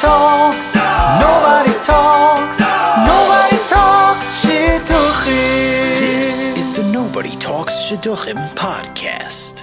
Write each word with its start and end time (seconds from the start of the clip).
talks, 0.00 0.74
nobody 1.20 1.74
talks, 1.84 2.58
nobody 2.58 3.58
talks 3.68 4.42
shidduchim. 4.42 5.26
This 5.26 6.48
is 6.48 6.72
the 6.72 6.82
Nobody 6.84 7.36
Talks 7.36 7.74
Shidduchim 7.74 8.38
podcast. 8.54 9.62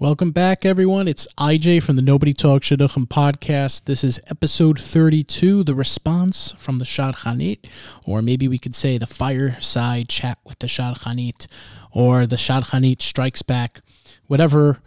Welcome 0.00 0.32
back, 0.32 0.64
everyone. 0.64 1.06
It's 1.06 1.28
IJ 1.38 1.84
from 1.84 1.94
the 1.94 2.02
Nobody 2.02 2.32
Talks 2.32 2.68
Shidduchim 2.68 3.06
podcast. 3.06 3.84
This 3.84 4.02
is 4.02 4.18
episode 4.26 4.80
32, 4.80 5.62
the 5.62 5.76
response 5.76 6.52
from 6.56 6.78
the 6.78 6.84
Shadchanit, 6.84 7.60
or 8.04 8.22
maybe 8.22 8.48
we 8.48 8.58
could 8.58 8.74
say 8.74 8.98
the 8.98 9.06
fireside 9.06 10.08
chat 10.08 10.38
with 10.44 10.58
the 10.58 10.66
Shadchanit, 10.66 11.46
or 11.92 12.26
the 12.26 12.34
Shadchanit 12.34 13.02
strikes 13.02 13.42
back, 13.42 13.82
whatever 14.26 14.80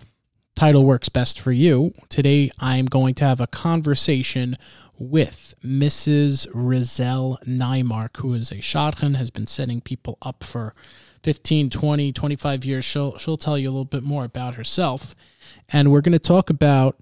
title 0.56 0.84
works 0.86 1.10
best 1.10 1.40
for 1.40 1.52
you. 1.52 1.94
Today, 2.10 2.52
I'm 2.60 2.86
going 2.86 3.16
to 3.16 3.26
have 3.26 3.42
a 3.42 3.48
conversation 3.48 4.58
with 4.98 5.56
Mrs. 5.66 6.48
Rizel 6.54 7.44
Neymark, 7.46 8.18
who 8.18 8.34
is 8.34 8.52
a 8.52 8.56
Shadchan, 8.56 9.16
has 9.16 9.32
been 9.32 9.48
setting 9.48 9.82
people 9.82 10.18
up 10.22 10.44
for 10.44 10.76
15, 11.24 11.70
20, 11.70 12.12
25 12.12 12.66
years. 12.66 12.86
She'll, 12.86 13.18
she'll 13.18 13.38
tell 13.38 13.58
you 13.58 13.70
a 13.70 13.72
little 13.72 13.86
bit 13.86 14.04
more 14.04 14.26
about 14.26 14.56
herself. 14.56 15.16
And 15.70 15.92
we're 15.92 16.02
going 16.02 16.14
to 16.14 16.20
talk 16.20 16.50
about 16.50 16.98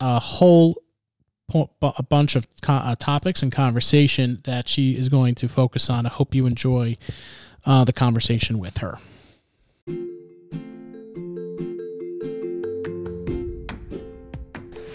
a 0.00 0.20
whole 0.20 0.82
a 1.80 2.02
bunch 2.02 2.34
of 2.34 2.44
uh, 2.66 2.96
topics 2.98 3.40
and 3.40 3.52
conversation 3.52 4.40
that 4.44 4.68
she 4.68 4.96
is 4.96 5.08
going 5.08 5.32
to 5.36 5.46
focus 5.46 5.88
on. 5.88 6.04
I 6.04 6.08
hope 6.08 6.34
you 6.34 6.44
enjoy 6.44 6.96
uh, 7.64 7.84
the 7.84 7.92
conversation 7.92 8.58
with 8.58 8.78
her. 8.78 8.98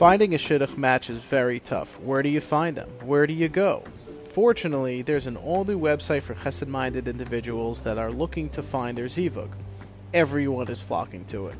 Finding 0.01 0.33
a 0.33 0.37
shidduch 0.37 0.77
match 0.79 1.11
is 1.11 1.21
very 1.21 1.59
tough. 1.59 1.99
Where 1.99 2.23
do 2.23 2.29
you 2.29 2.41
find 2.41 2.75
them? 2.75 2.89
Where 3.03 3.27
do 3.27 3.33
you 3.33 3.47
go? 3.47 3.83
Fortunately, 4.33 5.03
there's 5.03 5.27
an 5.27 5.37
all 5.37 5.63
new 5.63 5.79
website 5.79 6.23
for 6.23 6.33
chesed 6.33 6.65
minded 6.65 7.07
individuals 7.07 7.83
that 7.83 7.99
are 7.99 8.11
looking 8.11 8.49
to 8.49 8.63
find 8.63 8.97
their 8.97 9.05
zivug. 9.05 9.49
Everyone 10.11 10.69
is 10.69 10.81
flocking 10.81 11.23
to 11.25 11.49
it. 11.49 11.55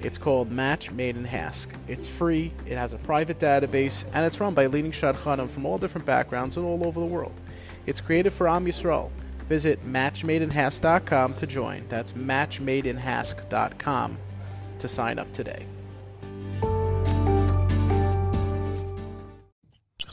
It's 0.00 0.16
called 0.16 0.50
Match 0.50 0.90
Made 0.90 1.18
in 1.18 1.26
Hask. 1.26 1.68
It's 1.88 2.08
free, 2.08 2.54
it 2.64 2.78
has 2.78 2.94
a 2.94 2.96
private 2.96 3.38
database, 3.38 4.02
and 4.14 4.24
it's 4.24 4.40
run 4.40 4.54
by 4.54 4.64
leading 4.64 4.90
shadchanim 4.90 5.50
from 5.50 5.66
all 5.66 5.76
different 5.76 6.06
backgrounds 6.06 6.56
and 6.56 6.64
all 6.64 6.86
over 6.86 6.98
the 6.98 7.04
world. 7.04 7.38
It's 7.84 8.00
created 8.00 8.32
for 8.32 8.48
Am 8.48 8.64
Yisrael. 8.64 9.10
Visit 9.46 9.86
matchmadeinhask.com 9.86 11.34
to 11.34 11.46
join. 11.46 11.84
That's 11.90 12.14
matchmadeinhask.com 12.14 14.18
to 14.78 14.88
sign 14.88 15.18
up 15.18 15.30
today. 15.34 15.66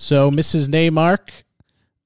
So, 0.05 0.29
Mrs. 0.29 0.67
Neymark, 0.67 1.29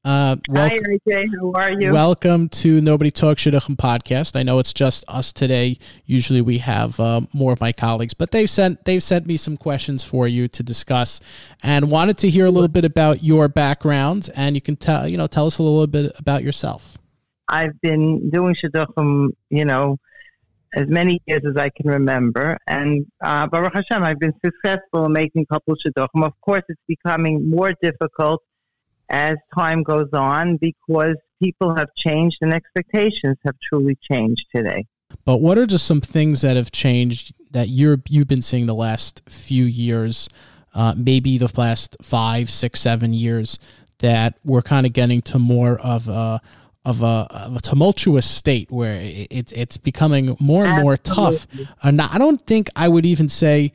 uh, 0.05 0.37
Hi, 0.37 0.39
welcome, 0.47 0.85
IJ. 1.05 1.25
How 1.37 1.51
are 1.51 1.71
you? 1.81 1.91
welcome 1.91 2.47
to 2.47 2.79
Nobody 2.79 3.11
Talks 3.11 3.43
Shidduchim 3.43 3.75
podcast. 3.75 4.37
I 4.37 4.43
know 4.43 4.57
it's 4.59 4.71
just 4.71 5.03
us 5.09 5.33
today. 5.33 5.77
Usually 6.05 6.39
we 6.39 6.59
have 6.59 6.97
uh, 7.01 7.19
more 7.33 7.51
of 7.51 7.59
my 7.59 7.73
colleagues, 7.73 8.13
but 8.13 8.31
they've 8.31 8.49
sent 8.49 8.85
they've 8.85 9.03
sent 9.03 9.27
me 9.27 9.35
some 9.35 9.57
questions 9.57 10.05
for 10.05 10.29
you 10.29 10.47
to 10.47 10.63
discuss, 10.63 11.19
and 11.61 11.91
wanted 11.91 12.17
to 12.19 12.29
hear 12.29 12.45
a 12.45 12.51
little 12.51 12.69
bit 12.69 12.85
about 12.85 13.21
your 13.21 13.49
background. 13.49 14.29
And 14.33 14.55
you 14.55 14.61
can 14.61 14.77
tell 14.77 15.05
you 15.05 15.17
know 15.17 15.27
tell 15.27 15.47
us 15.47 15.57
a 15.57 15.63
little 15.63 15.85
bit 15.85 16.13
about 16.17 16.41
yourself. 16.41 16.97
I've 17.49 17.81
been 17.81 18.29
doing 18.29 18.55
shidduchim, 18.55 19.31
you 19.49 19.65
know, 19.65 19.99
as 20.75 20.87
many 20.87 21.21
years 21.25 21.41
as 21.49 21.57
I 21.57 21.69
can 21.69 21.89
remember, 21.89 22.57
and 22.67 23.05
uh, 23.21 23.47
Baruch 23.47 23.73
Hashem, 23.73 24.03
I've 24.03 24.19
been 24.19 24.33
successful 24.43 25.05
in 25.05 25.13
making 25.13 25.45
couple 25.47 25.75
shidduchim. 25.75 26.25
Of 26.25 26.39
course, 26.41 26.63
it's 26.69 26.81
becoming 26.87 27.49
more 27.49 27.73
difficult 27.81 28.41
as 29.09 29.37
time 29.57 29.83
goes 29.83 30.09
on 30.13 30.57
because 30.57 31.15
people 31.41 31.75
have 31.75 31.89
changed 31.95 32.37
and 32.41 32.53
expectations 32.53 33.37
have 33.43 33.55
truly 33.61 33.97
changed 34.09 34.45
today. 34.55 34.85
But 35.25 35.37
what 35.37 35.57
are 35.57 35.65
just 35.65 35.85
some 35.85 36.01
things 36.01 36.41
that 36.41 36.55
have 36.55 36.71
changed 36.71 37.33
that 37.51 37.69
you're 37.69 38.01
you've 38.07 38.27
been 38.27 38.43
seeing 38.43 38.67
the 38.67 38.75
last 38.75 39.23
few 39.27 39.65
years, 39.65 40.29
uh, 40.73 40.93
maybe 40.95 41.37
the 41.37 41.51
last 41.57 41.97
five, 42.01 42.49
six, 42.49 42.79
seven 42.79 43.13
years, 43.13 43.57
that 43.99 44.35
we're 44.43 44.61
kind 44.61 44.85
of 44.85 44.93
getting 44.93 45.21
to 45.21 45.39
more 45.39 45.79
of 45.79 46.07
a 46.07 46.41
of 46.85 47.01
a, 47.01 47.27
of 47.29 47.57
a 47.57 47.59
tumultuous 47.59 48.29
state 48.29 48.71
where 48.71 48.99
it's 49.01 49.51
it's 49.51 49.77
becoming 49.77 50.35
more 50.39 50.65
and 50.65 50.81
more 50.81 50.97
tough. 50.97 51.47
Uh, 51.83 51.91
not, 51.91 52.13
I 52.13 52.17
don't 52.17 52.41
think 52.41 52.69
I 52.75 52.87
would 52.87 53.05
even 53.05 53.29
say, 53.29 53.73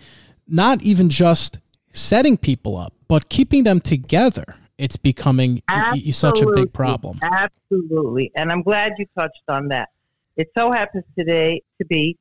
not 0.49 0.83
even 0.83 1.11
just 1.11 1.59
setting 1.93 2.37
people 2.37 2.77
up, 2.77 2.95
but 3.09 3.29
keeping 3.29 3.65
them 3.65 3.81
together. 3.81 4.45
It's 4.77 4.97
becoming 4.97 5.63
y- 5.71 6.03
y- 6.05 6.11
such 6.11 6.43
a 6.43 6.47
big 6.53 6.73
problem. 6.73 7.21
Absolutely. 7.23 8.33
And 8.35 8.51
I'm 8.51 8.63
glad 8.63 8.95
you 8.99 9.07
touched 9.17 9.45
on 9.49 9.69
that. 9.69 9.91
It 10.37 10.51
so 10.57 10.73
happens 10.73 11.05
today 11.17 11.63
to 11.79 11.87
be 11.87 12.19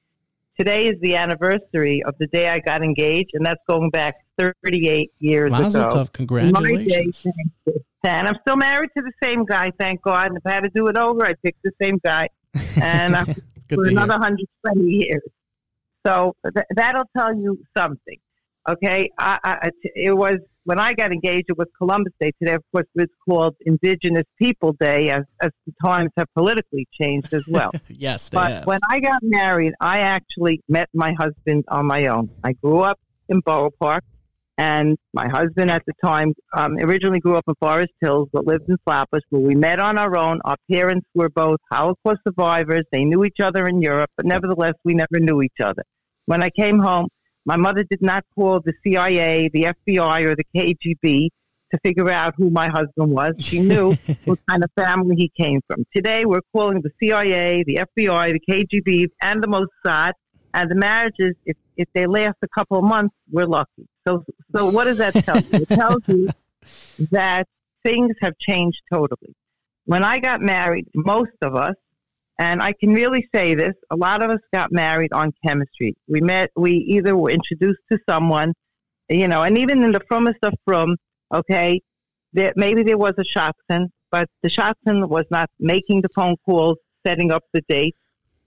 today 0.58 0.88
is 0.88 1.00
the 1.02 1.16
anniversary 1.16 2.04
of 2.04 2.16
the 2.20 2.28
day 2.28 2.50
I 2.50 2.60
got 2.60 2.84
engaged, 2.84 3.32
and 3.34 3.46
that's 3.46 3.62
going 3.68 3.90
back 3.90 4.16
38 4.38 5.12
years 5.20 5.52
Mazel 5.52 5.88
ago. 5.88 5.96
tov, 5.96 6.06
day, 6.06 6.10
congratulations. 6.14 7.24
you. 7.26 7.74
and 8.04 8.28
I'm 8.28 8.38
still 8.42 8.58
married 8.58 8.90
to 8.98 9.04
the 9.04 9.12
same 9.24 9.46
guy, 9.46 9.72
thank 9.80 10.02
God. 10.02 10.28
And 10.28 10.38
if 10.38 10.44
I 10.46 10.52
had 10.52 10.64
to 10.64 10.72
do 10.74 10.88
it 10.88 10.98
over, 10.98 11.26
I'd 11.26 11.42
pick 11.42 11.56
the 11.64 11.72
same 11.82 12.00
guy. 12.04 12.28
And 12.82 13.16
I'm 13.18 13.26
for 13.26 13.84
to 13.84 13.90
hear. 13.90 13.98
another 14.00 14.14
120 14.14 14.82
years. 14.84 15.22
So 16.06 16.36
th- 16.44 16.66
that'll 16.76 17.10
tell 17.18 17.34
you 17.36 17.60
something. 17.78 18.18
Okay, 18.68 19.10
I, 19.20 19.38
I, 19.44 19.70
it 19.96 20.16
was 20.16 20.38
when 20.64 20.80
I 20.80 20.94
got 20.94 21.12
engaged. 21.12 21.46
It 21.50 21.58
was 21.58 21.68
Columbus 21.78 22.14
Day. 22.20 22.32
Today, 22.40 22.54
of 22.54 22.64
course, 22.72 22.86
it's 22.96 23.14
called 23.28 23.56
Indigenous 23.66 24.24
People 24.40 24.74
Day, 24.80 25.10
as, 25.10 25.24
as 25.42 25.52
the 25.66 25.74
times 25.84 26.12
have 26.18 26.28
politically 26.34 26.88
changed 26.94 27.34
as 27.34 27.44
well. 27.48 27.72
yes, 27.90 28.30
they 28.30 28.36
but 28.36 28.52
have. 28.52 28.66
when 28.66 28.80
I 28.90 29.02
got 29.02 29.22
married, 29.22 29.74
I 29.82 30.00
actually 30.00 30.62
met 30.70 30.90
my 30.94 31.14
husband 31.20 31.66
on 31.68 31.86
my 31.86 32.08
own. 32.08 32.30
I 32.44 32.54
grew 32.54 32.80
up 32.80 33.00
in 33.28 33.42
Borough 33.42 33.72
Park, 33.82 34.06
and 34.58 34.98
my 35.14 35.28
husband 35.28 35.70
at 35.70 35.84
the 35.86 35.94
time 36.04 36.34
um, 36.56 36.78
originally 36.78 37.20
grew 37.20 37.36
up 37.36 37.44
in 37.50 37.56
Forest 37.60 37.92
Hills, 38.00 38.30
but 38.32 38.48
lived 38.48 38.70
in 38.70 38.78
Flatbush. 38.86 39.24
Where 39.30 39.42
we 39.42 39.56
met 39.56 39.80
on 39.80 39.98
our 39.98 40.16
own. 40.16 40.40
Our 40.46 40.58
parents 40.72 41.08
were 41.14 41.30
both 41.30 41.60
Holocaust 41.70 42.22
survivors. 42.26 42.86
They 42.94 43.04
knew 43.04 43.26
each 43.26 43.42
other 43.44 43.68
in 43.68 43.82
Europe, 43.82 44.12
but 44.16 44.26
nevertheless, 44.26 44.76
we 44.86 44.94
never 44.94 45.20
knew 45.20 45.42
each 45.42 45.60
other. 45.62 45.84
When 46.28 46.42
I 46.42 46.50
came 46.50 46.80
home, 46.80 47.08
my 47.46 47.58
mother 47.58 47.84
did 47.84 48.02
not 48.02 48.24
call 48.36 48.62
the 48.62 48.74
CIA, 48.84 49.50
the 49.54 49.74
FBI, 49.88 50.30
or 50.30 50.36
the 50.36 50.46
KGB 50.56 51.30
to 51.72 51.80
figure 51.84 52.10
out 52.10 52.34
who 52.38 52.50
my 52.50 52.70
husband 52.70 53.12
was. 53.12 53.34
She 53.40 53.60
knew 53.60 53.96
what 54.26 54.40
kind 54.50 54.64
of 54.64 54.70
family 54.76 55.16
he 55.16 55.32
came 55.36 55.62
from. 55.68 55.86
Today, 55.94 56.26
we're 56.26 56.42
calling 56.54 56.82
the 56.82 56.92
CIA, 57.02 57.64
the 57.64 57.86
FBI, 57.98 58.34
the 58.34 58.40
KGB, 58.40 59.10
and 59.22 59.44
the 59.44 59.48
Mossad. 59.48 60.14
And 60.54 60.70
the 60.70 60.76
marriages, 60.76 61.34
if, 61.46 61.58
if 61.78 61.88
they 61.94 62.06
last 62.06 62.36
a 62.44 62.48
couple 62.48 62.78
of 62.78 62.84
months, 62.84 63.16
we're 63.32 63.48
lucky. 63.48 63.88
So, 64.08 64.24
so 64.56 64.70
what 64.70 64.84
does 64.84 65.00
that 65.00 65.14
tell 65.16 65.38
you? 65.38 65.50
It 65.52 65.70
tells 65.70 66.02
you 66.08 66.30
that 67.12 67.48
things 67.84 68.16
have 68.22 68.38
changed 68.38 68.82
totally. 68.92 69.36
When 69.86 70.04
I 70.04 70.20
got 70.20 70.42
married, 70.42 70.88
most 70.94 71.32
of 71.42 71.56
us, 71.56 71.74
and 72.40 72.62
I 72.62 72.74
can 72.74 72.94
really 72.94 73.28
say 73.34 73.54
this, 73.56 73.74
a 73.92 73.96
lot 73.96 74.24
of 74.24 74.32
us 74.32 74.40
got 74.54 74.72
married 74.72 75.14
on 75.14 75.32
chemistry. 75.46 75.96
We 76.08 76.22
met, 76.22 76.50
we 76.56 76.72
either 76.72 77.16
were 77.16 77.30
introduced 77.30 77.82
to 77.92 78.00
someone, 78.10 78.54
you 79.10 79.28
know, 79.28 79.44
and 79.44 79.58
even 79.58 79.84
in 79.84 79.92
the 79.92 80.02
frummest 80.12 80.40
of 80.44 80.54
frum, 80.66 80.98
okay, 81.34 81.82
there, 82.34 82.54
maybe 82.56 82.84
there 82.84 82.98
was 82.98 83.14
a 83.18 83.24
shadchan, 83.24 83.90
but 84.12 84.30
the 84.42 84.50
shadchan 84.50 85.08
was 85.08 85.26
not 85.30 85.50
making 85.60 86.02
the 86.02 86.10
phone 86.16 86.36
calls, 86.46 86.78
setting 87.06 87.32
up 87.32 87.44
the 87.54 87.62
date. 87.68 87.96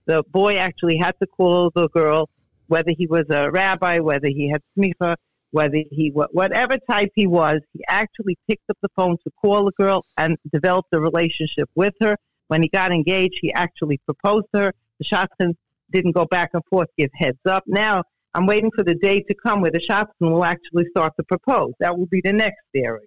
The 0.05 0.23
boy 0.31 0.57
actually 0.57 0.97
had 0.97 1.15
to 1.21 1.27
call 1.27 1.71
the 1.73 1.87
girl, 1.89 2.29
whether 2.67 2.91
he 2.97 3.07
was 3.07 3.25
a 3.29 3.49
rabbi, 3.49 3.99
whether 3.99 4.27
he 4.27 4.49
had 4.49 4.61
smicha, 4.77 5.15
whether 5.51 5.81
he 5.91 6.11
wha- 6.13 6.27
whatever 6.31 6.77
type 6.89 7.11
he 7.15 7.27
was, 7.27 7.61
he 7.73 7.81
actually 7.87 8.37
picked 8.49 8.69
up 8.69 8.77
the 8.81 8.89
phone 8.95 9.17
to 9.23 9.31
call 9.41 9.65
the 9.65 9.71
girl 9.81 10.05
and 10.17 10.37
developed 10.51 10.89
a 10.93 10.99
relationship 10.99 11.69
with 11.75 11.93
her. 12.01 12.17
When 12.47 12.61
he 12.61 12.69
got 12.69 12.91
engaged, 12.91 13.39
he 13.41 13.53
actually 13.53 13.99
proposed 14.05 14.47
to 14.53 14.61
her. 14.61 14.73
The 14.99 15.05
shadchan 15.05 15.53
didn't 15.91 16.13
go 16.13 16.25
back 16.25 16.51
and 16.53 16.63
forth, 16.69 16.87
give 16.97 17.09
heads 17.15 17.39
up. 17.45 17.63
Now 17.67 18.03
I'm 18.33 18.45
waiting 18.45 18.71
for 18.75 18.83
the 18.83 18.95
day 18.95 19.21
to 19.21 19.35
come 19.35 19.61
where 19.61 19.71
the 19.71 19.79
shadchan 19.79 20.31
will 20.31 20.43
actually 20.43 20.85
start 20.91 21.13
to 21.17 21.23
propose. 21.23 21.73
That 21.79 21.97
will 21.97 22.05
be 22.07 22.21
the 22.23 22.33
next 22.33 22.65
era, 22.73 22.99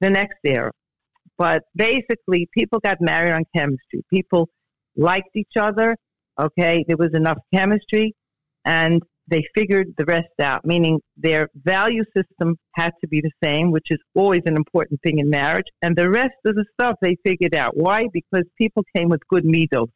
the 0.00 0.10
next 0.10 0.38
era. 0.44 0.72
But 1.36 1.64
basically, 1.76 2.48
people 2.52 2.80
got 2.80 3.00
married 3.00 3.32
on 3.32 3.44
chemistry. 3.54 4.04
People 4.10 4.48
liked 4.96 5.34
each 5.34 5.56
other. 5.58 5.96
Okay, 6.40 6.84
there 6.86 6.96
was 6.96 7.14
enough 7.14 7.38
chemistry, 7.52 8.14
and 8.64 9.02
they 9.28 9.44
figured 9.54 9.94
the 9.96 10.04
rest 10.04 10.28
out. 10.40 10.64
Meaning, 10.64 11.00
their 11.16 11.48
value 11.64 12.04
system 12.16 12.58
had 12.72 12.92
to 13.00 13.08
be 13.08 13.20
the 13.20 13.30
same, 13.42 13.70
which 13.70 13.90
is 13.90 13.98
always 14.14 14.42
an 14.46 14.56
important 14.56 15.00
thing 15.02 15.18
in 15.18 15.28
marriage. 15.30 15.66
And 15.82 15.94
the 15.96 16.10
rest 16.10 16.36
of 16.44 16.54
the 16.54 16.64
stuff 16.74 16.96
they 17.00 17.16
figured 17.24 17.54
out. 17.54 17.76
Why? 17.76 18.08
Because 18.12 18.44
people 18.56 18.84
came 18.94 19.08
with 19.08 19.26
good 19.28 19.44
midos 19.44 19.90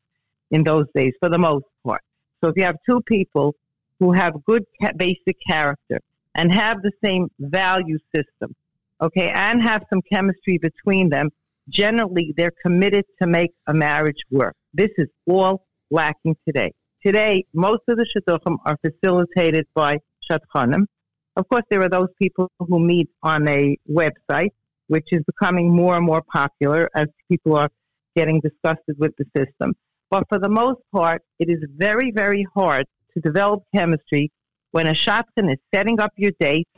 in 0.51 0.63
those 0.65 0.87
days, 0.95 1.15
for 1.21 1.29
the 1.29 1.39
most 1.39 1.65
part. 1.85 2.03
So 2.43 2.51
if 2.51 2.57
you 2.57 2.65
have 2.65 2.77
two 2.85 3.01
people 3.03 3.55
who 3.99 4.13
have 4.13 4.45
good 4.45 4.65
basic 4.97 5.37
character, 5.47 6.01
and 6.35 6.51
have 6.53 6.81
the 6.83 6.93
same 7.05 7.31
value 7.39 7.99
system, 8.15 8.55
okay, 9.01 9.29
and 9.31 9.63
have 9.63 9.85
some 9.91 10.01
chemistry 10.03 10.59
between 10.59 11.09
them, 11.11 11.31
generally 11.69 12.33
they're 12.37 12.55
committed 12.63 13.05
to 13.21 13.27
make 13.27 13.53
a 13.67 13.75
marriage 13.75 14.23
work. 14.31 14.57
This 14.75 14.91
is 14.97 15.09
all 15.27 15.65
lacking 15.91 16.37
today. 16.47 16.73
Today, 17.05 17.45
most 17.53 17.83
of 17.89 17.99
the 17.99 18.07
shidduchim 18.07 18.59
are 18.65 18.77
facilitated 18.81 19.67
by 19.75 19.99
shadchanim. 20.31 20.87
Of 21.35 21.49
course, 21.49 21.65
there 21.69 21.83
are 21.83 21.89
those 21.89 22.11
people 22.17 22.49
who 22.61 22.79
meet 22.79 23.11
on 23.25 23.49
a 23.49 23.77
website, 23.91 24.51
which 24.87 25.09
is 25.11 25.23
becoming 25.25 25.75
more 25.75 25.97
and 25.97 26.07
more 26.07 26.23
popular 26.23 26.89
as 26.95 27.09
people 27.29 27.57
are 27.57 27.71
getting 28.15 28.39
disgusted 28.39 28.97
with 29.01 29.13
the 29.17 29.25
system. 29.37 29.75
But 30.11 30.29
for 30.29 30.39
the 30.39 30.49
most 30.49 30.81
part, 30.95 31.23
it 31.41 31.49
is 31.49 31.59
very, 31.77 32.13
very 32.13 32.47
hard 32.55 32.87
to 33.15 33.21
develop 33.21 33.65
chemistry 33.75 34.31
when 34.71 34.87
a 34.87 34.93
shadchan 34.93 35.51
is 35.51 35.59
setting 35.75 35.99
up 35.99 36.13
your 36.17 36.33
date. 36.39 36.69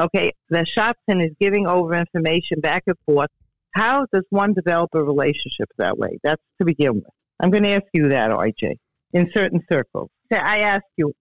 Okay, 0.00 0.32
the 0.48 0.64
shadchan 0.64 1.22
is 1.22 1.32
giving 1.38 1.66
over 1.66 1.94
information 1.94 2.60
back 2.60 2.84
and 2.86 2.96
forth. 3.04 3.30
How 3.72 4.06
does 4.10 4.24
one 4.30 4.54
develop 4.54 4.94
a 4.94 5.02
relationship 5.02 5.68
that 5.76 5.98
way? 5.98 6.18
That's 6.22 6.40
to 6.60 6.64
begin 6.64 6.94
with. 6.94 7.12
I'm 7.40 7.50
going 7.50 7.64
to 7.64 7.70
ask 7.70 7.84
you 7.92 8.08
that, 8.08 8.30
IJ, 8.30 8.76
in 9.12 9.30
certain 9.34 9.60
circles. 9.70 10.10
Say, 10.32 10.38
I 10.38 10.58
ask 10.58 10.84
you, 10.96 11.12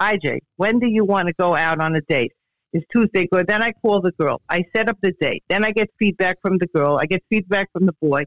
IJ, 0.00 0.38
when 0.56 0.78
do 0.78 0.88
you 0.88 1.04
want 1.04 1.28
to 1.28 1.34
go 1.38 1.56
out 1.56 1.80
on 1.80 1.96
a 1.96 2.00
date? 2.02 2.32
Is 2.72 2.82
Tuesday 2.90 3.28
good? 3.30 3.46
Then 3.46 3.62
I 3.62 3.72
call 3.72 4.00
the 4.00 4.12
girl. 4.12 4.40
I 4.48 4.64
set 4.74 4.88
up 4.88 4.96
the 5.02 5.12
date. 5.20 5.44
Then 5.48 5.64
I 5.64 5.72
get 5.72 5.90
feedback 5.98 6.38
from 6.40 6.58
the 6.58 6.66
girl. 6.68 6.98
I 6.98 7.06
get 7.06 7.22
feedback 7.28 7.70
from 7.72 7.86
the 7.86 7.92
boy. 8.00 8.24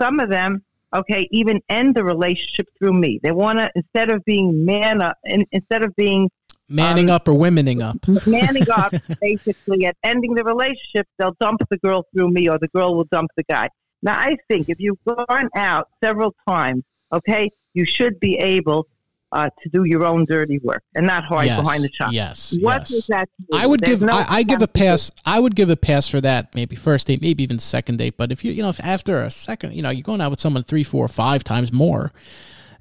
Some 0.00 0.20
of 0.20 0.30
them, 0.30 0.62
okay, 0.94 1.26
even 1.32 1.60
end 1.68 1.94
the 1.94 2.04
relationship 2.04 2.68
through 2.78 2.92
me. 2.92 3.18
They 3.22 3.32
want 3.32 3.58
to, 3.58 3.70
instead 3.74 4.10
of 4.10 4.24
being 4.24 4.64
man 4.64 5.02
up, 5.02 5.16
instead 5.24 5.84
of 5.84 5.94
being 5.96 6.30
manning 6.68 7.10
um, 7.10 7.16
up 7.16 7.28
or 7.28 7.34
womening 7.34 7.82
up, 7.82 7.96
manning 8.26 8.70
up, 8.70 8.94
basically, 9.20 9.86
at 9.86 9.96
ending 10.04 10.34
the 10.34 10.44
relationship, 10.44 11.06
they'll 11.18 11.36
dump 11.40 11.60
the 11.68 11.78
girl 11.78 12.04
through 12.14 12.30
me 12.30 12.48
or 12.48 12.58
the 12.58 12.68
girl 12.68 12.96
will 12.96 13.08
dump 13.10 13.30
the 13.36 13.44
guy. 13.50 13.68
Now, 14.02 14.18
I 14.18 14.36
think 14.48 14.68
if 14.68 14.78
you've 14.78 15.02
gone 15.04 15.48
out 15.56 15.88
several 16.02 16.34
times, 16.48 16.84
okay, 17.12 17.50
you 17.74 17.84
should 17.84 18.18
be 18.20 18.36
able 18.38 18.86
uh, 19.34 19.50
to 19.62 19.68
do 19.68 19.84
your 19.84 20.06
own 20.06 20.24
dirty 20.26 20.58
work 20.60 20.82
and 20.94 21.06
not 21.06 21.24
hide 21.24 21.46
yes, 21.46 21.60
behind 21.60 21.82
the 21.82 21.90
shop. 21.92 22.12
Yes. 22.12 22.56
What 22.60 22.82
yes. 22.82 22.88
does 22.90 23.06
that 23.08 23.28
do? 23.40 23.58
I 23.58 23.66
would 23.66 23.80
There's 23.80 23.98
give 23.98 24.08
no 24.08 24.14
I, 24.14 24.26
I 24.28 24.42
give 24.44 24.62
a 24.62 24.68
pass. 24.68 25.10
I 25.26 25.40
would 25.40 25.56
give 25.56 25.68
a 25.70 25.76
pass 25.76 26.06
for 26.06 26.20
that. 26.20 26.54
Maybe 26.54 26.76
first 26.76 27.08
date, 27.08 27.20
maybe 27.20 27.42
even 27.42 27.58
second 27.58 27.96
date. 27.96 28.16
But 28.16 28.30
if 28.30 28.44
you 28.44 28.52
you 28.52 28.62
know 28.62 28.68
if 28.68 28.78
after 28.80 29.22
a 29.22 29.30
second, 29.30 29.74
you 29.74 29.82
know, 29.82 29.90
you're 29.90 30.04
going 30.04 30.20
out 30.20 30.30
with 30.30 30.40
someone 30.40 30.62
three, 30.62 30.84
four, 30.84 31.08
five 31.08 31.42
times 31.42 31.72
more. 31.72 32.12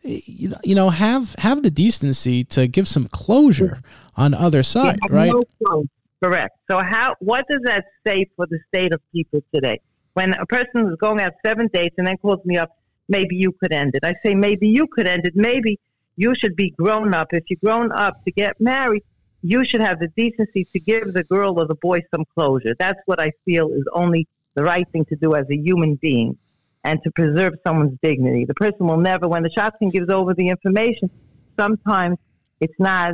You, 0.04 0.54
you 0.64 0.76
know, 0.76 0.90
have 0.90 1.34
have 1.40 1.64
the 1.64 1.72
decency 1.72 2.44
to 2.46 2.68
give 2.68 2.88
some 2.88 3.08
closure 3.08 3.82
on 4.16 4.34
other 4.34 4.62
side, 4.62 5.00
right? 5.10 5.34
No 5.66 5.86
Correct. 6.22 6.58
So 6.72 6.80
how 6.80 7.16
what 7.20 7.46
does 7.50 7.62
that 7.64 7.86
say 8.06 8.30
for 8.36 8.46
the 8.46 8.60
state 8.68 8.94
of 8.94 9.02
people 9.12 9.44
today? 9.54 9.82
When 10.14 10.34
a 10.34 10.46
person 10.46 10.88
is 10.88 10.96
going 10.98 11.20
out 11.20 11.34
seven 11.46 11.70
dates 11.74 11.96
and 11.98 12.06
then 12.06 12.18
calls 12.18 12.46
me 12.46 12.58
up, 12.58 12.78
maybe 13.10 13.36
you 13.36 13.52
could 13.52 13.72
end 13.72 13.92
it. 13.96 14.04
I 14.04 14.16
say 14.26 14.36
maybe 14.36 14.68
you 14.68 14.88
could 14.88 15.08
end 15.08 15.26
it. 15.26 15.34
Maybe 15.36 15.80
you 16.16 16.34
should 16.36 16.56
be 16.56 16.72
grown 16.72 17.14
up. 17.14 17.28
If 17.32 17.44
you're 17.50 17.60
grown 17.64 17.92
up 17.92 18.24
to 18.26 18.32
get 18.32 18.60
married, 18.60 19.04
you 19.42 19.66
should 19.66 19.82
have 19.82 20.00
the 20.00 20.08
decency 20.16 20.66
to 20.72 20.80
give 20.80 21.14
the 21.14 21.24
girl 21.24 21.60
or 21.60 21.68
the 21.68 21.76
boy 21.76 22.02
some 22.14 22.24
closure. 22.34 22.76
That's 22.80 23.00
what 23.06 23.20
I 23.20 23.32
feel 23.46 23.70
is 23.70 23.84
only 23.94 24.28
the 24.56 24.64
right 24.64 24.88
thing 24.92 25.06
to 25.06 25.16
do 25.16 25.36
as 25.36 25.46
a 25.52 25.58
human 25.58 25.96
being 25.96 26.38
and 26.84 27.00
to 27.04 27.12
preserve 27.12 27.54
someone's 27.66 27.98
dignity. 28.02 28.46
The 28.46 28.54
person 28.54 28.88
will 28.88 28.98
never, 28.98 29.28
when 29.28 29.44
the 29.44 29.50
shadchan 29.50 29.92
gives 29.92 30.10
over 30.10 30.34
the 30.34 30.50
information, 30.50 31.10
sometimes 31.58 32.18
it's 32.60 32.74
not 32.80 33.14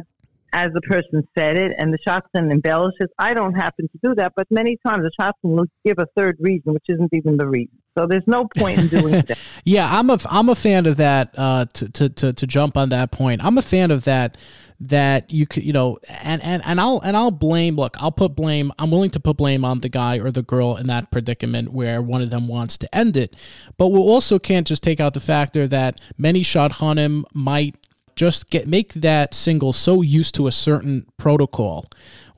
as 0.53 0.71
the 0.73 0.81
person 0.81 1.27
said 1.37 1.57
it, 1.57 1.73
and 1.77 1.93
the 1.93 1.99
shadchan 2.07 2.51
embellishes. 2.51 3.07
I 3.17 3.33
don't 3.33 3.53
happen 3.53 3.87
to 3.87 3.99
do 4.03 4.15
that, 4.15 4.33
but 4.35 4.47
many 4.49 4.77
times 4.85 5.03
the 5.03 5.11
shadchan 5.19 5.55
will 5.55 5.65
give 5.85 5.99
a 5.99 6.07
third 6.15 6.37
reason, 6.39 6.73
which 6.73 6.85
isn't 6.89 7.13
even 7.13 7.37
the 7.37 7.47
reason. 7.47 7.78
So 7.97 8.07
there's 8.07 8.27
no 8.27 8.47
point 8.57 8.79
in 8.79 8.87
doing 8.87 9.11
that. 9.27 9.37
yeah, 9.65 9.87
I'm 9.91 10.09
a 10.09 10.17
I'm 10.29 10.49
a 10.49 10.55
fan 10.55 10.85
of 10.85 10.97
that. 10.97 11.33
Uh, 11.37 11.65
to, 11.73 11.89
to 11.89 12.09
to 12.09 12.33
to 12.33 12.47
jump 12.47 12.77
on 12.77 12.89
that 12.89 13.11
point, 13.11 13.43
I'm 13.43 13.57
a 13.57 13.61
fan 13.61 13.91
of 13.91 14.03
that. 14.05 14.37
That 14.81 15.29
you 15.29 15.45
could, 15.45 15.63
you 15.63 15.73
know, 15.73 15.97
and 16.07 16.41
and 16.41 16.63
and 16.65 16.79
I'll 16.79 17.01
and 17.03 17.17
I'll 17.17 17.31
blame. 17.31 17.75
Look, 17.75 18.01
I'll 18.01 18.13
put 18.13 18.33
blame. 18.33 18.71
I'm 18.79 18.91
willing 18.91 19.09
to 19.09 19.19
put 19.19 19.35
blame 19.35 19.65
on 19.65 19.81
the 19.81 19.89
guy 19.89 20.19
or 20.19 20.31
the 20.31 20.41
girl 20.41 20.77
in 20.77 20.87
that 20.87 21.11
predicament 21.11 21.73
where 21.73 22.01
one 22.01 22.21
of 22.21 22.29
them 22.29 22.47
wants 22.47 22.77
to 22.77 22.95
end 22.95 23.17
it. 23.17 23.35
But 23.77 23.89
we 23.89 23.99
also 23.99 24.39
can't 24.39 24.65
just 24.65 24.81
take 24.81 25.01
out 25.01 25.13
the 25.13 25.19
factor 25.19 25.67
that 25.67 25.99
many 26.17 26.43
shadchanim 26.43 27.25
might 27.33 27.75
just 28.15 28.49
get 28.49 28.69
make 28.69 28.93
that 28.93 29.33
single 29.33 29.73
so 29.73 30.01
used 30.01 30.35
to 30.35 30.47
a 30.47 30.51
certain 30.51 31.05
protocol 31.17 31.85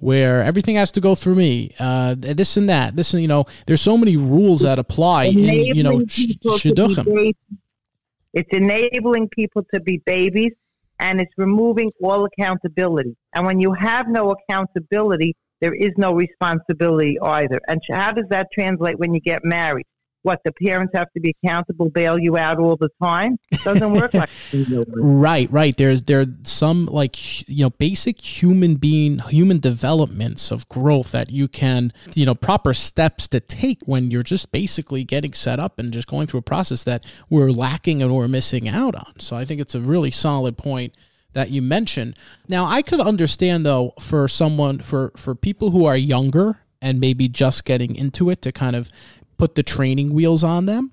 where 0.02 0.44
everything 0.44 0.76
has 0.76 0.92
to 0.92 1.00
go 1.00 1.16
through 1.16 1.36
me 1.36 1.74
uh, 1.80 2.16
this 2.18 2.58
and 2.58 2.68
that 2.68 2.96
this 2.96 3.14
and 3.14 3.22
you 3.22 3.28
know 3.28 3.46
there's 3.68 3.82
so 3.82 3.96
many 3.96 4.18
rules 4.18 4.62
that 4.62 4.78
apply 4.78 5.26
in 5.26 5.38
you 5.38 5.84
know 5.84 6.00
shidduchim. 6.00 7.34
it's 8.34 8.50
enabling 8.52 9.30
people 9.30 9.64
to 9.74 9.80
be 9.80 10.02
babies 10.06 10.52
and 11.00 11.20
it's 11.20 11.34
removing 11.38 11.92
all 12.04 12.26
accountability. 12.26 13.16
And 13.34 13.46
when 13.46 13.60
you 13.60 13.74
have 13.74 14.08
no 14.08 14.36
accountability 14.36 15.36
there 15.62 15.74
is 15.76 15.92
no 15.96 16.14
responsibility 16.14 17.20
either. 17.22 17.62
And 17.68 17.80
how 17.92 18.12
does 18.12 18.26
that 18.32 18.48
translate 18.52 18.98
when 18.98 19.14
you 19.14 19.22
get 19.22 19.46
married 19.46 19.86
what 20.24 20.42
the 20.46 20.52
parents 20.52 20.94
have 20.96 21.12
to 21.14 21.20
be 21.20 21.36
accountable, 21.44 21.90
bail 21.90 22.20
you 22.20 22.38
out 22.38 22.60
all 22.60 22.76
the 22.76 22.90
time. 23.02 23.38
It 23.52 23.62
doesn't 23.64 23.94
work 23.94 24.14
like 24.14 24.30
right, 24.88 25.52
right. 25.52 25.76
There's 25.76 26.04
there 26.04 26.26
some 26.44 26.86
like 26.86 27.48
you 27.50 27.66
know 27.66 27.70
basic 27.72 28.22
human 28.22 28.76
being 28.76 29.20
human 29.20 29.60
developments 29.60 30.52
of 30.52 30.68
growth 30.70 31.12
that 31.12 31.32
you 31.32 31.48
can 31.48 31.94
you 32.14 32.26
know 32.26 32.36
proper 32.36 32.74
steps 32.74 33.28
to 33.30 33.40
take 33.40 33.80
when 33.86 34.12
you're 34.12 34.24
just 34.24 34.52
basically 34.52 35.04
getting 35.04 35.34
set 35.34 35.60
up 35.60 35.80
and 35.80 35.92
just 35.92 36.08
going 36.08 36.28
through 36.28 36.40
a 36.40 36.44
process 36.44 36.84
that 36.84 37.04
we're 37.30 37.52
lacking 37.52 38.02
and 38.02 38.16
we're 38.16 38.28
missing 38.28 38.68
out 38.68 38.96
on. 38.96 39.20
So 39.20 39.36
I 39.36 39.46
think 39.46 39.62
it's 39.62 39.76
a 39.76 39.82
really 39.82 40.12
solid 40.12 40.58
point 40.58 40.94
that 41.34 41.50
you 41.50 41.62
mentioned. 41.62 42.16
Now 42.48 42.66
I 42.66 42.82
could 42.82 43.00
understand 43.00 43.66
though 43.66 43.94
for 44.00 44.28
someone 44.28 44.80
for 44.80 45.12
for 45.16 45.34
people 45.36 45.72
who 45.72 45.86
are 45.86 45.98
younger 45.98 46.60
and 46.82 47.00
maybe 47.00 47.30
just 47.30 47.64
getting 47.64 47.96
into 47.96 48.30
it 48.30 48.42
to 48.42 48.52
kind 48.52 48.76
of 48.76 48.90
put 49.42 49.56
the 49.56 49.64
training 49.64 50.14
wheels 50.14 50.44
on 50.44 50.68
them. 50.68 50.92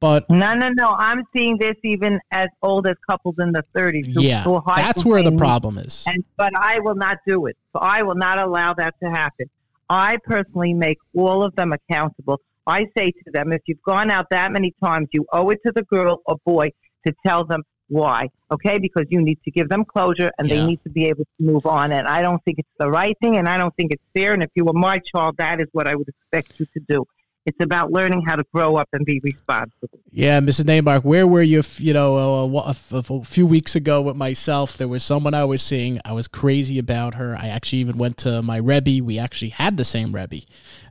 But 0.00 0.28
no, 0.28 0.52
no, 0.54 0.68
no. 0.76 0.88
I'm 0.98 1.22
seeing 1.32 1.56
this 1.58 1.76
even 1.84 2.18
as 2.32 2.48
old 2.60 2.88
as 2.88 2.96
couples 3.08 3.36
in 3.38 3.52
the 3.52 3.62
30s. 3.74 4.06
yeah, 4.08 4.44
that's 4.74 5.04
where 5.04 5.22
the 5.22 5.32
problem 5.32 5.78
is. 5.78 6.02
And 6.08 6.24
but 6.36 6.52
I 6.58 6.80
will 6.80 6.96
not 6.96 7.18
do 7.26 7.46
it. 7.46 7.56
So 7.72 7.78
I 7.78 8.02
will 8.02 8.16
not 8.16 8.38
allow 8.40 8.74
that 8.74 8.94
to 9.02 9.08
happen. 9.08 9.46
I 9.88 10.18
personally 10.24 10.74
make 10.74 10.98
all 11.16 11.44
of 11.44 11.54
them 11.54 11.72
accountable. 11.72 12.40
I 12.66 12.86
say 12.96 13.12
to 13.12 13.30
them, 13.32 13.52
if 13.52 13.62
you've 13.66 13.82
gone 13.82 14.10
out 14.10 14.26
that 14.30 14.50
many 14.50 14.74
times, 14.82 15.08
you 15.12 15.24
owe 15.32 15.48
it 15.50 15.60
to 15.64 15.72
the 15.72 15.84
girl 15.84 16.20
or 16.26 16.36
boy 16.44 16.70
to 17.06 17.14
tell 17.24 17.44
them 17.44 17.62
why. 17.88 18.28
Okay, 18.50 18.78
because 18.78 19.04
you 19.08 19.20
need 19.20 19.38
to 19.44 19.50
give 19.50 19.68
them 19.68 19.84
closure 19.84 20.32
and 20.38 20.48
yeah. 20.48 20.56
they 20.56 20.66
need 20.66 20.80
to 20.82 20.90
be 20.90 21.06
able 21.06 21.24
to 21.24 21.40
move 21.52 21.64
on. 21.66 21.92
And 21.92 22.08
I 22.08 22.22
don't 22.22 22.42
think 22.44 22.58
it's 22.58 22.76
the 22.78 22.90
right 22.90 23.16
thing, 23.22 23.36
and 23.36 23.48
I 23.48 23.56
don't 23.56 23.74
think 23.76 23.92
it's 23.92 24.02
fair. 24.14 24.32
And 24.32 24.42
if 24.42 24.50
you 24.54 24.64
were 24.64 24.72
my 24.72 25.00
child, 25.14 25.36
that 25.38 25.60
is 25.60 25.68
what 25.72 25.88
I 25.88 25.94
would 25.94 26.08
expect 26.08 26.58
you 26.58 26.66
to 26.66 26.80
do. 26.88 27.04
It's 27.46 27.60
about 27.60 27.92
learning 27.92 28.22
how 28.26 28.36
to 28.36 28.44
grow 28.54 28.76
up 28.76 28.88
and 28.94 29.04
be 29.04 29.20
responsible. 29.22 30.00
Yeah, 30.10 30.40
Mrs. 30.40 30.64
Neymark, 30.64 31.04
where 31.04 31.26
were 31.26 31.42
you? 31.42 31.62
You 31.76 31.92
know, 31.92 32.16
a, 32.16 32.74
a, 32.92 33.24
few 33.24 33.46
weeks 33.46 33.76
ago 33.76 34.00
with 34.00 34.16
myself, 34.16 34.78
there 34.78 34.88
was 34.88 35.04
someone 35.04 35.34
I 35.34 35.44
was 35.44 35.60
seeing. 35.60 36.00
I 36.06 36.12
was 36.12 36.26
crazy 36.26 36.78
about 36.78 37.16
her. 37.16 37.36
I 37.36 37.48
actually 37.48 37.80
even 37.80 37.98
went 37.98 38.16
to 38.18 38.40
my 38.40 38.56
Rebbe. 38.56 39.04
We 39.04 39.18
actually 39.18 39.50
had 39.50 39.76
the 39.76 39.84
same 39.84 40.14
Rebbe, 40.14 40.42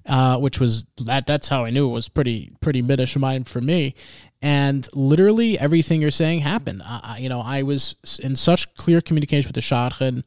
uh, 0.06 0.38
which 0.38 0.60
was 0.60 0.86
that. 1.06 1.26
That's 1.26 1.48
how 1.48 1.66
I 1.66 1.72
knew 1.72 1.90
it 1.90 1.94
was 1.94 2.08
pretty 2.08 2.52
pretty 2.62 2.84
midish 2.84 3.18
mind 3.20 3.48
for 3.48 3.60
me. 3.60 3.96
And 4.42 4.88
literally 4.94 5.58
everything 5.58 6.02
you're 6.02 6.12
saying 6.12 6.42
happened. 6.42 6.84
Uh, 6.86 7.16
you 7.18 7.30
know, 7.30 7.42
I 7.42 7.64
was 7.64 7.96
in 8.22 8.36
such 8.36 8.72
clear 8.76 9.02
communication 9.02 9.50
with 9.50 9.56
the 9.56 9.62
shadchan 9.62 10.24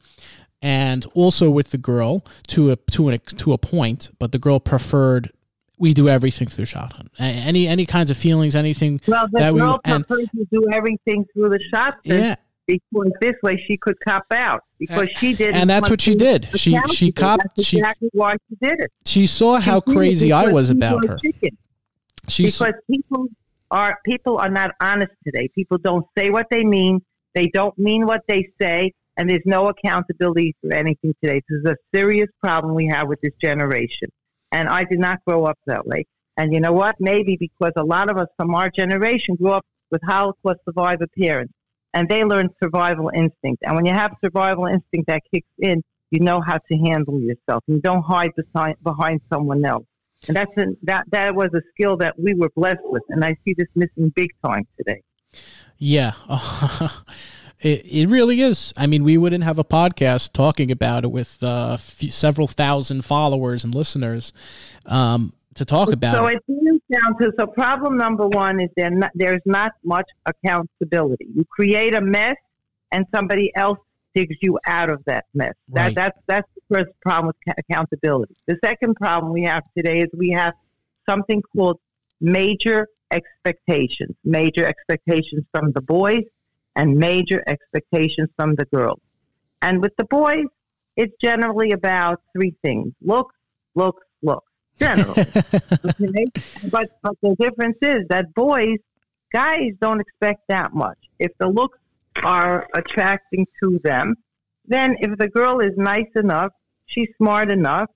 and 0.61 1.05
also 1.13 1.49
with 1.49 1.71
the 1.71 1.77
girl 1.77 2.25
to 2.47 2.71
a 2.71 2.75
to 2.75 3.09
a 3.09 3.17
to 3.17 3.53
a 3.53 3.57
point, 3.57 4.09
but 4.19 4.31
the 4.31 4.39
girl 4.39 4.59
preferred 4.59 5.31
we 5.77 5.93
do 5.93 6.09
everything 6.09 6.47
through 6.47 6.65
shadchan. 6.65 7.07
Any 7.19 7.67
any 7.67 7.85
kinds 7.85 8.09
of 8.11 8.17
feelings, 8.17 8.55
anything 8.55 9.01
well, 9.07 9.27
that 9.33 9.53
we 9.53 9.61
and, 9.85 10.07
to 10.07 10.47
do 10.51 10.65
everything 10.73 11.25
through 11.33 11.49
the 11.49 11.59
shadchan. 11.73 11.95
Yeah. 12.03 12.35
Because 12.65 13.13
this 13.21 13.35
way 13.41 13.63
she 13.65 13.77
could 13.77 13.95
cop 14.05 14.25
out 14.31 14.61
because 14.77 15.07
she 15.15 15.33
did, 15.33 15.55
and 15.55 15.69
that's 15.69 15.89
what 15.89 16.01
she 16.01 16.13
did. 16.13 16.49
She 16.55 16.77
she 16.93 17.13
copped. 17.13 17.43
That's 17.55 17.65
she, 17.65 17.77
exactly 17.77 18.09
why 18.11 18.33
she 18.49 18.57
did 18.61 18.81
it. 18.81 18.91
She 19.05 19.25
saw 19.25 19.57
how 19.57 19.81
she 19.87 19.93
crazy 19.93 20.31
I 20.33 20.47
was 20.47 20.69
about 20.69 21.05
her. 21.07 21.17
She 22.27 22.43
because 22.47 22.73
people 22.91 23.27
are 23.71 23.97
people 24.05 24.37
are 24.37 24.49
not 24.49 24.71
honest 24.81 25.13
today. 25.23 25.47
People 25.55 25.77
don't 25.77 26.05
say 26.17 26.29
what 26.29 26.47
they 26.51 26.65
mean. 26.65 26.99
They 27.35 27.47
don't 27.47 27.77
mean 27.77 28.05
what 28.05 28.23
they 28.27 28.49
say, 28.59 28.91
and 29.15 29.29
there's 29.29 29.45
no 29.45 29.67
accountability 29.67 30.53
for 30.59 30.73
anything 30.73 31.15
today. 31.23 31.41
This 31.47 31.59
is 31.59 31.65
a 31.65 31.75
serious 31.95 32.27
problem 32.41 32.75
we 32.75 32.87
have 32.87 33.07
with 33.07 33.21
this 33.21 33.33
generation. 33.41 34.09
And 34.51 34.69
I 34.69 34.83
did 34.83 34.99
not 34.99 35.19
grow 35.25 35.45
up 35.45 35.57
that 35.65 35.85
way. 35.85 36.05
And 36.37 36.53
you 36.53 36.59
know 36.59 36.71
what? 36.71 36.95
Maybe 36.99 37.35
because 37.37 37.71
a 37.75 37.83
lot 37.83 38.09
of 38.09 38.17
us 38.17 38.27
from 38.37 38.53
our 38.53 38.69
generation 38.69 39.35
grew 39.35 39.51
up 39.51 39.65
with 39.91 40.01
Holocaust 40.05 40.59
survivor 40.65 41.07
parents, 41.17 41.53
and 41.93 42.07
they 42.07 42.23
learned 42.23 42.51
survival 42.61 43.09
instinct. 43.13 43.63
And 43.63 43.75
when 43.75 43.85
you 43.85 43.93
have 43.93 44.13
survival 44.23 44.65
instinct 44.65 45.07
that 45.07 45.23
kicks 45.33 45.47
in, 45.57 45.83
you 46.11 46.19
know 46.19 46.39
how 46.39 46.57
to 46.57 46.77
handle 46.77 47.19
yourself. 47.19 47.63
You 47.67 47.81
don't 47.81 48.03
hide 48.03 48.31
behind, 48.83 49.21
someone 49.31 49.65
else. 49.65 49.85
And 50.27 50.37
that's 50.37 50.55
an, 50.57 50.77
that 50.83 51.05
that 51.11 51.35
was 51.35 51.49
a 51.53 51.61
skill 51.73 51.97
that 51.97 52.15
we 52.19 52.33
were 52.33 52.49
blessed 52.55 52.85
with, 52.85 53.03
and 53.09 53.23
I 53.25 53.35
see 53.45 53.53
this 53.57 53.67
missing 53.75 54.11
big 54.15 54.29
time 54.45 54.67
today. 54.77 55.01
Yeah. 55.77 56.13
It, 57.59 57.85
it 57.85 58.07
really 58.09 58.41
is. 58.41 58.71
I 58.77 58.85
mean, 58.87 59.03
we 59.03 59.17
wouldn't 59.17 59.43
have 59.43 59.57
a 59.57 59.63
podcast 59.63 60.31
talking 60.33 60.69
about 60.71 61.03
it 61.03 61.07
with 61.11 61.41
uh, 61.41 61.73
f- 61.73 62.01
several 62.11 62.47
thousand 62.47 63.03
followers 63.03 63.63
and 63.63 63.73
listeners 63.73 64.31
um, 64.85 65.33
to 65.55 65.65
talk 65.65 65.91
about 65.91 66.15
So 66.15 66.27
it. 66.27 66.43
comes 66.45 66.81
down 66.91 67.17
to 67.19 67.31
so 67.39 67.47
problem 67.47 67.97
number 67.97 68.27
one 68.27 68.59
is 68.59 68.69
there 68.77 68.91
not, 68.91 69.09
there's 69.15 69.41
not 69.45 69.71
much 69.83 70.07
accountability. 70.27 71.25
You 71.35 71.45
create 71.45 71.95
a 71.95 72.01
mess, 72.01 72.35
and 72.91 73.05
somebody 73.13 73.51
else 73.55 73.79
digs 74.13 74.35
you 74.41 74.59
out 74.67 74.89
of 74.89 75.03
that 75.05 75.25
mess. 75.33 75.53
That, 75.69 75.81
Right. 75.87 75.95
that's 75.95 76.19
that's 76.27 76.47
the 76.55 76.75
first 76.75 76.91
problem 77.01 77.33
with 77.45 77.55
accountability. 77.57 78.35
The 78.45 78.57
second 78.63 78.95
problem 78.97 79.33
we 79.33 79.43
have 79.43 79.63
today 79.75 80.01
is 80.01 80.07
we 80.15 80.29
have 80.29 80.53
something 81.09 81.41
called 81.55 81.79
major 82.21 82.87
expectations. 83.11 84.15
Major 84.23 84.65
expectations 84.67 85.43
from 85.51 85.71
the 85.71 85.81
boys 85.81 86.21
and 86.77 86.95
major 86.95 87.43
expectations 87.47 88.29
from 88.37 88.55
the 88.55 88.65
girls. 88.65 89.01
And 89.61 89.81
with 89.81 89.93
the 89.97 90.05
boys, 90.05 90.45
it's 90.95 91.13
generally 91.21 91.71
about 91.71 92.21
three 92.33 92.53
things: 92.61 92.93
look, 93.01 93.33
look, 93.75 93.97
look. 94.23 94.43
Generally. 94.79 95.25
Okay? 95.99 96.25
But 96.71 96.87
but 97.01 97.15
the 97.21 97.35
difference 97.39 97.77
is 97.81 98.01
that 98.09 98.33
boys, 98.35 98.77
guys 99.33 99.71
don't 99.81 99.99
expect 99.99 100.41
that 100.49 100.73
much. 100.73 100.97
If 101.19 101.31
the 101.39 101.47
looks 101.47 101.79
are 102.23 102.67
attracting 102.73 103.45
to 103.61 103.79
them, 103.83 104.15
then 104.65 104.95
if 104.99 105.17
the 105.17 105.27
girl 105.27 105.59
is 105.59 105.73
nice 105.77 106.13
enough, 106.15 106.51
she's 106.85 107.09
smart 107.17 107.51
enough, 107.51 107.89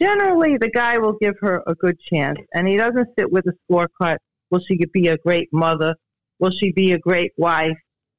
generally 0.00 0.56
the 0.56 0.70
guy 0.70 0.98
will 0.98 1.16
give 1.20 1.36
her 1.40 1.62
a 1.66 1.74
good 1.74 1.98
chance. 2.00 2.38
And 2.54 2.66
he 2.68 2.76
doesn't 2.76 3.08
sit 3.18 3.30
with 3.30 3.44
a 3.46 3.54
scorecard. 3.62 4.18
Will 4.50 4.60
she 4.66 4.78
be 4.92 5.08
a 5.08 5.18
great 5.18 5.48
mother? 5.52 5.94
Will 6.38 6.50
she 6.50 6.72
be 6.72 6.92
a 6.92 6.98
great 6.98 7.32
wife? 7.36 7.78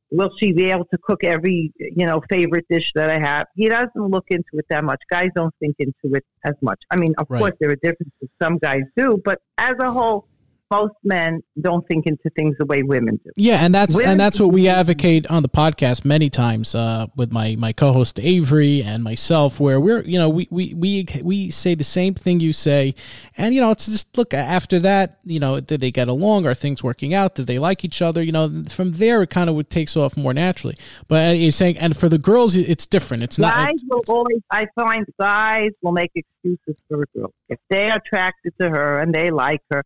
Will 0.09 0.29
she 0.39 0.53
be 0.53 0.71
able 0.71 0.85
to 0.85 0.97
cook 1.03 1.23
every, 1.23 1.71
you 1.77 2.05
know, 2.05 2.21
favorite 2.29 2.65
dish 2.69 2.91
that 2.95 3.09
I 3.09 3.19
have? 3.19 3.47
He 3.55 3.67
doesn't 3.67 3.95
look 3.95 4.25
into 4.29 4.49
it 4.53 4.65
that 4.69 4.83
much. 4.83 5.01
Guys 5.11 5.29
don't 5.35 5.53
think 5.59 5.75
into 5.79 6.15
it 6.15 6.23
as 6.45 6.53
much. 6.61 6.79
I 6.91 6.95
mean, 6.95 7.13
of 7.17 7.27
Right. 7.29 7.39
course, 7.39 7.53
there 7.59 7.69
are 7.69 7.75
differences. 7.75 8.29
Some 8.41 8.57
guys 8.57 8.83
do, 8.95 9.21
but 9.25 9.41
as 9.57 9.75
a 9.79 9.91
whole, 9.91 10.27
most 10.71 10.93
men 11.03 11.41
don't 11.61 11.87
think 11.87 12.05
into 12.05 12.29
things 12.35 12.55
the 12.59 12.65
way 12.65 12.83
women 12.83 13.19
do. 13.23 13.31
Yeah, 13.35 13.63
and 13.63 13.73
that's 13.73 13.95
Women- 13.95 14.11
and 14.11 14.19
that's 14.19 14.39
what 14.39 14.51
we 14.51 14.67
advocate 14.67 15.27
on 15.27 15.43
the 15.43 15.49
podcast 15.49 16.05
many 16.05 16.29
times 16.29 16.75
uh, 16.75 17.07
with 17.15 17.31
my 17.31 17.55
my 17.57 17.73
co-host 17.73 18.19
Avery 18.19 18.83
and 18.83 19.03
myself, 19.03 19.59
where 19.59 19.79
we're 19.79 20.01
you 20.03 20.17
know 20.17 20.29
we 20.29 20.47
we 20.51 20.73
we 20.73 21.07
we 21.23 21.49
say 21.49 21.75
the 21.75 21.83
same 21.83 22.13
thing 22.13 22.39
you 22.39 22.53
say, 22.53 22.95
and 23.37 23.53
you 23.53 23.61
know 23.61 23.71
it's 23.71 23.85
just 23.85 24.17
look 24.17 24.33
after 24.33 24.79
that 24.79 25.19
you 25.23 25.39
know 25.39 25.59
did 25.59 25.81
they 25.81 25.91
get 25.91 26.07
along? 26.07 26.45
Are 26.45 26.53
things 26.53 26.83
working 26.83 27.13
out? 27.13 27.35
Did 27.35 27.47
they 27.47 27.59
like 27.59 27.83
each 27.85 28.01
other? 28.01 28.21
You 28.21 28.31
know 28.31 28.63
from 28.69 28.93
there 28.93 29.23
it 29.23 29.29
kind 29.29 29.49
of 29.49 29.69
takes 29.69 29.95
off 29.95 30.17
more 30.17 30.33
naturally. 30.33 30.77
But 31.07 31.29
uh, 31.29 31.33
you're 31.33 31.51
saying, 31.51 31.77
and 31.77 31.95
for 31.95 32.09
the 32.09 32.17
girls 32.17 32.55
it's 32.55 32.85
different. 32.85 33.23
It's 33.23 33.39
not. 33.39 33.53
Guys 33.53 33.83
will 33.89 34.03
always, 34.07 34.41
I 34.51 34.67
find 34.75 35.05
guys 35.19 35.71
will 35.81 35.91
make 35.91 36.11
excuses 36.15 36.81
for 36.87 37.03
a 37.03 37.05
girl. 37.17 37.33
If 37.49 37.59
they're 37.69 37.95
attracted 37.95 38.53
to 38.59 38.69
her 38.69 38.99
and 38.99 39.13
they 39.13 39.29
like 39.31 39.61
her, 39.71 39.83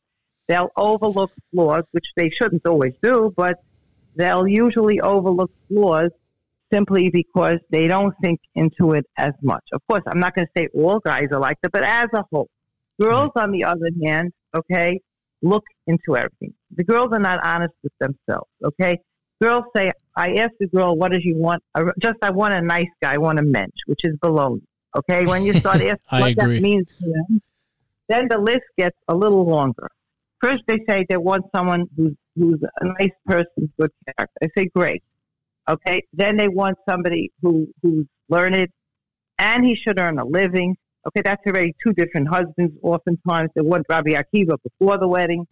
they'll 0.48 0.72
overlook 0.76 1.32
flaws, 1.52 1.84
which 1.92 2.08
they 2.16 2.30
shouldn't 2.30 2.66
always 2.66 2.94
do, 3.02 3.34
but 3.36 3.56
they'll 4.16 4.48
usually 4.48 5.00
overlook 5.00 5.52
flaws 5.68 6.12
simply 6.72 7.10
because 7.10 7.58
they 7.70 7.88
don't 7.88 8.14
think 8.22 8.40
into 8.56 8.94
it 8.94 9.06
as 9.18 9.34
much. 9.42 9.64
Of 9.74 9.82
course, 9.90 10.04
I'm 10.08 10.20
not 10.20 10.36
going 10.36 10.48
to 10.48 10.52
say 10.62 10.68
all 10.74 11.00
guys 11.00 11.28
are 11.32 11.40
like 11.40 11.58
that, 11.62 11.72
but 11.72 11.84
as 11.84 12.08
a 12.14 12.24
whole, 12.32 12.50
girls, 13.00 13.32
on 13.36 13.52
the 13.52 13.64
other 13.64 13.90
hand, 14.04 14.32
okay, 14.56 15.00
look 15.42 15.64
into 15.88 16.16
everything. 16.16 16.54
The 16.76 16.84
girls 16.84 17.10
are 17.12 17.20
not 17.20 17.46
honest 17.46 17.74
with 17.84 17.94
themselves, 18.00 18.50
okay? 18.64 19.00
Girls 19.42 19.66
say, 19.76 19.92
I 20.16 20.36
asked 20.36 20.56
the 20.60 20.68
girl, 20.68 20.96
what 20.96 21.12
does 21.12 21.24
she 21.24 21.34
want? 21.34 21.64
Just, 22.00 22.18
I 22.22 22.32
want 22.32 22.54
a 22.54 22.62
nice 22.62 22.90
guy, 23.02 23.14
I 23.14 23.18
want 23.18 23.40
a 23.40 23.44
mensch, 23.44 23.80
which 23.88 24.04
is 24.04 24.16
baloney, 24.18 24.62
okay? 24.96 25.26
When 25.26 25.44
you 25.44 25.54
start 25.54 25.78
asking 25.82 25.98
what 26.10 26.32
agree. 26.32 26.56
that 26.56 26.62
means 26.62 26.88
to 27.00 27.12
them, 27.12 27.42
then 28.08 28.28
the 28.30 28.38
list 28.38 28.64
gets 28.78 28.98
a 29.08 29.16
little 29.16 29.46
longer. 29.46 29.90
First, 30.42 30.64
they 30.68 30.80
say 30.88 31.06
they 31.08 31.18
want 31.18 31.46
someone 31.56 31.86
who's, 31.96 32.16
who's 32.36 32.60
a 32.82 32.86
nice 33.00 33.12
person, 33.26 33.72
good 33.80 33.92
character. 34.06 34.38
I 34.44 34.48
say, 34.58 34.70
great. 34.76 35.04
Okay. 35.70 36.04
Then 36.14 36.38
they 36.38 36.48
want 36.48 36.78
somebody 36.90 37.32
who, 37.42 37.68
who's 37.82 38.08
learned 38.30 38.70
and 39.38 39.66
he 39.66 39.76
should 39.76 40.00
earn 40.00 40.20
a 40.20 40.26
living. 40.26 40.76
Okay. 41.08 41.22
That's 41.24 41.42
already 41.46 41.76
two 41.84 41.94
different 41.94 42.28
husbands. 42.28 42.74
Oftentimes, 42.82 43.50
they 43.56 43.62
want 43.62 43.86
Rabbi 43.90 44.12
Akiva 44.12 44.58
before 44.64 44.98
the 44.98 45.08
wedding. 45.08 45.46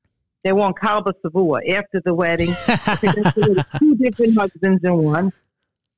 They 0.44 0.54
want 0.54 0.78
Kalba 0.80 1.14
Savua 1.24 1.60
after 1.70 2.02
the 2.04 2.14
wedding. 2.14 2.56
Okay, 2.90 3.62
two 3.78 3.96
different 3.96 4.38
husbands 4.38 4.82
in 4.84 4.98
one. 4.98 5.32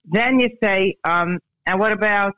Then 0.06 0.40
you 0.40 0.50
say, 0.62 0.98
um, 1.04 1.40
and 1.66 1.80
what 1.80 1.92
about 1.92 2.34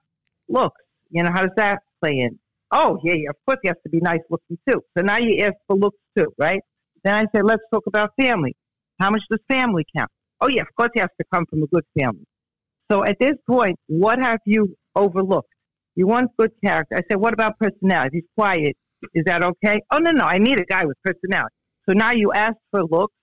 looks? 0.49 0.81
You 1.09 1.23
know, 1.23 1.31
how 1.31 1.41
does 1.41 1.55
that 1.55 1.79
play 2.01 2.19
in? 2.19 2.39
Oh, 2.75 2.97
yeah, 3.03 3.13
yeah, 3.13 3.29
of 3.29 3.35
course 3.45 3.59
he 3.61 3.67
has 3.67 3.77
to 3.83 3.89
be 3.89 3.99
nice 3.99 4.19
looking 4.31 4.57
too. 4.67 4.81
So 4.97 5.03
now 5.03 5.17
you 5.17 5.43
ask 5.43 5.53
for 5.67 5.75
looks 5.75 5.99
too, 6.17 6.33
right? 6.39 6.59
Then 7.03 7.13
I 7.13 7.21
say, 7.35 7.43
let's 7.43 7.61
talk 7.71 7.83
about 7.85 8.11
family. 8.19 8.55
How 8.99 9.11
much 9.11 9.21
does 9.29 9.39
family 9.47 9.85
count? 9.95 10.09
Oh, 10.41 10.47
yeah, 10.47 10.61
of 10.61 10.67
course 10.75 10.89
he 10.95 10.99
has 10.99 11.09
to 11.19 11.25
come 11.31 11.45
from 11.49 11.61
a 11.61 11.67
good 11.67 11.83
family. 11.97 12.25
So 12.91 13.03
at 13.03 13.17
this 13.19 13.35
point, 13.47 13.77
what 13.87 14.19
have 14.19 14.39
you 14.45 14.75
overlooked? 14.95 15.49
You 15.95 16.07
want 16.07 16.31
good 16.39 16.51
character. 16.65 16.95
I 16.95 17.01
say, 17.11 17.15
what 17.15 17.33
about 17.33 17.53
personality? 17.59 18.17
He's 18.17 18.29
quiet. 18.35 18.75
Is 19.13 19.23
that 19.25 19.43
okay? 19.43 19.79
Oh, 19.91 19.99
no, 19.99 20.11
no, 20.11 20.23
I 20.23 20.39
need 20.39 20.59
a 20.59 20.65
guy 20.65 20.85
with 20.85 20.97
personality. 21.03 21.53
So 21.87 21.93
now 21.93 22.11
you 22.11 22.31
ask 22.33 22.55
for 22.71 22.83
looks, 22.83 23.13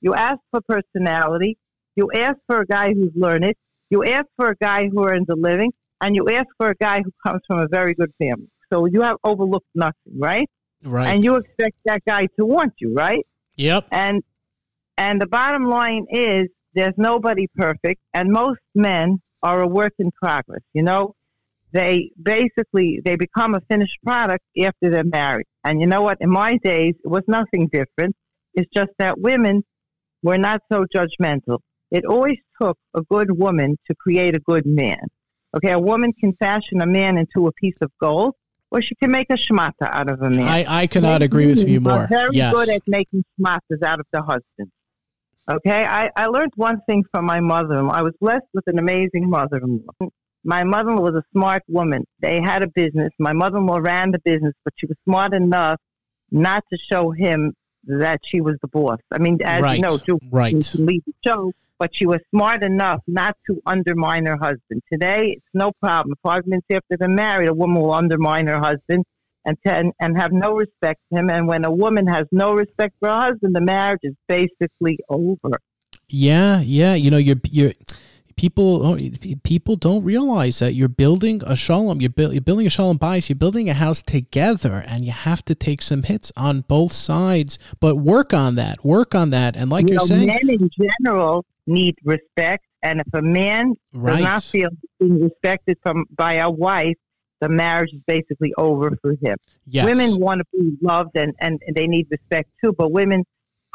you 0.00 0.14
ask 0.14 0.38
for 0.50 0.60
personality, 0.68 1.56
you 1.94 2.10
ask 2.14 2.36
for 2.48 2.62
a 2.62 2.66
guy 2.66 2.92
who's 2.92 3.12
learned, 3.14 3.54
you 3.90 4.04
ask 4.04 4.26
for 4.36 4.50
a 4.50 4.56
guy 4.56 4.88
who 4.88 5.06
earns 5.06 5.26
a 5.30 5.36
living, 5.36 5.72
and 6.00 6.16
you 6.16 6.26
ask 6.28 6.46
for 6.58 6.70
a 6.70 6.74
guy 6.74 7.02
who 7.04 7.12
comes 7.26 7.40
from 7.46 7.60
a 7.60 7.68
very 7.68 7.94
good 7.94 8.12
family. 8.18 8.48
So 8.72 8.86
you 8.86 9.02
have 9.02 9.16
overlooked 9.24 9.68
nothing, 9.74 10.18
right? 10.18 10.48
right. 10.84 11.08
And 11.08 11.24
you 11.24 11.36
expect 11.36 11.76
that 11.84 12.02
guy 12.06 12.26
to 12.38 12.44
want 12.44 12.74
you, 12.78 12.94
right? 12.94 13.26
Yep. 13.56 13.88
And 13.90 14.22
and 14.98 15.20
the 15.20 15.26
bottom 15.26 15.66
line 15.66 16.06
is 16.10 16.48
there's 16.74 16.94
nobody 16.96 17.48
perfect, 17.54 18.00
and 18.14 18.30
most 18.30 18.60
men 18.74 19.20
are 19.42 19.60
a 19.60 19.66
work 19.66 19.92
in 19.98 20.10
progress. 20.12 20.62
You 20.72 20.82
know, 20.82 21.14
they 21.72 22.10
basically 22.20 23.00
they 23.04 23.16
become 23.16 23.54
a 23.54 23.60
finished 23.68 23.98
product 24.04 24.44
after 24.58 24.90
they're 24.90 25.04
married. 25.04 25.46
And 25.64 25.80
you 25.80 25.86
know 25.86 26.02
what? 26.02 26.18
In 26.20 26.30
my 26.30 26.56
days, 26.58 26.94
it 27.04 27.08
was 27.08 27.22
nothing 27.28 27.68
different. 27.72 28.16
It's 28.54 28.70
just 28.74 28.90
that 28.98 29.20
women 29.20 29.64
were 30.22 30.38
not 30.38 30.62
so 30.72 30.84
judgmental. 30.94 31.58
It 31.90 32.04
always 32.04 32.38
took 32.60 32.78
a 32.94 33.02
good 33.02 33.30
woman 33.38 33.78
to 33.86 33.94
create 33.94 34.34
a 34.34 34.40
good 34.40 34.66
man. 34.66 35.06
Okay, 35.56 35.72
a 35.72 35.78
woman 35.78 36.12
can 36.12 36.32
fashion 36.34 36.80
a 36.80 36.86
man 36.86 37.16
into 37.16 37.46
a 37.46 37.52
piece 37.52 37.76
of 37.80 37.90
gold, 38.00 38.34
or 38.70 38.80
she 38.82 38.94
can 38.96 39.10
make 39.10 39.28
a 39.30 39.34
schmata 39.34 39.72
out 39.92 40.10
of 40.10 40.20
a 40.22 40.30
man. 40.30 40.48
I, 40.48 40.64
I 40.82 40.86
cannot 40.86 41.22
agree 41.22 41.46
with 41.46 41.66
you 41.66 41.80
more. 41.80 42.06
very 42.08 42.30
Yes. 42.32 42.52
good 42.54 42.68
at 42.68 42.82
making 42.86 43.24
schmatas 43.40 43.82
out 43.84 44.00
of 44.00 44.06
the 44.12 44.22
husband. 44.22 44.70
Okay, 45.50 45.84
I, 45.84 46.10
I 46.16 46.26
learned 46.26 46.52
one 46.56 46.80
thing 46.88 47.04
from 47.12 47.24
my 47.24 47.38
mother-in-law. 47.38 47.92
I 47.92 48.02
was 48.02 48.14
blessed 48.20 48.46
with 48.52 48.64
an 48.66 48.78
amazing 48.80 49.30
mother-in-law. 49.30 50.08
My 50.42 50.64
mother-in-law 50.64 51.02
was 51.02 51.14
a 51.14 51.22
smart 51.32 51.62
woman. 51.68 52.04
They 52.20 52.40
had 52.40 52.64
a 52.64 52.66
business. 52.68 53.10
My 53.20 53.32
mother-in-law 53.32 53.78
ran 53.78 54.10
the 54.10 54.18
business, 54.24 54.54
but 54.64 54.74
she 54.76 54.86
was 54.86 54.96
smart 55.04 55.32
enough 55.34 55.80
not 56.32 56.64
to 56.72 56.78
show 56.90 57.12
him 57.12 57.54
that 57.84 58.18
she 58.24 58.40
was 58.40 58.56
the 58.62 58.66
boss. 58.68 58.98
I 59.12 59.18
mean, 59.18 59.38
as 59.44 59.62
Right, 59.62 59.76
you 59.78 59.82
know, 59.82 59.98
Drew, 59.98 60.18
right. 60.32 60.52
lead 60.74 61.02
the 61.06 61.12
show, 61.24 61.52
but 61.78 61.94
she 61.94 62.06
was 62.06 62.20
smart 62.34 62.62
enough 62.62 63.00
not 63.06 63.36
to 63.46 63.60
undermine 63.66 64.26
her 64.26 64.36
husband. 64.36 64.82
Today, 64.92 65.34
it's 65.36 65.46
no 65.54 65.72
problem. 65.80 66.16
Five 66.22 66.46
minutes 66.46 66.66
after 66.70 66.96
they're 66.98 67.08
married, 67.08 67.48
a 67.48 67.54
woman 67.54 67.82
will 67.82 67.92
undermine 67.92 68.46
her 68.46 68.58
husband 68.58 69.04
and 69.44 69.56
ten, 69.64 69.92
and 70.00 70.18
have 70.18 70.32
no 70.32 70.54
respect 70.54 71.00
for 71.08 71.18
him. 71.18 71.30
And 71.30 71.46
when 71.46 71.64
a 71.64 71.70
woman 71.70 72.06
has 72.06 72.26
no 72.32 72.52
respect 72.52 72.94
for 73.00 73.08
her 73.08 73.20
husband, 73.30 73.54
the 73.54 73.60
marriage 73.60 74.00
is 74.02 74.14
basically 74.28 74.98
over. 75.08 75.60
Yeah, 76.08 76.60
yeah. 76.60 76.94
You 76.94 77.10
know, 77.10 77.16
you're 77.16 77.40
you're 77.50 77.72
people 78.36 78.86
oh, 78.86 78.98
people 79.42 79.76
don't 79.76 80.04
realize 80.04 80.58
that 80.58 80.74
you're 80.74 80.88
building 80.88 81.42
a 81.46 81.56
shalom. 81.56 82.00
You're, 82.00 82.10
buil- 82.10 82.32
you're 82.32 82.40
building 82.40 82.66
a 82.66 82.70
shalom 82.70 82.98
bayis. 82.98 83.28
You're 83.28 83.36
building 83.36 83.68
a 83.68 83.74
house 83.74 84.02
together, 84.02 84.84
and 84.86 85.04
you 85.04 85.12
have 85.12 85.44
to 85.46 85.54
take 85.54 85.82
some 85.82 86.02
hits 86.02 86.32
on 86.36 86.62
both 86.62 86.92
sides. 86.92 87.58
But 87.80 87.96
work 87.96 88.34
on 88.34 88.54
that. 88.56 88.84
Work 88.84 89.14
on 89.14 89.30
that. 89.30 89.56
And 89.56 89.70
like 89.70 89.88
you 89.88 89.94
you're 89.94 90.02
know, 90.02 90.06
saying, 90.06 90.26
men 90.26 90.50
in 90.50 90.70
general 91.04 91.44
need 91.66 91.96
respect, 92.04 92.64
and 92.82 93.00
if 93.00 93.14
a 93.14 93.22
man 93.22 93.74
does 93.92 94.20
not 94.20 94.42
feel 94.42 94.68
being 95.00 95.20
respected 95.20 95.78
from 95.82 96.04
by 96.16 96.34
a 96.34 96.50
wife, 96.50 96.96
the 97.40 97.48
marriage 97.48 97.92
is 97.92 98.00
basically 98.06 98.52
over 98.56 98.96
for 99.02 99.12
him. 99.22 99.36
yes. 99.66 99.84
Women 99.84 100.18
want 100.18 100.40
to 100.40 100.44
be 100.52 100.76
loved 100.80 101.16
and, 101.16 101.34
and, 101.40 101.60
and 101.66 101.76
they 101.76 101.86
need 101.86 102.06
respect 102.10 102.50
too, 102.62 102.72
but 102.72 102.92
women 102.92 103.24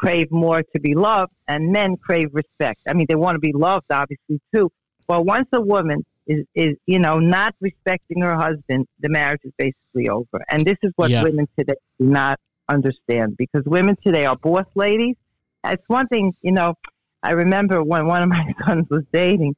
crave 0.02 0.30
more 0.32 0.62
to 0.74 0.80
be 0.80 0.94
loved 0.94 1.32
and 1.46 1.70
men 1.70 1.96
crave 1.96 2.28
respect. 2.32 2.80
I 2.88 2.92
mean, 2.92 3.06
they 3.08 3.14
want 3.14 3.36
to 3.36 3.38
be 3.38 3.52
loved, 3.52 3.86
obviously, 3.90 4.40
too. 4.54 4.70
But 5.06 5.24
once 5.24 5.48
a 5.52 5.60
woman 5.60 6.04
is, 6.26 6.44
is 6.54 6.76
you 6.86 6.98
know 6.98 7.18
not 7.18 7.54
respecting 7.60 8.20
her 8.22 8.34
husband, 8.34 8.86
the 9.00 9.08
marriage 9.08 9.40
is 9.44 9.52
basically 9.56 10.08
over. 10.08 10.44
And 10.50 10.64
this 10.64 10.76
is 10.82 10.92
what 10.96 11.10
Yeah. 11.10 11.22
women 11.22 11.46
today 11.58 11.74
do 12.00 12.06
not 12.06 12.38
understand 12.68 13.36
because 13.36 13.62
women 13.64 13.96
today 14.04 14.24
are 14.24 14.36
boss 14.36 14.66
ladies. 14.74 15.16
It's 15.64 15.82
one 15.88 16.08
thing, 16.08 16.34
you 16.42 16.52
know. 16.52 16.74
I 17.22 17.30
remember 17.32 17.84
when 17.84 18.06
one 18.06 18.22
of 18.24 18.28
my 18.28 18.44
sons 18.66 18.86
was 18.90 19.04
dating, 19.12 19.54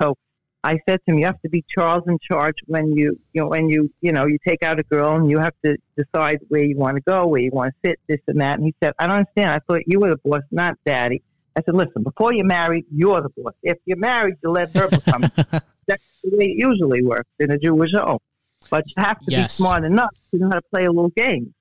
so 0.00 0.16
I 0.62 0.78
said 0.86 1.00
to 1.06 1.12
him, 1.12 1.18
"You 1.18 1.26
have 1.26 1.40
to 1.42 1.48
be 1.48 1.64
Charles 1.74 2.04
in 2.06 2.18
charge 2.20 2.56
when 2.66 2.92
you, 2.92 3.18
you 3.32 3.40
know, 3.42 3.48
when 3.48 3.68
you, 3.68 3.90
you 4.02 4.12
know, 4.12 4.26
you 4.26 4.38
take 4.46 4.62
out 4.62 4.78
a 4.78 4.82
girl 4.82 5.16
and 5.16 5.30
you 5.30 5.38
have 5.38 5.54
to 5.64 5.76
decide 5.96 6.40
where 6.48 6.62
you 6.62 6.76
want 6.76 6.96
to 6.96 7.02
go, 7.02 7.26
where 7.26 7.40
you 7.40 7.50
want 7.50 7.72
to 7.72 7.88
sit, 7.88 8.00
this 8.08 8.20
and 8.26 8.40
that." 8.40 8.58
And 8.58 8.64
he 8.64 8.74
said, 8.82 8.92
"I 8.98 9.06
don't 9.06 9.16
understand. 9.16 9.50
I 9.50 9.60
thought 9.66 9.82
you 9.86 10.00
were 10.00 10.10
the 10.10 10.20
boss, 10.24 10.42
not 10.50 10.76
daddy." 10.84 11.22
I 11.56 11.62
said, 11.62 11.74
"Listen, 11.74 12.02
before 12.02 12.32
you're 12.32 12.44
married, 12.44 12.84
you're 12.94 13.22
the 13.22 13.30
boss. 13.30 13.54
If 13.62 13.78
you're 13.86 13.96
married, 13.96 14.34
you 14.42 14.50
let 14.50 14.76
her 14.76 14.88
become. 14.88 15.22
That's 15.86 16.02
the 16.22 16.36
way 16.36 16.44
it 16.44 16.58
usually 16.58 17.02
works 17.02 17.30
in 17.38 17.50
a 17.50 17.58
Jewish 17.58 17.92
home. 17.92 18.18
But 18.70 18.84
you 18.86 19.02
have 19.02 19.18
to 19.20 19.24
Yes. 19.28 19.56
be 19.58 19.64
smart 19.64 19.84
enough 19.84 20.14
to 20.32 20.38
know 20.38 20.48
how 20.48 20.56
to 20.56 20.62
play 20.72 20.84
a 20.84 20.92
little 20.92 21.10
game." 21.10 21.54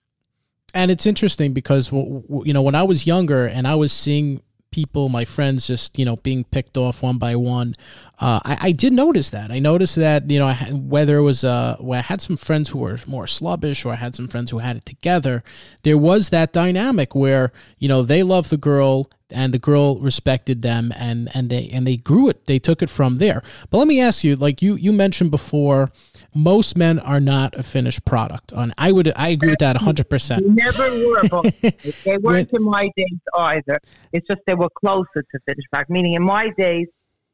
and 0.75 0.91
it's 0.91 1.07
interesting 1.07 1.51
because 1.51 1.91
you 1.91 2.53
know 2.53 2.61
when 2.61 2.75
I 2.75 2.83
was 2.83 3.07
younger 3.07 3.47
and 3.47 3.67
I 3.67 3.73
was 3.73 3.91
seeing 3.91 4.43
people, 4.71 5.09
my 5.09 5.25
friends, 5.25 5.67
just 5.67 5.97
you 5.97 6.05
know 6.05 6.17
being 6.17 6.43
picked 6.43 6.77
off 6.77 7.01
one 7.01 7.17
by 7.17 7.35
one, 7.35 7.75
uh, 8.19 8.39
I, 8.43 8.57
I 8.61 8.71
did 8.71 8.93
notice 8.93 9.29
that. 9.29 9.51
I 9.51 9.59
noticed 9.59 9.95
that 9.95 10.29
you 10.29 10.39
know 10.39 10.47
had, 10.49 10.89
whether 10.89 11.17
it 11.17 11.23
was 11.23 11.43
uh, 11.43 11.77
where 11.79 11.99
I 11.99 12.03
had 12.03 12.21
some 12.21 12.37
friends 12.37 12.69
who 12.69 12.79
were 12.79 12.97
more 13.07 13.27
slubbish 13.27 13.85
or 13.85 13.93
I 13.93 13.97
had 13.97 14.15
some 14.15 14.27
friends 14.27 14.51
who 14.51 14.59
had 14.59 14.77
it 14.77 14.85
together, 14.85 15.43
there 15.83 15.97
was 15.97 16.29
that 16.29 16.53
dynamic 16.53 17.15
where 17.15 17.51
you 17.77 17.87
know 17.87 18.03
they 18.03 18.23
loved 18.23 18.49
the 18.49 18.57
girl 18.57 19.09
and 19.31 19.53
the 19.53 19.59
girl 19.59 19.97
respected 19.97 20.61
them 20.61 20.91
and 20.97 21.29
and 21.33 21.49
they 21.49 21.69
and 21.69 21.85
they 21.85 21.97
grew 21.97 22.29
it. 22.29 22.45
They 22.45 22.59
took 22.59 22.81
it 22.81 22.89
from 22.89 23.17
there. 23.17 23.43
But 23.69 23.77
let 23.77 23.87
me 23.87 23.99
ask 24.01 24.23
you, 24.23 24.35
like 24.35 24.61
you 24.61 24.75
you 24.75 24.91
mentioned 24.91 25.31
before. 25.31 25.91
Most 26.35 26.77
men 26.77 26.99
are 26.99 27.19
not 27.19 27.55
a 27.55 27.63
finished 27.63 28.05
product, 28.05 28.51
and 28.51 28.73
I 28.77 28.91
would 28.91 29.11
I 29.15 29.29
agree 29.29 29.49
with 29.49 29.59
that 29.59 29.77
hundred 29.77 30.09
percent. 30.09 30.43
They 30.43 30.63
never 30.63 30.89
were. 31.07 31.23
But 31.29 31.55
they 32.05 32.17
weren't 32.17 32.51
in 32.51 32.63
my 32.63 32.89
days 32.95 33.19
either. 33.35 33.79
It's 34.13 34.27
just 34.27 34.41
they 34.45 34.53
were 34.53 34.69
closer 34.69 35.07
to 35.15 35.39
finished 35.45 35.67
product. 35.71 35.89
Meaning, 35.89 36.13
in 36.13 36.23
my 36.23 36.49
days, 36.57 36.87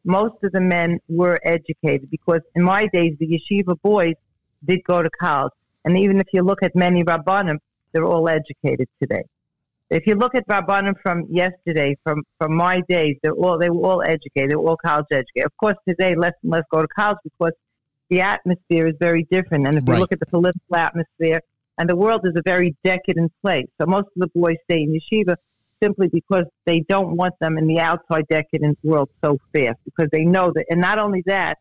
most 0.06 0.36
of 0.44 0.52
the 0.52 0.62
men 0.62 1.00
were 1.10 1.40
educated 1.44 2.10
because 2.10 2.42
in 2.56 2.64
my 2.64 2.88
days, 2.94 3.16
the 3.20 3.28
yeshiva 3.28 3.76
boys 3.82 4.14
did 4.64 4.80
go 4.86 5.02
to 5.02 5.10
college. 5.22 5.52
And 5.84 5.98
even 5.98 6.20
if 6.20 6.28
you 6.34 6.42
look 6.42 6.64
at 6.64 6.76
many 6.76 7.04
rabbanim, 7.04 7.58
they're 7.92 8.06
all 8.06 8.28
educated 8.30 8.88
today. 9.02 9.24
If 9.90 10.08
you 10.08 10.16
look 10.16 10.34
at 10.36 10.48
rabbanim 10.48 10.96
from 11.02 11.26
yesterday, 11.30 11.96
from 12.04 12.24
from 12.40 12.56
my 12.56 12.82
days, 12.90 13.18
they're 13.22 13.34
all 13.34 13.60
they 13.60 13.70
were 13.70 13.86
all 13.86 14.02
educated. 14.02 14.52
They 14.52 14.56
were 14.56 14.70
all 14.70 14.78
college 14.84 15.06
educated. 15.12 15.46
Of 15.46 15.58
course, 15.58 15.76
today 15.88 16.16
less 16.16 16.34
and 16.44 16.52
less 16.52 16.64
go 16.72 16.82
to 16.82 16.88
college 16.88 17.18
because 17.24 17.52
the 18.10 18.22
atmosphere 18.22 18.88
is 18.88 18.96
very 19.00 19.24
different. 19.32 19.68
And 19.68 19.78
if 19.78 19.84
Right. 19.88 19.96
you 19.96 20.00
look 20.02 20.12
at 20.12 20.20
the 20.20 20.26
political 20.26 20.76
atmosphere, 20.76 21.42
and 21.78 21.90
the 21.90 21.96
world 21.96 22.22
is 22.24 22.34
a 22.36 22.42
very 22.46 22.76
decadent 22.84 23.32
place. 23.42 23.68
So 23.80 23.86
most 23.86 24.08
of 24.16 24.22
the 24.22 24.30
boys 24.34 24.56
stay 24.64 24.84
in 24.84 24.98
yeshiva 24.98 25.36
simply 25.84 26.08
because 26.08 26.46
they 26.66 26.80
don't 26.82 27.18
want 27.18 27.34
them 27.40 27.58
in 27.58 27.68
the 27.68 27.80
outside 27.80 28.26
decadent 28.30 28.78
world 28.84 29.10
so 29.24 29.38
fast 29.54 29.78
because 29.84 30.10
they 30.12 30.24
know 30.24 30.52
that. 30.56 30.66
And 30.70 30.80
not 30.80 31.00
only 31.00 31.22
that, 31.26 31.58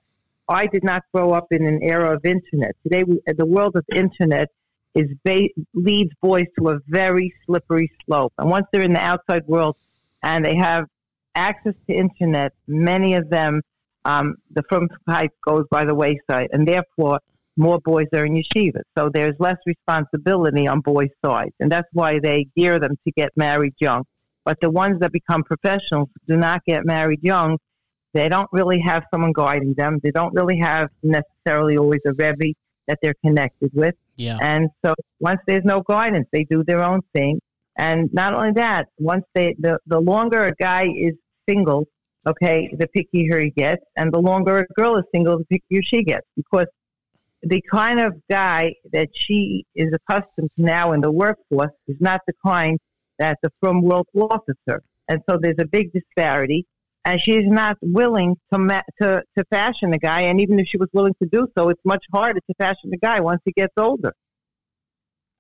I 0.49 0.67
did 0.67 0.85
not 0.85 1.03
grow 1.13 1.33
up 1.33 1.47
in 1.51 1.67
an 1.67 1.83
era 1.83 2.15
of 2.15 2.25
internet. 2.25 2.77
Today, 2.83 3.03
we, 3.03 3.21
uh, 3.29 3.33
the 3.37 3.47
world 3.47 3.77
of 3.77 3.85
internet 3.93 4.51
is 4.95 5.09
ba- 5.25 5.49
leads 5.75 6.13
boys 6.23 6.47
to 6.59 6.69
a 6.71 6.79
very 6.87 7.35
slippery 7.45 7.91
slope. 8.05 8.33
And 8.39 8.49
once 8.49 8.67
they're 8.71 8.83
in 8.83 8.93
the 8.93 9.01
outside 9.01 9.47
world 9.47 9.77
and 10.23 10.45
they 10.45 10.55
have 10.55 10.87
access 11.35 11.75
to 11.89 11.95
internet, 11.95 12.53
many 12.69 13.15
of 13.15 13.31
them, 13.31 13.63
um, 14.05 14.37
the 14.53 14.63
frum 14.69 14.89
type 15.09 15.33
goes 15.47 15.65
by 15.71 15.85
the 15.85 15.95
wayside, 15.95 16.49
and 16.53 16.67
therefore 16.67 17.21
more 17.57 17.79
boys 17.81 18.07
are 18.13 18.25
in 18.25 18.35
yeshiva. 18.35 18.83
So 18.97 19.11
there's 19.13 19.35
less 19.39 19.57
responsibility 19.67 20.67
on 20.67 20.81
boys' 20.81 21.09
sides, 21.25 21.55
and 21.61 21.71
that's 21.71 21.89
why 21.93 22.19
they 22.19 22.49
gear 22.57 22.79
them 22.79 22.99
to 23.07 23.13
get 23.13 23.31
married 23.37 23.75
young. 23.79 24.05
But 24.45 24.59
the 24.61 24.71
ones 24.71 25.01
that 25.01 25.13
become 25.13 25.43
professionals 25.43 26.09
do 26.29 26.37
not 26.37 26.65
get 26.65 26.85
married 26.85 27.21
young. 27.23 27.59
They 28.13 28.29
don't 28.29 28.49
really 28.53 28.79
have 28.81 29.05
someone 29.11 29.33
guiding 29.33 29.75
them. 29.75 29.99
They 30.03 30.11
don't 30.11 30.35
really 30.35 30.59
have 30.59 30.89
necessarily 31.03 31.77
always 31.79 32.01
a 32.07 32.13
rebbe 32.13 32.55
that 32.87 32.99
they're 33.03 33.15
connected 33.25 33.71
with. 33.75 33.95
Yeah. 34.17 34.39
And 34.41 34.69
so 34.85 34.95
once 35.19 35.41
there's 35.47 35.65
no 35.65 35.83
guidance, 35.83 36.29
they 36.31 36.45
do 36.45 36.63
their 36.63 36.85
own 36.85 37.01
thing. 37.13 37.41
And 37.77 38.13
not 38.13 38.35
only 38.35 38.53
that, 38.53 38.89
once 38.99 39.25
they 39.35 39.57
the, 39.59 39.79
the 39.87 39.99
longer 39.99 40.45
a 40.45 40.55
guy 40.55 40.89
is 40.95 41.15
single, 41.49 41.87
okay, 42.27 42.75
the 42.79 42.89
pickier 42.89 43.43
he 43.43 43.51
gets, 43.51 43.85
and 43.97 44.13
the 44.13 44.19
longer 44.19 44.59
a 44.59 44.67
girl 44.75 44.97
is 44.97 45.05
single, 45.15 45.39
the 45.39 45.45
pickier 45.59 45.83
she 45.85 46.03
gets. 46.03 46.27
Because 46.37 46.67
the 47.43 47.63
kind 47.71 48.01
of 48.01 48.15
guy 48.31 48.75
that 48.93 49.09
she 49.13 49.67
is 49.75 49.93
accustomed 49.93 50.51
to 50.57 50.63
now 50.65 50.93
in 50.93 51.01
the 51.01 51.11
workforce 51.11 51.73
is 51.89 51.97
not 52.01 52.21
the 52.27 52.33
kind 52.45 52.79
that 53.19 53.39
the 53.43 53.51
frum 53.61 53.83
world 53.83 54.07
officer. 54.15 54.83
And 55.09 55.21
so 55.29 55.39
there's 55.41 55.59
a 55.59 55.67
big 55.67 55.93
disparity. 55.93 56.67
And 57.07 57.21
she's 57.21 57.47
not 57.47 57.77
willing 57.83 58.35
to, 58.51 58.59
ma- 58.59 58.81
to 59.03 59.23
to 59.37 59.45
fashion 59.51 59.93
a 59.93 59.99
guy. 59.99 60.23
And 60.23 60.41
even 60.41 60.59
if 60.59 60.67
she 60.67 60.79
was 60.79 60.89
willing 60.95 61.15
to 61.23 61.29
do 61.31 61.47
so, 61.57 61.69
it's 61.69 61.85
much 61.85 62.03
harder 62.11 62.41
to 62.41 62.55
fashion 62.59 62.91
a 62.95 62.97
guy 62.97 63.21
once 63.21 63.43
he 63.45 63.53
gets 63.53 63.75
older. 63.77 64.15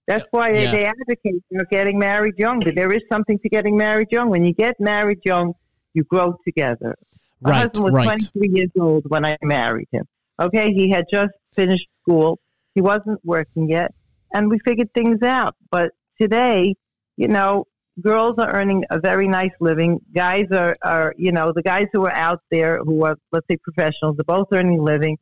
That's 0.06 0.26
why 0.30 0.52
they, 0.52 0.64
Yeah. 0.64 0.72
they 0.72 0.84
advocate 0.84 1.42
for 1.50 1.64
getting 1.70 1.98
married 1.98 2.34
young. 2.36 2.60
But 2.60 2.74
there 2.74 2.92
is 2.92 3.00
something 3.10 3.38
to 3.38 3.48
getting 3.48 3.78
married 3.78 4.08
young. 4.10 4.28
When 4.28 4.44
you 4.44 4.52
get 4.52 4.78
married 4.78 5.20
young, 5.24 5.54
you 5.94 6.04
grow 6.04 6.36
together. 6.44 6.96
My 7.40 7.50
Right, 7.50 7.62
husband 7.62 7.84
was 7.84 7.92
right. 7.92 8.04
23 8.04 8.48
years 8.52 8.70
old 8.78 9.04
when 9.08 9.24
I 9.24 9.36
married 9.42 9.88
him. 9.92 10.06
Okay, 10.40 10.72
he 10.72 10.90
had 10.90 11.06
just 11.10 11.32
finished 11.54 11.86
school. 12.02 12.38
He 12.74 12.80
wasn't 12.80 13.20
working 13.24 13.68
yet, 13.68 13.94
and 14.32 14.50
we 14.50 14.58
figured 14.64 14.92
things 14.94 15.22
out. 15.22 15.54
But 15.70 15.92
today, 16.20 16.74
you 17.16 17.28
know, 17.28 17.66
girls 18.00 18.34
are 18.38 18.52
earning 18.52 18.84
a 18.90 18.98
very 18.98 19.28
nice 19.28 19.52
living. 19.60 20.00
Guys 20.14 20.46
are, 20.50 20.76
are 20.82 21.14
you 21.16 21.32
know, 21.32 21.52
the 21.54 21.62
guys 21.62 21.86
who 21.92 22.04
are 22.04 22.12
out 22.12 22.40
there 22.50 22.78
who 22.78 23.04
are, 23.04 23.16
let's 23.30 23.46
say, 23.50 23.56
professionals, 23.56 24.16
they're 24.16 24.24
both 24.24 24.48
earning 24.52 24.80
a 24.80 24.82
living. 24.82 25.18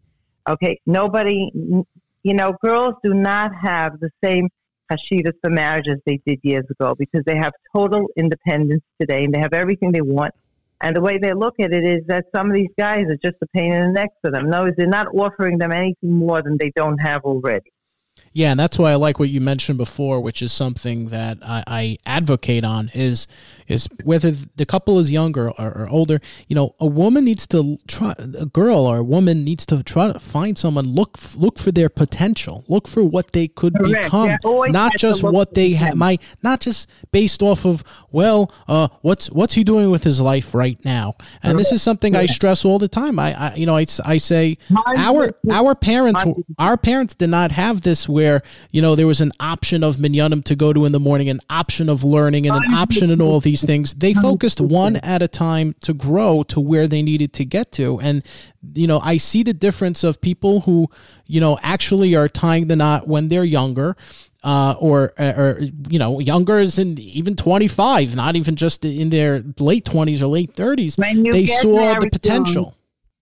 Okay, 0.49 0.81
nobody, 0.87 1.51
you 1.55 2.35
know, 2.35 2.55
girls 2.65 2.95
do 3.05 3.15
not 3.15 3.55
have 3.55 4.01
the 4.01 4.11
same 4.25 4.49
hashivas 4.91 5.35
for 5.41 5.51
marriage 5.51 5.89
as 5.89 5.99
they 6.07 6.21
did 6.27 6.39
years 6.43 6.65
ago 6.71 6.95
because 6.99 7.23
they 7.25 7.37
have 7.37 7.53
total 7.75 8.07
independence 8.17 8.83
today 9.01 9.25
and 9.25 9.35
they 9.35 9.39
have 9.39 9.53
everything 9.53 9.93
they 9.93 10.01
want. 10.01 10.35
And 10.83 10.97
the 10.97 11.01
way 11.01 11.17
they 11.17 11.33
look 11.33 11.55
at 11.61 11.73
it 11.73 11.85
is 11.85 12.05
that 12.09 12.25
some 12.35 12.49
of 12.49 12.55
these 12.55 12.71
guys 12.77 13.07
are 13.07 13.17
just 13.23 13.37
a 13.41 13.47
pain 13.55 13.73
in 13.73 13.87
the 13.87 13.93
neck 13.93 14.11
for 14.21 14.33
them. 14.33 14.51
No, 14.51 14.69
they're 14.77 14.87
not 14.87 15.07
offering 15.15 15.59
them 15.59 15.73
anything 15.73 16.11
more 16.11 16.43
than 16.43 16.57
they 16.59 16.73
don't 16.75 16.99
have 16.99 17.23
already. 17.23 17.71
Yeah, 18.33 18.51
and 18.51 18.61
that's 18.61 18.79
why 18.79 18.93
I 18.93 18.95
like 18.95 19.19
what 19.19 19.29
you 19.29 19.41
mentioned 19.41 19.79
before, 19.79 20.21
which 20.21 20.41
is 20.43 20.53
something 20.53 21.09
that 21.09 21.39
I, 21.43 21.65
I 21.67 21.99
advocate 22.07 22.65
on 22.65 22.91
is 22.95 23.27
is 23.69 23.89
whether 24.05 24.31
the 24.31 24.67
couple 24.67 24.99
is 24.99 25.13
younger 25.13 25.51
or, 25.51 25.69
or 25.73 25.89
older. 25.89 26.21
You 26.49 26.57
know, 26.57 26.75
a 26.81 26.87
woman 26.87 27.25
needs 27.25 27.47
to 27.49 27.79
try, 27.87 28.15
a 28.19 28.47
girl 28.47 28.87
or 28.87 28.99
a 28.99 29.05
woman 29.05 29.45
needs 29.45 29.67
to 29.67 29.83
try 29.83 30.13
to 30.13 30.19
find 30.19 30.57
someone 30.57 30.87
look 30.87 31.19
look 31.37 31.59
for 31.59 31.73
their 31.73 31.89
potential, 31.89 32.65
look 32.69 32.89
for 32.89 33.03
what 33.03 33.33
they 33.33 33.49
could 33.49 33.75
Correct. 33.75 34.05
become, 34.05 34.29
Yeah, 34.29 34.39
not 34.69 34.93
just 34.97 35.23
what 35.23 35.55
they 35.55 35.73
have. 35.73 35.95
My 35.95 36.19
not 36.43 36.61
just 36.61 36.89
based 37.13 37.43
off 37.43 37.67
of 37.67 37.85
well, 38.11 38.53
uh, 38.69 38.89
what's 39.03 39.31
what's 39.31 39.55
he 39.55 39.65
doing 39.65 39.91
with 39.91 40.05
his 40.05 40.21
life 40.21 40.55
right 40.55 40.83
now, 40.85 41.15
and 41.43 41.59
this 41.59 41.73
is 41.73 41.83
something 41.83 42.17
I 42.17 42.27
stress 42.27 42.65
all 42.65 42.79
the 42.79 42.89
time. 42.89 43.19
I, 43.19 43.51
I 43.51 43.55
you 43.55 43.67
know 43.67 43.77
I, 43.77 43.87
I 44.05 44.17
say 44.19 44.59
our 44.97 45.33
our 45.51 45.75
parents 45.75 46.23
our 46.59 46.77
parents 46.77 47.15
did 47.15 47.29
not 47.29 47.53
have 47.53 47.83
this 47.83 48.09
where 48.23 48.43
you 48.71 48.81
know 48.81 48.95
there 48.95 49.07
was 49.07 49.21
an 49.21 49.33
option 49.41 49.83
of 49.83 49.97
minyanim 49.97 50.45
to 50.45 50.55
go 50.55 50.73
to 50.73 50.85
in 50.85 50.93
the 50.93 51.01
morning 51.01 51.29
an 51.29 51.41
option 51.51 51.89
of 51.89 52.05
learning 52.05 52.47
and 52.47 52.65
an 52.65 52.75
option 52.75 53.11
in 53.11 53.21
all 53.21 53.41
these 53.41 53.65
things 53.65 53.95
they 53.95 54.15
focused 54.15 54.61
one 54.61 54.97
at 54.97 55.23
a 55.23 55.29
time 55.29 55.75
to 55.81 55.93
grow 55.93 56.43
to 56.43 56.61
where 56.61 56.87
they 56.87 57.03
needed 57.03 57.33
to 57.33 57.45
get 57.45 57.73
to 57.73 57.99
and 58.01 58.25
you 58.75 58.87
know 58.87 59.01
i 59.01 59.17
see 59.17 59.43
the 59.43 59.55
difference 59.55 60.05
of 60.05 60.21
people 60.21 60.61
who 60.63 60.89
you 61.27 61.41
know 61.41 61.59
actually 61.63 62.15
are 62.15 62.29
tying 62.29 62.69
the 62.69 62.77
knot 62.77 63.09
when 63.09 63.29
they're 63.29 63.45
younger 63.45 63.97
uh, 64.45 64.75
or, 64.81 65.13
or 65.19 65.61
you 65.89 66.01
know, 66.01 66.19
younger 66.19 66.59
is 66.59 66.77
in 66.77 66.99
even 66.99 67.37
25, 67.37 68.17
not 68.17 68.35
even 68.35 68.57
just 68.57 68.85
in 68.85 69.11
their 69.11 69.45
late 69.61 69.85
20s 69.85 70.21
or 70.21 70.27
late 70.27 70.53
30s. 70.55 70.99
When 70.99 71.25
you 71.25 71.31
They 71.31 71.47
saw 71.47 71.95
the 72.01 72.09
potential. 72.11 72.75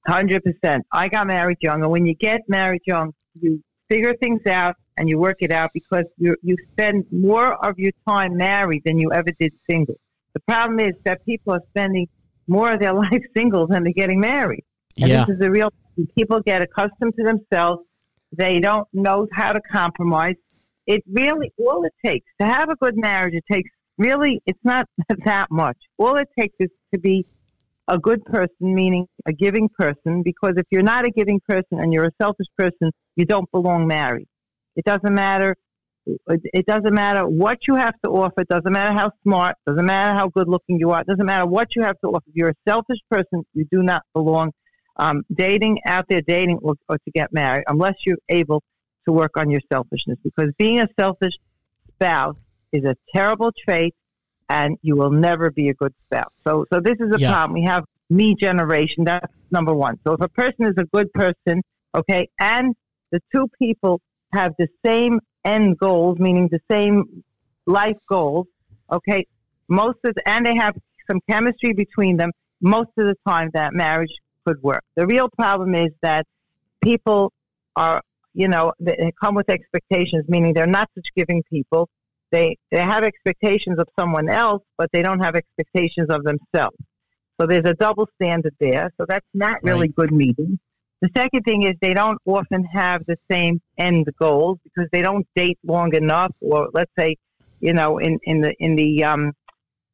Hundred 0.07 0.43
percent. 0.43 0.87
I 0.93 1.09
got 1.09 1.27
married 1.27 1.59
young, 1.61 1.83
and 1.83 1.91
when 1.91 2.07
you 2.07 2.15
get 2.15 2.41
married 2.49 2.81
young, 2.87 3.13
you 3.39 3.63
figure 3.91 4.15
things 4.15 4.41
out 4.47 4.77
and 5.01 5.09
you 5.09 5.19
work 5.19 5.39
it 5.41 5.51
out 5.51 5.71
because 5.73 6.05
you 6.19 6.37
you 6.43 6.55
spend 6.73 7.07
more 7.11 7.55
of 7.67 7.79
your 7.79 7.93
time 8.07 8.37
married 8.37 8.83
than 8.85 8.99
you 8.99 9.11
ever 9.13 9.31
did 9.41 9.53
single. 9.69 9.95
The 10.35 10.41
problem 10.41 10.79
is 10.79 10.93
that 11.07 11.25
people 11.25 11.55
are 11.55 11.63
spending 11.71 12.07
more 12.47 12.73
of 12.75 12.81
their 12.81 12.93
life 13.07 13.25
single 13.35 13.67
than 13.67 13.83
they're 13.83 13.95
getting 14.05 14.21
married. 14.21 14.65
And 15.01 15.09
Yeah. 15.09 15.25
this 15.25 15.35
is 15.35 15.41
the 15.41 15.51
real 15.51 15.71
people 16.17 16.41
get 16.41 16.61
accustomed 16.61 17.15
to 17.19 17.25
themselves. 17.25 17.81
They 18.37 18.61
don't 18.61 18.87
know 18.93 19.27
how 19.33 19.53
to 19.53 19.61
compromise. 19.73 20.37
It 20.87 21.03
really 21.11 21.51
all 21.59 21.83
it 21.85 21.95
takes 22.05 22.27
to 22.41 22.47
have 22.47 22.69
a 22.69 22.77
good 22.77 22.97
marriage. 22.99 23.35
It 23.35 23.45
takes 23.51 23.71
really 23.97 24.43
it's 24.45 24.65
not 24.65 24.87
that 25.25 25.47
much. 25.51 25.79
All 25.97 26.17
it 26.17 26.29
takes 26.39 26.57
is 26.61 26.69
to 26.93 27.01
be 27.01 27.25
a 27.89 27.99
good 27.99 28.23
person, 28.27 28.75
meaning 28.81 29.07
a 29.27 29.33
giving 29.33 29.69
person, 29.79 30.23
because 30.23 30.55
if 30.59 30.67
you're 30.71 30.91
not 30.95 31.07
a 31.07 31.11
giving 31.11 31.41
person 31.49 31.77
and 31.81 31.91
you're 31.95 32.05
a 32.13 32.17
selfish 32.23 32.51
person, 32.57 32.93
you 33.17 33.25
don't 33.25 33.51
belong 33.51 33.87
married. 33.87 34.29
It 34.81 34.87
doesn't 34.87 35.15
matter. 35.15 35.57
It 36.27 36.65
doesn't 36.65 36.95
matter 36.95 37.29
what 37.29 37.59
you 37.69 37.75
have 37.75 37.95
to 38.03 38.11
offer. 38.11 38.41
It 38.41 38.49
doesn't 38.49 38.73
matter 38.73 38.95
how 38.95 39.13
smart. 39.23 39.57
It 39.67 39.71
doesn't 39.71 39.85
matter 39.85 40.17
how 40.19 40.29
good 40.29 40.49
looking 40.49 40.79
you 40.79 40.91
are. 40.93 41.03
It 41.03 41.07
doesn't 41.07 41.27
matter 41.27 41.45
what 41.45 41.77
you 41.77 41.83
have 41.83 41.97
to 42.01 42.09
offer. 42.09 42.25
If 42.29 42.35
you're 42.35 42.49
a 42.49 42.61
selfish 42.67 43.01
person, 43.11 43.45
you 43.53 43.67
do 43.71 43.83
not 43.83 44.03
belong 44.15 44.53
um, 44.97 45.23
dating 45.35 45.81
out 45.85 46.07
there, 46.09 46.23
dating 46.23 46.59
or, 46.63 46.77
or 46.89 46.97
to 46.97 47.11
get 47.13 47.31
married, 47.31 47.65
unless 47.69 47.97
you're 48.07 48.25
able 48.31 48.63
to 49.05 49.13
work 49.13 49.37
on 49.37 49.51
your 49.51 49.61
selfishness. 49.71 50.19
Because 50.25 50.51
being 50.57 50.81
a 50.81 50.89
selfish 50.99 51.35
spouse 51.95 52.39
is 52.73 52.85
a 52.85 52.97
terrible 53.15 53.53
trait, 53.53 53.95
and 54.49 54.79
you 54.81 54.97
will 54.97 55.11
never 55.11 55.51
be 55.51 55.69
a 55.69 55.75
good 55.75 55.93
spouse. 56.07 56.33
So, 56.47 56.65
so 56.73 56.81
this 56.81 56.97
is 57.01 57.15
a 57.15 57.21
Yeah. 57.21 57.33
problem. 57.33 57.53
We 57.61 57.67
have 57.67 57.85
me 58.09 58.35
generation. 58.35 59.05
That's 59.05 59.31
number 59.51 59.75
one. 59.75 60.01
So, 60.05 60.15
if 60.15 60.23
a 60.23 60.29
person 60.29 60.65
is 60.65 60.75
a 60.79 60.87
good 60.87 61.13
person, 61.13 61.63
okay, 61.95 62.31
and 62.39 62.75
the 63.13 63.21
two 63.31 63.47
people 63.61 64.01
have 64.33 64.53
the 64.59 64.69
same 64.85 65.21
end 65.45 65.79
goals, 65.79 66.19
meaning 66.19 66.49
the 66.51 66.61
same 66.71 67.25
life 67.67 67.97
goals, 68.09 68.47
okay, 68.91 69.27
most 69.69 69.99
of 70.05 70.15
the, 70.15 70.29
and 70.29 70.45
they 70.45 70.55
have 70.57 70.77
some 71.09 71.21
chemistry 71.29 71.73
between 71.73 72.17
them. 72.17 72.31
Most 72.61 72.91
of 72.99 73.07
the 73.07 73.17
time, 73.27 73.51
that 73.55 73.73
marriage 73.73 74.13
could 74.47 74.63
work. 74.63 74.83
The 74.97 75.07
real 75.07 75.29
problem 75.31 75.75
is 75.75 75.91
that 76.03 76.27
people 76.83 77.33
are, 77.77 78.03
you 78.35 78.49
know, 78.49 78.73
they 78.79 79.13
come 79.21 79.35
with 79.35 79.49
expectations, 79.49 80.25
meaning 80.29 80.53
they're 80.53 80.67
not 80.67 80.89
such 80.95 81.07
giving 81.17 81.43
people. 81.45 81.89
They 82.31 82.57
they 82.71 82.81
have 82.81 83.03
expectations 83.03 83.79
of 83.79 83.89
someone 83.99 84.29
else, 84.29 84.63
but 84.79 84.91
they 84.93 85.03
don't 85.03 85.21
have 85.21 85.35
expectations 85.35 86.09
of 86.11 86.23
themselves. 86.25 86.77
So 87.41 87.47
there's 87.47 87.65
a 87.65 87.75
double 87.75 88.09
standard 88.17 88.55
there. 88.61 88.93
So 88.99 89.07
that's 89.09 89.27
not 89.35 89.63
really 89.63 89.89
Right. 89.89 89.95
good 89.97 90.13
meeting. 90.13 90.59
The 91.01 91.09
second 91.17 91.43
thing 91.45 91.63
is 91.63 91.73
they 91.81 91.95
don't 91.95 92.19
often 92.27 92.65
have 92.65 93.03
the 93.07 93.17
same 93.31 93.61
end 93.79 94.07
goals 94.21 94.59
because 94.65 94.89
they 94.93 95.01
don't 95.01 95.27
date 95.35 95.59
long 95.65 95.95
enough, 95.95 96.33
or 96.41 96.69
let's 96.75 96.93
say, 96.99 97.17
you 97.61 97.73
know, 97.73 97.99
in 97.99 98.19
in 98.25 98.43
the 98.43 98.55
in 98.59 98.77
the 98.77 99.05
um, 99.05 99.33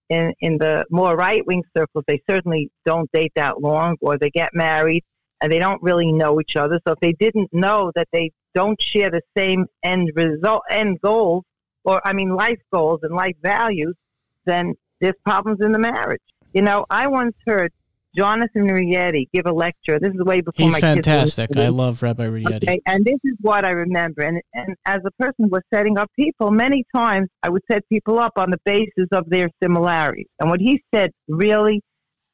in 0.09 0.33
in 0.40 0.59
the 0.59 0.85
more 0.90 1.14
right 1.16 1.47
wing 1.47 1.62
circles, 1.77 2.05
they 2.09 2.21
certainly 2.29 2.71
don't 2.85 3.11
date 3.12 3.33
that 3.37 3.61
long, 3.61 3.97
or 4.01 4.19
they 4.19 4.31
get 4.31 4.51
married 4.53 5.05
and 5.40 5.53
they 5.53 5.59
don't 5.59 5.83
really 5.83 6.12
know 6.12 6.40
each 6.40 6.57
other. 6.57 6.81
So 6.87 6.95
if 6.95 7.01
they 7.01 7.12
didn't 7.12 7.53
know 7.53 7.92
that 7.95 8.09
they 8.12 8.33
don't 8.55 8.81
share 8.81 9.11
the 9.11 9.21
same 9.37 9.66
end 9.83 10.11
result, 10.14 10.62
end 10.71 11.01
goals, 11.03 11.45
or 11.85 12.01
I 12.05 12.12
mean 12.14 12.35
life 12.35 12.61
goals 12.73 13.01
and 13.03 13.14
life 13.14 13.37
values, 13.42 13.95
then 14.45 14.75
there's 15.01 15.14
problems 15.25 15.61
in 15.61 15.73
the 15.73 15.79
marriage. 15.79 16.23
You 16.53 16.62
know, 16.62 16.87
I 16.90 17.07
once 17.07 17.35
heard 17.47 17.73
Jonathan 18.16 18.64
Rietti 18.64 19.29
give 19.33 19.46
a 19.46 19.52
lecture. 19.52 19.98
This 20.00 20.12
is 20.14 20.24
way 20.24 20.40
before 20.40 20.64
He's 20.66 20.72
my 20.72 20.81
kids 20.81 20.96
were 20.96 21.02
fantastic. 21.02 21.57
I 21.57 21.68
love 21.68 22.02
Rabbi 22.02 22.24
Rietti. 22.24 22.66
Okay, 22.66 22.81
and 22.87 23.05
this 23.05 23.18
is 23.24 23.35
what 23.40 23.64
I 23.64 23.70
remember. 23.70 24.22
And, 24.22 24.40
and 24.55 24.74
as 24.87 25.00
a 25.05 25.11
person 25.22 25.44
who 25.44 25.48
was 25.48 25.62
setting 25.72 25.98
up 25.98 26.11
people, 26.16 26.50
many 26.50 26.85
times 26.94 27.29
I 27.42 27.50
would 27.50 27.62
set 27.70 27.87
people 27.88 28.18
up 28.18 28.33
on 28.37 28.50
the 28.50 28.61
basis 28.64 29.09
of 29.12 29.29
their 29.29 29.50
similarities. 29.62 30.26
And 30.40 30.48
what 30.48 30.61
he 30.61 30.83
said 30.94 31.11
really 31.29 31.83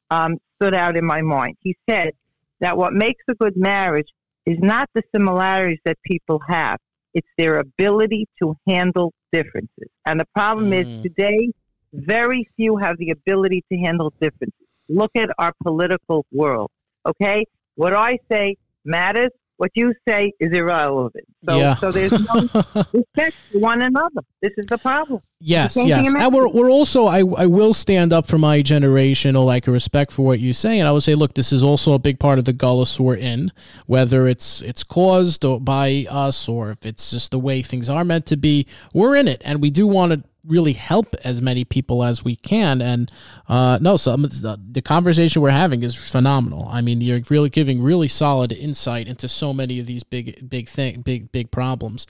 um, 0.09 0.37
stood 0.55 0.75
out 0.75 0.95
in 0.95 1.05
my 1.05 1.21
mind. 1.21 1.55
He 1.61 1.75
said 1.89 2.11
that 2.59 2.77
what 2.77 2.93
makes 2.93 3.23
a 3.29 3.33
good 3.35 3.57
marriage 3.57 4.07
is 4.45 4.57
not 4.59 4.89
the 4.93 5.01
similarities 5.15 5.79
that 5.85 5.97
people 6.05 6.39
have, 6.47 6.77
it's 7.13 7.27
their 7.37 7.59
ability 7.59 8.27
to 8.41 8.55
handle 8.67 9.13
differences. 9.31 9.89
And 10.05 10.19
the 10.19 10.27
problem 10.33 10.71
Mm. 10.71 10.81
is 10.81 11.03
today, 11.03 11.49
very 11.93 12.47
few 12.55 12.77
have 12.77 12.97
the 12.97 13.11
ability 13.11 13.63
to 13.71 13.77
handle 13.77 14.13
differences. 14.21 14.62
Look 14.89 15.11
at 15.15 15.29
our 15.37 15.53
political 15.63 16.25
world. 16.31 16.69
Okay? 17.05 17.45
What 17.75 17.93
I 17.93 18.19
say 18.31 18.57
matters. 18.85 19.29
What 19.57 19.69
you 19.75 19.93
say 20.07 20.31
is 20.39 20.51
irrelevant. 20.51 21.25
So, 21.45 21.57
yeah. 21.57 21.75
so 21.75 21.91
there's 21.91 22.11
no 22.11 22.49
respect 22.93 23.35
for 23.51 23.59
one 23.59 23.83
another. 23.83 24.21
This 24.41 24.51
is 24.57 24.65
the 24.65 24.79
problem. 24.79 25.21
Yes, 25.39 25.77
yes. 25.77 26.11
And 26.13 26.33
we're, 26.33 26.49
we're 26.49 26.71
also, 26.71 27.05
I, 27.05 27.19
I 27.19 27.45
will 27.45 27.71
stand 27.71 28.11
up 28.11 28.27
for 28.27 28.37
my 28.37 28.61
generation 28.63 29.35
or 29.35 29.45
like 29.45 29.67
a 29.67 29.71
respect 29.71 30.11
for 30.11 30.25
what 30.25 30.39
you 30.39 30.53
say. 30.53 30.79
And 30.79 30.87
I 30.87 30.91
would 30.91 31.03
say, 31.03 31.13
look, 31.15 31.35
this 31.35 31.53
is 31.53 31.61
also 31.61 31.93
a 31.93 31.99
big 31.99 32.19
part 32.19 32.39
of 32.39 32.45
the 32.45 32.53
gullus 32.53 32.99
we're 32.99 33.15
in, 33.15 33.51
whether 33.85 34.27
it's 34.27 34.61
it's 34.63 34.83
caused 34.83 35.45
or 35.45 35.61
by 35.61 36.07
us 36.09 36.49
or 36.49 36.71
if 36.71 36.85
it's 36.85 37.11
just 37.11 37.31
the 37.31 37.39
way 37.39 37.61
things 37.61 37.87
are 37.87 38.03
meant 38.03 38.25
to 38.27 38.37
be. 38.37 38.65
We're 38.93 39.15
in 39.15 39.27
it. 39.27 39.41
And 39.45 39.61
we 39.61 39.69
do 39.69 39.85
want 39.85 40.13
to 40.13 40.23
really 40.45 40.73
help 40.73 41.15
as 41.23 41.41
many 41.41 41.63
people 41.63 42.03
as 42.03 42.23
we 42.23 42.35
can. 42.35 42.81
And 42.81 43.11
uh, 43.47 43.79
no, 43.81 43.95
so 43.95 44.13
um, 44.13 44.23
the, 44.23 44.59
the 44.71 44.81
conversation 44.81 45.41
we're 45.41 45.51
having 45.51 45.83
is 45.83 45.95
phenomenal. 45.95 46.67
I 46.69 46.81
mean, 46.81 47.01
you're 47.01 47.21
really 47.29 47.49
giving 47.49 47.81
really 47.81 48.07
solid 48.07 48.51
insight 48.51 49.07
into 49.07 49.29
so 49.29 49.53
many 49.53 49.79
of 49.79 49.85
these 49.85 50.03
big, 50.03 50.49
big 50.49 50.67
thing, 50.67 51.01
big, 51.01 51.31
big 51.31 51.51
problems 51.51 52.05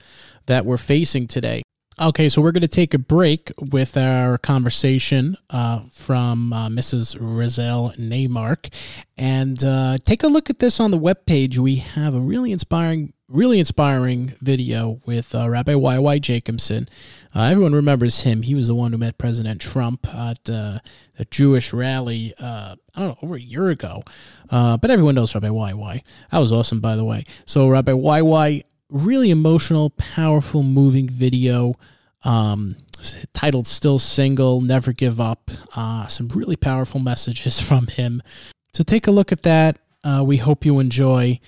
that 0.47 0.65
we're 0.65 0.77
facing 0.77 1.27
today. 1.27 1.61
Okay, 2.01 2.27
so 2.27 2.41
we're 2.41 2.51
going 2.51 2.61
to 2.61 2.67
take 2.67 2.95
a 2.95 2.99
break 2.99 3.51
with 3.71 3.95
our 3.97 4.39
conversation 4.39 5.37
uh, 5.51 5.81
from 5.91 6.51
uh, 6.51 6.67
Mrs. 6.67 7.15
Rizal 7.19 7.93
Neymark 7.99 8.73
and 9.15 9.63
uh, 9.63 9.99
take 10.03 10.23
a 10.23 10.27
look 10.27 10.49
at 10.49 10.57
this 10.57 10.79
on 10.79 10.89
the 10.89 10.97
webpage. 10.97 11.59
We 11.59 11.75
have 11.75 12.15
a 12.15 12.19
really 12.19 12.51
inspiring, 12.51 13.13
really 13.27 13.59
inspiring 13.59 14.33
video 14.41 15.01
with 15.05 15.35
uh, 15.35 15.47
Rabbi 15.47 15.75
Y.Y. 15.75 16.17
Jacobson. 16.17 16.89
Uh, 17.35 17.43
everyone 17.43 17.73
remembers 17.73 18.21
him. 18.21 18.43
He 18.43 18.53
was 18.53 18.67
the 18.67 18.75
one 18.75 18.91
who 18.91 18.97
met 18.97 19.17
President 19.17 19.59
Trump 19.59 20.07
at 20.13 20.49
uh, 20.49 20.79
a 21.17 21.25
Jewish 21.31 21.73
rally, 21.73 22.33
uh, 22.39 22.75
I 22.93 22.99
don't 22.99 23.09
know, 23.09 23.17
over 23.23 23.35
a 23.35 23.41
year 23.41 23.69
ago. 23.69 24.03
Uh, 24.49 24.77
but 24.77 24.91
everyone 24.91 25.15
knows 25.15 25.33
Rabbi 25.33 25.49
Y.Y. 25.49 26.03
That 26.31 26.37
was 26.37 26.51
awesome, 26.51 26.79
by 26.79 26.95
the 26.95 27.03
way. 27.03 27.25
So, 27.45 27.67
Rabbi 27.67 27.93
Y.Y 27.93 28.63
really 28.89 29.31
emotional, 29.31 29.89
powerful, 29.91 30.61
moving 30.61 31.09
video 31.09 31.73
um, 32.23 32.75
titled 33.33 33.65
Still 33.65 33.97
Single, 33.97 34.61
Never 34.61 34.93
Give 34.93 35.19
Up. 35.19 35.49
Uh, 35.75 36.05
some 36.07 36.27
really 36.29 36.55
powerful 36.55 36.99
messages 36.99 37.59
from 37.67 37.87
him. 37.87 38.21
So 38.73 38.83
take 38.83 39.07
a 39.07 39.11
look 39.11 39.31
at 39.31 39.43
that. 39.43 39.79
Uh, 40.03 40.23
we 40.23 40.37
hope 40.37 40.65
you 40.65 40.79
enjoy. 40.79 41.39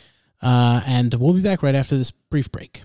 And 0.41 1.13
we'll 1.15 1.33
be 1.33 1.41
back 1.41 1.63
right 1.63 1.75
after 1.75 1.97
this 1.97 2.11
brief 2.11 2.51
break. 2.51 2.81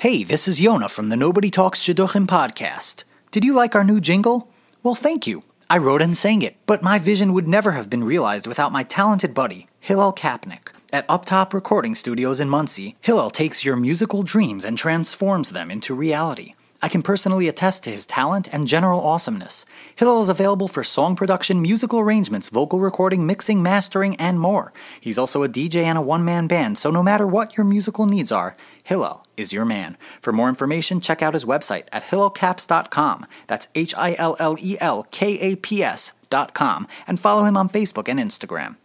Hey, 0.00 0.24
this 0.24 0.48
is 0.48 0.62
Yona 0.62 0.90
from 0.90 1.08
the 1.08 1.14
Nobody 1.14 1.50
Talks 1.50 1.78
Shidduchim 1.78 2.26
podcast. 2.26 3.04
Did 3.30 3.44
you 3.44 3.52
like 3.52 3.74
our 3.74 3.84
new 3.84 4.00
jingle? 4.00 4.48
Well, 4.82 4.94
thank 4.94 5.26
you. 5.26 5.42
I 5.68 5.76
wrote 5.76 6.00
and 6.00 6.16
sang 6.16 6.40
it, 6.40 6.56
but 6.64 6.82
my 6.82 6.98
vision 6.98 7.34
would 7.34 7.46
never 7.46 7.72
have 7.72 7.90
been 7.90 8.02
realized 8.02 8.46
without 8.46 8.72
my 8.72 8.82
talented 8.82 9.34
buddy, 9.34 9.66
Hillel 9.78 10.14
Kapnick. 10.14 10.72
At 10.90 11.06
Uptop 11.08 11.52
Recording 11.52 11.94
Studios 11.94 12.40
in 12.40 12.48
Monsey, 12.48 12.96
Hillel 13.02 13.28
takes 13.28 13.62
your 13.62 13.76
musical 13.76 14.22
dreams 14.22 14.64
and 14.64 14.78
transforms 14.78 15.50
them 15.50 15.70
into 15.70 15.94
reality. 15.94 16.54
I 16.82 16.88
can 16.88 17.02
personally 17.02 17.48
attest 17.48 17.84
to 17.84 17.90
his 17.90 18.06
talent 18.06 18.48
and 18.52 18.66
general 18.66 19.00
awesomeness. 19.00 19.66
Hillel 19.96 20.22
is 20.22 20.28
available 20.28 20.68
for 20.68 20.82
song 20.82 21.16
production, 21.16 21.60
musical 21.60 22.00
arrangements, 22.00 22.48
vocal 22.48 22.80
recording, 22.80 23.26
mixing, 23.26 23.62
mastering, 23.62 24.16
and 24.16 24.40
more. 24.40 24.72
He's 25.00 25.18
also 25.18 25.42
a 25.42 25.48
DJ 25.48 25.84
and 25.84 25.98
a 25.98 26.02
one 26.02 26.24
man 26.24 26.46
band, 26.46 26.78
so 26.78 26.90
no 26.90 27.02
matter 27.02 27.26
what 27.26 27.56
your 27.56 27.64
musical 27.64 28.06
needs 28.06 28.32
are, 28.32 28.56
Hillel 28.82 29.24
is 29.36 29.52
your 29.52 29.64
man. 29.64 29.96
For 30.20 30.32
more 30.32 30.48
information, 30.48 31.00
check 31.00 31.22
out 31.22 31.34
his 31.34 31.44
website 31.44 31.84
at 31.92 32.04
hillelcaps.com. 32.04 33.26
That's 33.46 33.68
H 33.74 33.94
I 33.96 34.14
L 34.18 34.36
L 34.38 34.56
E 34.58 34.76
L 34.80 35.06
K 35.10 35.38
A 35.38 35.56
P 35.56 35.82
S.com. 35.82 36.88
And 37.06 37.20
follow 37.20 37.44
him 37.44 37.56
on 37.56 37.68
Facebook 37.68 38.08
and 38.08 38.18
Instagram. 38.18 38.76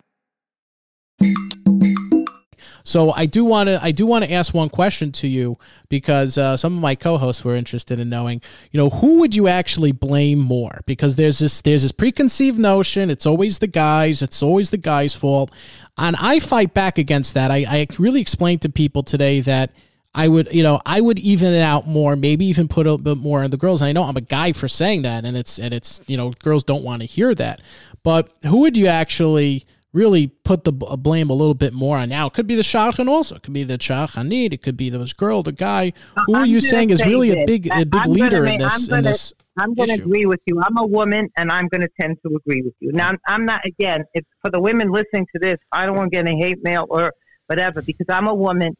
So 2.85 3.11
I 3.11 3.25
do 3.25 3.43
want 3.43 3.67
to 3.67 3.83
I 3.83 3.91
do 3.91 4.05
want 4.05 4.25
to 4.25 4.31
ask 4.31 4.53
one 4.53 4.69
question 4.69 5.11
to 5.13 5.27
you 5.27 5.57
because 5.89 6.37
uh, 6.37 6.55
some 6.55 6.75
of 6.75 6.81
my 6.81 6.93
co-hosts 6.93 7.43
were 7.43 7.55
interested 7.55 7.99
in 7.99 8.09
knowing, 8.09 8.41
you 8.71 8.77
know, 8.77 8.91
who 8.91 9.19
would 9.19 9.35
you 9.35 9.47
actually 9.47 9.91
blame 9.91 10.37
more? 10.37 10.81
Because 10.85 11.15
there's 11.15 11.39
this 11.39 11.61
there's 11.61 11.81
this 11.81 11.91
preconceived 11.91 12.59
notion 12.59 13.09
it's 13.09 13.25
always 13.25 13.57
the 13.57 13.67
guys, 13.67 14.21
it's 14.21 14.43
always 14.43 14.69
the 14.69 14.77
guy's 14.77 15.15
fault, 15.15 15.51
and 15.97 16.15
I 16.19 16.39
fight 16.39 16.75
back 16.75 16.99
against 16.99 17.33
that. 17.33 17.49
I, 17.49 17.65
I 17.67 17.87
really 17.97 18.21
explained 18.21 18.61
to 18.61 18.69
people 18.69 19.01
today 19.01 19.41
that 19.41 19.71
I 20.13 20.27
would, 20.27 20.53
you 20.53 20.61
know, 20.61 20.79
I 20.85 21.01
would 21.01 21.17
even 21.19 21.53
it 21.53 21.61
out 21.61 21.87
more, 21.87 22.15
maybe 22.15 22.45
even 22.45 22.67
put 22.67 22.85
a 22.85 22.97
bit 22.99 23.17
more 23.17 23.43
on 23.43 23.49
the 23.49 23.57
girls. 23.57 23.81
And 23.81 23.89
I 23.89 23.93
know 23.93 24.03
I'm 24.03 24.15
a 24.15 24.21
guy 24.21 24.53
for 24.53 24.67
saying 24.67 25.01
that, 25.01 25.25
and 25.25 25.35
it's 25.35 25.57
and 25.57 25.73
it's 25.73 26.01
you 26.05 26.17
know, 26.17 26.33
girls 26.43 26.63
don't 26.63 26.83
want 26.83 27.01
to 27.01 27.07
hear 27.07 27.33
that. 27.33 27.61
But 28.03 28.29
who 28.43 28.59
would 28.59 28.77
you 28.77 28.85
actually 28.85 29.65
really 29.95 30.27
put 30.27 30.65
the 30.65 30.71
blame 30.71 31.29
a 31.29 31.33
little 31.33 31.53
bit 31.53 31.73
more 31.73 31.97
on 31.97 32.09
now? 32.09 32.27
It 32.27 32.33
could 32.33 32.45
be 32.45 32.55
the 32.55 32.61
shadchan 32.61 33.07
also. 33.07 33.35
It 33.37 33.43
could 33.43 33.53
be 33.53 33.63
the 33.63 33.77
shadchanit. 33.77 34.53
It 34.53 34.61
could 34.61 34.77
be 34.77 34.89
the 34.89 35.11
girl, 35.17 35.41
the 35.41 35.51
guy. 35.51 35.93
Who 36.27 36.35
are 36.35 36.41
I'm 36.41 36.45
you 36.45 36.59
gonna 36.59 36.69
saying 36.69 36.89
is 36.91 37.05
really 37.05 37.31
a 37.31 37.45
big 37.45 37.67
a 37.71 37.85
big 37.85 38.01
I'm 38.03 38.11
leader 38.11 38.45
in 38.45 38.59
this 38.59 38.73
I'm 38.73 38.89
gonna- 38.89 38.97
in 38.97 39.03
this? 39.05 39.33
I'm 39.57 39.73
going 39.73 39.87
to 39.87 39.95
agree 39.95 40.25
with 40.25 40.41
you. 40.47 40.61
I'm 40.61 40.77
a 40.77 40.85
woman, 40.85 41.29
and 41.37 41.49
I'm 41.49 41.69
going 41.69 41.79
to 41.79 41.87
tend 41.97 42.17
to 42.25 42.35
agree 42.35 42.61
with 42.61 42.73
you. 42.81 42.91
Now, 42.91 43.13
I'm 43.25 43.45
not 43.45 43.65
again. 43.65 44.03
If 44.13 44.25
for 44.41 44.51
the 44.51 44.59
women 44.59 44.91
listening 44.91 45.27
to 45.33 45.39
this, 45.39 45.57
I 45.71 45.85
don't 45.85 45.95
want 45.95 46.11
to 46.11 46.17
get 46.17 46.27
any 46.27 46.37
hate 46.41 46.61
mail 46.61 46.85
or 46.89 47.13
whatever 47.47 47.81
because 47.81 48.07
I'm 48.09 48.27
a 48.27 48.33
woman, 48.35 48.75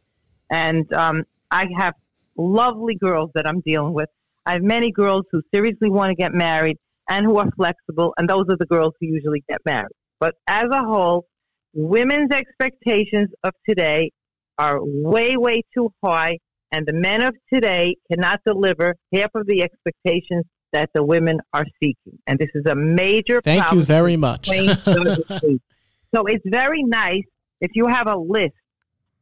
and 0.51 0.91
um, 0.91 1.23
I 1.49 1.67
have 1.78 1.93
lovely 2.38 2.95
girls 2.95 3.32
that 3.36 3.47
I'm 3.47 3.62
dealing 3.62 3.93
with. 3.93 4.10
I 4.45 4.51
have 4.51 4.63
many 4.63 4.91
girls 4.91 5.23
who 5.32 5.41
seriously 5.54 5.89
want 5.89 6.10
to 6.12 6.15
get 6.15 6.34
married, 6.34 6.78
and 7.10 7.25
who 7.25 7.38
are 7.38 7.49
flexible, 7.56 8.13
and 8.17 8.30
those 8.30 8.45
are 8.49 8.58
the 8.58 8.65
girls 8.65 8.93
who 8.99 9.08
usually 9.08 9.45
get 9.47 9.60
married. 9.65 9.95
But 10.19 10.36
as 10.47 10.65
a 10.71 10.84
whole, 10.84 11.25
women's 11.73 12.32
expectations 12.32 13.30
of 13.43 13.54
today 13.67 14.12
are 14.58 14.80
way, 14.82 15.36
way 15.38 15.62
too 15.73 15.91
high, 16.04 16.38
and 16.71 16.86
the 16.86 16.93
men 16.93 17.21
of 17.21 17.36
today 17.54 17.95
cannot 18.12 18.39
deliver 18.45 18.95
half 19.13 19.30
of 19.36 19.45
the 19.47 19.62
expectations 19.62 20.45
that 20.73 20.89
the 20.93 21.04
women 21.04 21.39
are 21.54 21.65
seeking. 21.82 22.19
And 22.28 22.38
this 22.39 22.49
is 22.54 22.65
a 22.65 22.75
major 22.75 23.41
Thank 23.41 23.71
you 23.71 23.82
very 23.82 24.17
much. 24.17 24.47
so 26.13 26.25
it's 26.25 26.43
very 26.45 26.84
nice 26.84 27.23
if 27.62 27.71
you 27.75 27.88
have 27.88 28.08
a 28.08 28.17
list 28.17 28.54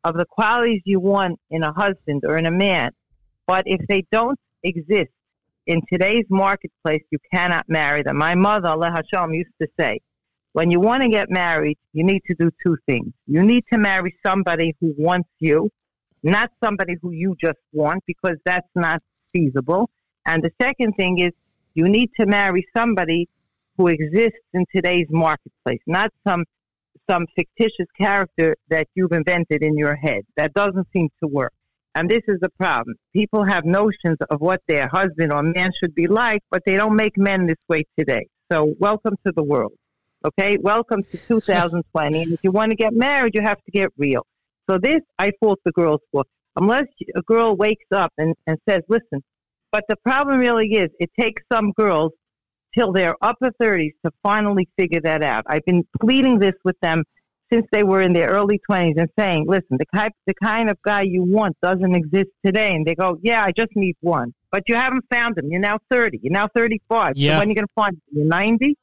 of 0.03 0.15
the 0.15 0.25
qualities 0.25 0.81
you 0.85 0.99
want 0.99 1.39
in 1.49 1.63
a 1.63 1.71
husband 1.73 2.23
or 2.25 2.37
in 2.37 2.45
a 2.45 2.51
man, 2.51 2.91
but 3.47 3.63
if 3.65 3.85
they 3.87 4.03
don't 4.11 4.39
exist 4.63 5.11
in 5.67 5.81
today's 5.91 6.25
marketplace, 6.29 7.01
you 7.11 7.19
cannot 7.33 7.65
marry 7.67 8.03
them. 8.03 8.17
My 8.17 8.35
mother, 8.35 8.69
Allah 8.69 8.91
Hashem, 8.91 9.33
used 9.33 9.51
to 9.61 9.67
say, 9.79 9.99
when 10.53 10.69
you 10.69 10.79
want 10.79 11.03
to 11.03 11.09
get 11.09 11.29
married, 11.29 11.77
you 11.93 12.03
need 12.03 12.21
to 12.27 12.35
do 12.35 12.51
two 12.63 12.77
things. 12.85 13.11
You 13.27 13.43
need 13.43 13.63
to 13.73 13.79
marry 13.79 14.15
somebody 14.25 14.75
who 14.79 14.93
wants 14.97 15.29
you, 15.39 15.69
not 16.21 16.51
somebody 16.63 16.95
who 17.01 17.11
you 17.11 17.35
just 17.43 17.57
want, 17.73 18.03
because 18.05 18.37
that's 18.45 18.69
not 18.75 19.01
feasible. 19.33 19.89
And 20.25 20.43
the 20.43 20.51
second 20.61 20.93
thing 20.93 21.17
is 21.19 21.31
you 21.73 21.89
need 21.89 22.11
to 22.19 22.27
marry 22.27 22.65
somebody 22.75 23.27
who 23.77 23.87
exists 23.87 24.39
in 24.53 24.65
today's 24.73 25.07
marketplace, 25.09 25.81
not 25.87 26.11
some 26.27 26.45
some 27.09 27.25
fictitious 27.35 27.87
character 27.99 28.55
that 28.69 28.87
you've 28.95 29.11
invented 29.11 29.61
in 29.61 29.77
your 29.77 29.95
head. 29.95 30.21
That 30.37 30.53
doesn't 30.53 30.87
seem 30.93 31.09
to 31.21 31.27
work. 31.27 31.51
And 31.95 32.09
this 32.09 32.21
is 32.29 32.39
the 32.39 32.49
problem. 32.49 32.95
People 33.11 33.43
have 33.43 33.65
notions 33.65 34.17
of 34.29 34.39
what 34.39 34.61
their 34.67 34.87
husband 34.87 35.33
or 35.33 35.43
man 35.43 35.71
should 35.77 35.93
be 35.93 36.07
like, 36.07 36.41
but 36.49 36.61
they 36.65 36.77
don't 36.77 36.95
make 36.95 37.17
men 37.17 37.45
this 37.45 37.57
way 37.67 37.83
today. 37.99 38.27
So 38.49 38.73
welcome 38.79 39.15
to 39.25 39.33
the 39.35 39.43
world. 39.43 39.73
Okay? 40.25 40.57
Welcome 40.61 41.03
to 41.11 41.17
2020. 41.27 42.23
and 42.23 42.33
if 42.33 42.39
you 42.43 42.51
want 42.51 42.71
to 42.71 42.75
get 42.75 42.93
married, 42.93 43.35
you 43.35 43.41
have 43.41 43.63
to 43.63 43.71
get 43.71 43.89
real. 43.97 44.25
So 44.69 44.77
this 44.77 45.01
I 45.19 45.31
fault 45.39 45.59
the 45.65 45.71
girls 45.71 46.01
for. 46.11 46.23
Unless 46.55 46.85
a 47.15 47.21
girl 47.23 47.55
wakes 47.55 47.85
up 47.91 48.13
and, 48.17 48.35
and 48.45 48.57
says, 48.69 48.81
listen, 48.87 49.23
but 49.71 49.83
the 49.89 49.95
problem 49.97 50.39
really 50.39 50.67
is 50.75 50.89
it 50.99 51.09
takes 51.19 51.41
some 51.51 51.71
girls 51.71 52.11
till 52.75 52.91
their 52.91 53.15
upper 53.21 53.51
30s 53.61 53.91
to 54.05 54.11
finally 54.21 54.67
figure 54.77 55.01
that 55.01 55.23
out. 55.23 55.43
I've 55.47 55.65
been 55.65 55.83
pleading 55.99 56.39
this 56.39 56.53
with 56.63 56.79
them 56.81 57.03
since 57.51 57.65
they 57.71 57.83
were 57.83 58.01
in 58.01 58.13
their 58.13 58.29
early 58.29 58.59
20s 58.69 58.93
and 58.97 59.09
saying, 59.17 59.45
listen, 59.47 59.77
the, 59.77 59.85
type, 59.95 60.11
the 60.25 60.33
kind 60.43 60.69
of 60.69 60.77
guy 60.83 61.01
you 61.01 61.23
want 61.23 61.55
doesn't 61.61 61.95
exist 61.95 62.29
today. 62.45 62.73
And 62.73 62.85
they 62.85 62.95
go, 62.95 63.17
yeah, 63.21 63.43
I 63.43 63.51
just 63.51 63.71
need 63.75 63.95
one. 64.01 64.33
But 64.51 64.63
you 64.67 64.75
haven't 64.75 65.05
found 65.11 65.37
him. 65.37 65.49
You're 65.49 65.59
now 65.59 65.79
30. 65.89 66.19
You're 66.21 66.33
now 66.33 66.47
35. 66.55 67.13
Yeah. 67.15 67.33
So 67.33 67.39
when 67.39 67.47
are 67.47 67.49
you 67.49 67.55
going 67.55 67.65
to 67.65 67.73
find 67.75 67.93
him? 67.93 68.01
You're 68.11 68.25
90? 68.27 68.77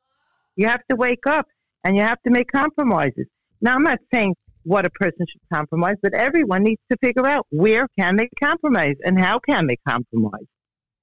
You 0.61 0.66
have 0.68 0.83
to 0.90 0.96
wake 0.96 1.27
up 1.27 1.46
and 1.85 1.96
you 1.96 2.03
have 2.03 2.20
to 2.27 2.31
make 2.31 2.53
compromises. 2.53 3.27
Now, 3.62 3.77
I'm 3.77 3.83
not 3.83 3.99
saying 4.12 4.35
what 4.64 4.85
a 4.85 4.90
person 4.90 5.25
should 5.27 5.40
compromise, 5.53 5.96
but 6.03 6.12
everyone 6.12 6.64
needs 6.64 6.83
to 6.90 6.99
figure 6.99 7.27
out 7.27 7.46
where 7.49 7.88
can 7.99 8.16
they 8.16 8.29
compromise 8.38 8.96
and 9.03 9.18
how 9.18 9.38
can 9.38 9.66
they 9.66 9.77
compromise. 9.88 10.49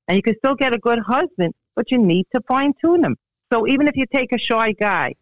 And 0.07 0.15
you 0.15 0.21
can 0.21 0.35
still 0.37 0.53
get 0.53 0.75
a 0.75 0.77
good 0.77 0.99
husband 0.99 1.55
but 1.77 1.91
you 1.91 1.97
need 1.97 2.25
to 2.35 2.41
fine 2.47 2.73
tune 2.81 3.03
him. 3.03 3.15
So 3.53 3.67
even 3.67 3.87
if 3.87 3.95
you 3.95 4.05
take 4.13 4.33
a 4.33 4.37
shy 4.37 4.73
guy, 4.73 5.13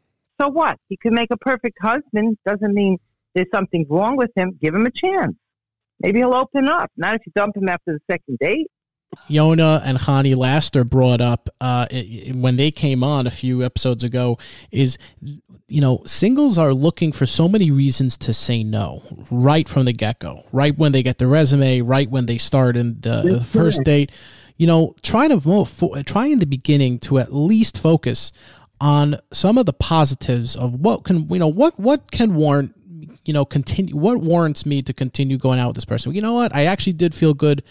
so 0.41 0.47
what? 0.47 0.77
He 0.89 0.97
can 0.97 1.13
make 1.13 1.29
a 1.31 1.37
perfect 1.37 1.77
husband. 1.81 2.37
Doesn't 2.45 2.73
mean 2.73 2.97
there's 3.35 3.47
something 3.53 3.85
wrong 3.89 4.17
with 4.17 4.31
him. 4.35 4.57
Give 4.61 4.73
him 4.73 4.85
a 4.85 4.91
chance. 4.91 5.35
Maybe 5.99 6.19
he'll 6.19 6.33
open 6.33 6.67
up. 6.67 6.91
Not 6.97 7.15
if 7.15 7.21
you 7.25 7.31
dump 7.35 7.55
him 7.55 7.69
after 7.69 7.93
the 7.93 7.99
second 8.09 8.39
date. 8.39 8.67
Yona 9.29 9.81
and 9.83 9.97
Hani 9.97 10.35
Laster 10.35 10.83
brought 10.83 11.21
up 11.21 11.49
uh, 11.61 11.87
when 12.33 12.57
they 12.57 12.71
came 12.71 13.03
on 13.03 13.27
a 13.27 13.31
few 13.31 13.63
episodes 13.63 14.03
ago 14.03 14.37
is, 14.71 14.97
you 15.21 15.81
know, 15.81 16.03
singles 16.05 16.57
are 16.57 16.73
looking 16.73 17.11
for 17.11 17.25
so 17.25 17.47
many 17.47 17.71
reasons 17.71 18.17
to 18.17 18.33
say 18.33 18.63
no 18.63 19.01
right 19.31 19.67
from 19.67 19.85
the 19.85 19.93
get 19.93 20.19
go, 20.19 20.43
right 20.51 20.77
when 20.77 20.91
they 20.91 21.03
get 21.03 21.17
the 21.17 21.27
resume, 21.27 21.81
right 21.81 22.09
when 22.09 22.25
they 22.25 22.37
start 22.37 22.77
in 22.77 22.99
the, 23.01 23.21
the 23.21 23.43
first 23.43 23.83
date 23.83 24.11
you 24.57 24.67
know, 24.67 24.95
try 25.01 25.27
to 25.27 25.45
move, 25.45 25.83
try 26.05 26.27
in 26.27 26.39
the 26.39 26.45
beginning 26.45 26.97
to 26.99 27.19
at 27.19 27.33
least 27.33 27.77
focus 27.77 28.31
on 28.79 29.17
some 29.31 29.57
of 29.57 29.65
the 29.65 29.73
positives 29.73 30.55
of 30.55 30.73
what 30.73 31.03
can 31.03 31.27
you 31.29 31.39
know 31.39 31.47
what 31.47 31.79
what 31.79 32.11
can 32.11 32.35
warrant 32.35 32.73
you 33.23 33.33
know 33.33 33.45
continue 33.45 33.95
what 33.95 34.17
warrants 34.19 34.65
me 34.65 34.81
to 34.81 34.93
continue 34.93 35.37
going 35.37 35.59
out 35.59 35.67
with 35.67 35.75
this 35.75 35.85
person. 35.85 36.13
You 36.13 36.21
know 36.21 36.33
what? 36.33 36.53
I 36.55 36.65
actually 36.65 36.93
did 36.93 37.13
feel 37.13 37.33
good 37.33 37.63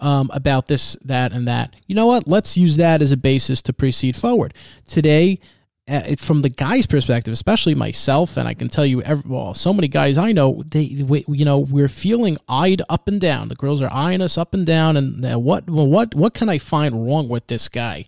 um, 0.00 0.30
about 0.32 0.66
this, 0.66 0.96
that, 1.04 1.32
and 1.32 1.46
that. 1.48 1.74
You 1.86 1.94
know 1.94 2.06
what? 2.06 2.26
Let's 2.26 2.56
use 2.56 2.76
that 2.76 3.02
as 3.02 3.12
a 3.12 3.16
basis 3.16 3.62
to 3.62 3.72
proceed 3.72 4.16
forward. 4.16 4.54
Today, 4.84 5.40
uh, 5.88 6.16
from 6.18 6.42
the 6.42 6.48
guy's 6.48 6.86
perspective, 6.86 7.32
especially 7.32 7.74
myself, 7.74 8.36
and 8.36 8.48
I 8.48 8.54
can 8.54 8.68
tell 8.68 8.84
you, 8.84 9.02
every, 9.02 9.30
well, 9.30 9.54
so 9.54 9.72
many 9.72 9.86
guys 9.88 10.18
I 10.18 10.32
know, 10.32 10.62
they, 10.66 11.04
we, 11.06 11.24
you 11.28 11.44
know, 11.44 11.58
we're 11.58 11.88
feeling 11.88 12.38
eyed 12.48 12.82
up 12.88 13.06
and 13.06 13.20
down. 13.20 13.48
The 13.48 13.54
girls 13.54 13.80
are 13.82 13.92
eyeing 13.92 14.20
us 14.20 14.36
up 14.36 14.52
and 14.52 14.66
down, 14.66 14.96
and 14.96 15.24
uh, 15.24 15.38
what, 15.38 15.70
well, 15.70 15.86
what, 15.86 16.14
what 16.14 16.34
can 16.34 16.48
I 16.48 16.58
find 16.58 17.06
wrong 17.06 17.28
with 17.28 17.46
this 17.46 17.68
guy? 17.68 18.06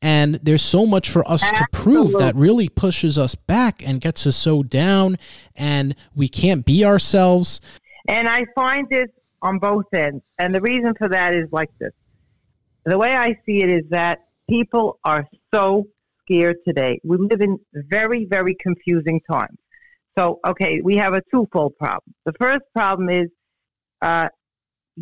And 0.00 0.36
there's 0.36 0.62
so 0.62 0.86
much 0.86 1.10
for 1.10 1.28
us 1.28 1.42
Absolutely. 1.42 1.66
to 1.72 1.82
prove 1.82 2.12
that 2.18 2.36
really 2.36 2.68
pushes 2.68 3.18
us 3.18 3.34
back 3.34 3.82
and 3.84 4.00
gets 4.00 4.26
us 4.26 4.36
so 4.36 4.62
down, 4.62 5.18
and 5.56 5.96
we 6.14 6.28
can't 6.28 6.64
be 6.64 6.84
ourselves. 6.84 7.60
And 8.06 8.28
I 8.28 8.44
find 8.54 8.88
this 8.88 9.08
on 9.46 9.58
both 9.58 9.84
ends, 9.94 10.22
and 10.38 10.54
the 10.54 10.60
reason 10.60 10.92
for 10.98 11.08
that 11.08 11.30
is 11.34 11.48
like 11.52 11.70
this: 11.80 11.92
the 12.84 12.98
way 12.98 13.12
I 13.16 13.30
see 13.44 13.62
it 13.62 13.70
is 13.70 13.84
that 13.90 14.18
people 14.48 14.98
are 15.04 15.24
so 15.52 15.84
scared 16.22 16.56
today. 16.66 17.00
We 17.04 17.16
live 17.18 17.40
in 17.40 17.58
very, 17.72 18.26
very 18.26 18.56
confusing 18.60 19.20
times. 19.30 19.58
So, 20.18 20.40
okay, 20.46 20.80
we 20.82 20.96
have 20.96 21.14
a 21.14 21.22
twofold 21.30 21.76
problem. 21.78 22.14
The 22.24 22.32
first 22.40 22.62
problem 22.74 23.08
is 23.10 23.28
uh, 24.02 24.28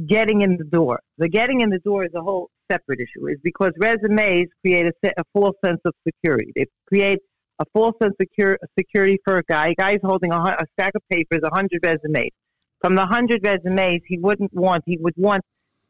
getting 0.06 0.42
in 0.42 0.56
the 0.56 0.64
door. 0.64 1.00
The 1.18 1.28
getting 1.28 1.60
in 1.60 1.70
the 1.70 1.78
door 1.78 2.04
is 2.04 2.10
a 2.14 2.20
whole 2.20 2.50
separate 2.70 3.00
issue. 3.00 3.28
Is 3.28 3.38
because 3.42 3.72
resumes 3.78 4.46
create 4.62 4.86
a, 4.86 5.12
a 5.16 5.24
false 5.32 5.56
sense 5.64 5.80
of 5.84 5.92
security. 6.06 6.52
They 6.56 6.66
create 6.88 7.20
a 7.60 7.64
false 7.72 7.94
sense 8.02 8.14
of 8.20 8.26
secure, 8.28 8.58
security 8.78 9.18
for 9.24 9.38
a 9.38 9.42
guy. 9.44 9.68
A 9.68 9.74
guy's 9.74 10.00
holding 10.02 10.32
a, 10.32 10.36
a 10.36 10.66
stack 10.72 10.92
of 10.94 11.02
papers, 11.10 11.40
a 11.44 11.54
hundred 11.54 11.80
resumes. 11.84 12.32
From 12.84 12.96
the 12.96 13.06
hundred 13.06 13.40
resumes, 13.42 14.02
he 14.06 14.18
wouldn't 14.18 14.52
want. 14.52 14.84
He 14.84 14.98
would 14.98 15.14
want 15.16 15.42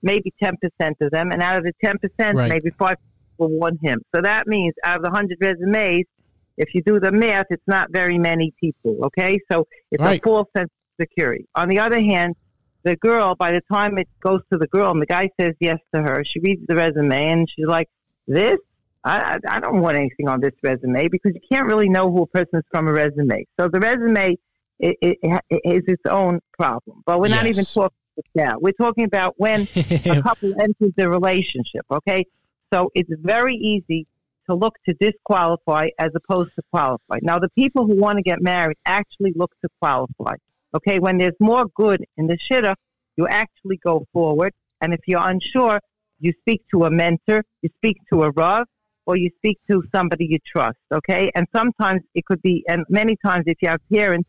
maybe 0.03 0.33
ten 0.41 0.55
percent 0.63 0.97
of 1.01 1.11
them, 1.11 1.33
and 1.33 1.43
out 1.43 1.59
of 1.59 1.65
the 1.65 1.73
ten 1.83 1.97
percent, 1.99 2.37
right. 2.37 2.49
maybe 2.49 2.71
five 2.79 2.99
will 3.37 3.49
want 3.49 3.81
him. 3.83 4.01
So 4.15 4.23
that 4.23 4.47
means 4.47 4.75
out 4.85 4.99
of 4.99 5.03
the 5.03 5.11
100 5.11 5.39
resumes, 5.41 6.05
if 6.57 6.73
you 6.73 6.83
do 6.83 7.01
the 7.01 7.11
math, 7.11 7.47
it's 7.51 7.67
not 7.67 7.89
very 7.91 8.17
many 8.17 8.55
people, 8.61 8.97
okay? 9.07 9.41
So 9.51 9.67
it's 9.91 10.01
right. 10.01 10.21
a 10.21 10.23
false 10.23 10.47
sense 10.57 10.71
of 10.71 11.03
security. 11.03 11.49
On 11.57 11.69
the 11.69 11.81
other 11.81 12.01
hand, 12.01 12.37
the 12.85 12.95
girl, 12.95 13.35
by 13.35 13.51
the 13.51 13.63
time 13.73 13.99
it 13.99 14.09
goes 14.21 14.43
to 14.53 14.59
the 14.59 14.69
girl 14.69 14.93
and 14.93 15.03
the 15.03 15.07
guy 15.07 15.31
says 15.41 15.55
yes 15.59 15.79
to 15.93 16.01
her, 16.01 16.23
she 16.25 16.39
reads 16.39 16.63
the 16.69 16.77
resume 16.77 17.31
and 17.33 17.51
she's 17.51 17.67
like, 17.67 17.89
this? 18.29 18.59
I, 19.07 19.39
I 19.49 19.61
don't 19.61 19.81
want 19.81 19.99
anything 19.99 20.29
on 20.29 20.41
this 20.41 20.55
resume 20.63 21.09
because 21.09 21.33
you 21.35 21.41
can't 21.51 21.67
really 21.67 21.91
know 21.91 22.11
who 22.11 22.23
a 22.23 22.27
person 22.27 22.61
is 22.61 22.65
from 22.71 22.89
a 22.89 22.93
resume. 22.93 23.45
So 23.61 23.69
the 23.69 23.81
resume 23.81 24.39
is, 24.79 24.95
is 25.51 25.83
its 25.87 26.03
own 26.09 26.41
problem. 26.59 27.03
But 27.07 27.21
we're 27.21 27.29
yes. 27.29 27.37
not 27.37 27.47
even 27.47 27.65
talking 27.65 27.97
about 28.17 28.25
that. 28.35 28.63
We're 28.63 28.73
talking 28.73 29.05
about 29.05 29.35
when 29.37 29.69
a 29.77 30.23
couple 30.23 30.53
enters 30.61 30.93
the 30.97 31.09
relationship, 31.09 31.85
okay? 31.91 32.25
So 32.73 32.91
it's 32.95 33.11
very 33.23 33.55
easy 33.55 34.07
to 34.49 34.55
look 34.55 34.75
to 34.87 34.95
disqualify 34.95 35.89
as 35.99 36.11
opposed 36.15 36.55
to 36.57 36.63
qualify. 36.71 37.19
Now, 37.23 37.39
the 37.39 37.49
people 37.51 37.87
who 37.87 37.97
want 37.97 38.19
to 38.19 38.23
get 38.23 38.43
married 38.43 38.77
actually 38.85 39.33
look 39.35 39.53
to 39.63 39.69
qualify. 39.81 40.35
Okay, 40.75 40.99
when 40.99 41.19
there's 41.19 41.37
more 41.41 41.67
good 41.77 42.05
in 42.17 42.27
the 42.27 42.37
shidduch, 42.37 42.75
you 43.17 43.29
actually 43.29 43.79
go 43.79 44.07
forward. 44.13 44.53
And 44.81 44.93
if 44.93 45.01
you're 45.07 45.27
unsure, 45.27 45.81
you 46.19 46.33
speak 46.41 46.63
to 46.73 46.85
a 46.85 46.91
mentor, 46.91 47.45
you 47.63 47.71
speak 47.77 47.99
to 48.13 48.25
a 48.25 48.31
rav, 48.33 48.67
or 49.07 49.17
you 49.17 49.31
speak 49.37 49.59
to 49.71 49.83
somebody 49.95 50.27
you 50.27 50.39
trust. 50.45 50.79
Okay, 50.93 51.31
and 51.35 51.47
sometimes 51.55 52.03
it 52.15 52.25
could 52.25 52.43
be, 52.43 52.65
and 52.69 52.85
many 52.89 53.17
times 53.25 53.45
if 53.47 53.59
you 53.61 53.69
have 53.69 53.81
parents 53.93 54.29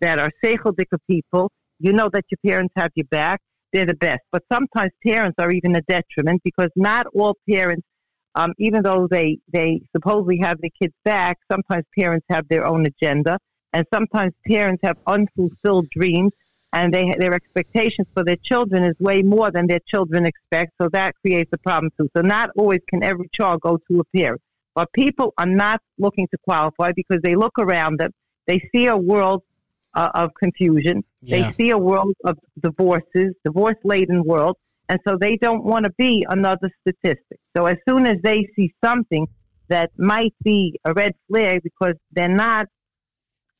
that 0.00 0.18
are 0.20 0.30
seicheldika 0.44 0.98
people, 1.08 1.50
you 1.78 1.92
know 1.92 2.08
that 2.12 2.24
your 2.30 2.38
parents 2.44 2.72
have 2.76 2.90
your 2.94 3.06
back 3.06 3.40
they're 3.72 3.86
the 3.86 3.94
best. 3.94 4.22
But 4.32 4.42
sometimes 4.52 4.92
parents 5.04 5.36
are 5.38 5.50
even 5.50 5.76
a 5.76 5.82
detriment 5.82 6.42
because 6.44 6.70
not 6.76 7.06
all 7.14 7.36
parents, 7.48 7.86
um, 8.34 8.52
even 8.58 8.82
though 8.82 9.06
they, 9.10 9.38
they 9.52 9.80
supposedly 9.94 10.38
have 10.38 10.60
the 10.60 10.70
kids 10.70 10.94
back, 11.04 11.38
sometimes 11.50 11.84
parents 11.96 12.26
have 12.30 12.46
their 12.48 12.66
own 12.66 12.86
agenda. 12.86 13.38
And 13.72 13.84
sometimes 13.92 14.32
parents 14.46 14.80
have 14.84 14.96
unfulfilled 15.06 15.88
dreams 15.90 16.32
and 16.72 16.92
they, 16.92 17.14
their 17.18 17.34
expectations 17.34 18.06
for 18.14 18.24
their 18.24 18.36
children 18.36 18.82
is 18.84 18.94
way 18.98 19.22
more 19.22 19.50
than 19.50 19.66
their 19.66 19.80
children 19.86 20.24
expect. 20.26 20.72
So 20.80 20.88
that 20.92 21.14
creates 21.20 21.50
a 21.52 21.58
problem 21.58 21.90
too. 21.98 22.08
So 22.16 22.22
not 22.22 22.50
always 22.56 22.80
can 22.88 23.02
every 23.02 23.28
child 23.32 23.60
go 23.60 23.78
to 23.90 24.00
a 24.00 24.04
parent. 24.16 24.40
But 24.74 24.92
people 24.92 25.32
are 25.38 25.46
not 25.46 25.80
looking 25.98 26.28
to 26.28 26.38
qualify 26.44 26.92
because 26.94 27.20
they 27.22 27.34
look 27.34 27.58
around 27.58 27.98
them. 27.98 28.12
They 28.46 28.68
see 28.74 28.86
a 28.86 28.96
world 28.96 29.42
uh, 29.96 30.10
of 30.14 30.30
confusion. 30.38 31.02
Yeah. 31.22 31.50
They 31.50 31.54
see 31.54 31.70
a 31.70 31.78
world 31.78 32.14
of 32.24 32.38
divorces, 32.62 33.34
divorce 33.44 33.76
laden 33.82 34.22
world, 34.22 34.56
and 34.88 35.00
so 35.06 35.16
they 35.18 35.36
don't 35.36 35.64
want 35.64 35.84
to 35.84 35.92
be 35.98 36.24
another 36.28 36.70
statistic. 36.82 37.38
So 37.56 37.66
as 37.66 37.78
soon 37.88 38.06
as 38.06 38.18
they 38.22 38.46
see 38.54 38.72
something 38.84 39.26
that 39.68 39.90
might 39.98 40.34
be 40.44 40.78
a 40.84 40.92
red 40.92 41.14
flag 41.28 41.62
because 41.64 41.94
they're 42.12 42.28
not 42.28 42.66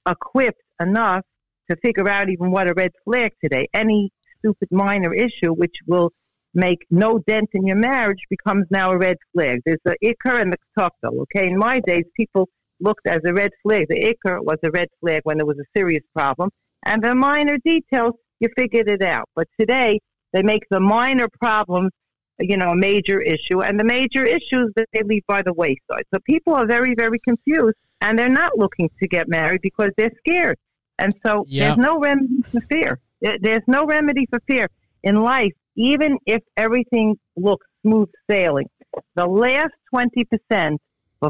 equipped 0.08 0.62
enough 0.80 1.24
to 1.68 1.76
figure 1.82 2.08
out 2.08 2.28
even 2.28 2.52
what 2.52 2.68
a 2.68 2.74
red 2.76 2.92
flag 3.04 3.32
today. 3.42 3.66
Any 3.74 4.12
stupid 4.38 4.68
minor 4.70 5.12
issue 5.12 5.52
which 5.52 5.74
will 5.86 6.12
make 6.54 6.86
no 6.90 7.18
dent 7.26 7.50
in 7.54 7.66
your 7.66 7.76
marriage 7.76 8.20
becomes 8.30 8.66
now 8.70 8.92
a 8.92 8.98
red 8.98 9.16
flag. 9.32 9.60
There's 9.66 9.80
a 9.86 9.94
ikr 10.02 10.40
and 10.40 10.52
the 10.52 10.58
ktokdal. 10.78 11.22
Okay, 11.22 11.48
in 11.48 11.58
my 11.58 11.80
days, 11.80 12.04
people 12.16 12.48
looked 12.80 13.06
as 13.06 13.20
a 13.26 13.32
red 13.32 13.50
flag. 13.62 13.86
The 13.88 14.14
ikar 14.14 14.42
was 14.42 14.58
a 14.62 14.70
red 14.70 14.88
flag 15.00 15.20
when 15.24 15.38
there 15.38 15.46
was 15.46 15.58
a 15.58 15.64
serious 15.76 16.02
problem, 16.14 16.50
and 16.84 17.02
the 17.02 17.14
minor 17.14 17.58
details 17.64 18.14
you 18.40 18.48
figured 18.56 18.88
it 18.88 19.02
out. 19.02 19.28
But 19.34 19.48
today, 19.58 19.98
they 20.32 20.42
make 20.42 20.62
the 20.70 20.80
minor 20.80 21.28
problems, 21.40 21.90
you 22.38 22.56
know, 22.56 22.68
a 22.68 22.76
major 22.76 23.20
issue, 23.20 23.62
and 23.62 23.80
the 23.80 23.84
major 23.84 24.24
issues 24.24 24.72
that 24.76 24.88
they 24.92 25.02
leave 25.02 25.22
by 25.26 25.42
the 25.42 25.52
wayside. 25.54 26.04
So 26.12 26.20
people 26.24 26.54
are 26.54 26.66
very, 26.66 26.94
very 26.94 27.18
confused, 27.20 27.76
and 28.00 28.18
they're 28.18 28.28
not 28.28 28.58
looking 28.58 28.90
to 29.00 29.08
get 29.08 29.28
married 29.28 29.62
because 29.62 29.90
they're 29.96 30.12
scared. 30.18 30.58
And 30.98 31.12
so 31.24 31.44
there's 31.50 31.78
no 31.78 31.98
remedy 31.98 32.42
for 32.50 32.60
fear. 32.62 32.98
There's 33.20 33.62
no 33.66 33.86
remedy 33.86 34.26
for 34.30 34.40
fear 34.46 34.68
in 35.02 35.22
life, 35.22 35.52
even 35.76 36.18
if 36.26 36.42
everything 36.56 37.16
looks 37.36 37.66
smooth 37.82 38.08
sailing. 38.28 38.68
The 39.14 39.26
last 39.26 39.74
20% 39.94 40.76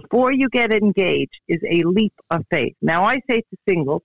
before 0.00 0.32
you 0.32 0.48
get 0.48 0.72
engaged 0.72 1.40
is 1.48 1.60
a 1.68 1.82
leap 1.84 2.14
of 2.30 2.42
faith. 2.50 2.74
Now, 2.82 3.04
I 3.04 3.20
say 3.28 3.40
to 3.40 3.56
singles, 3.68 4.02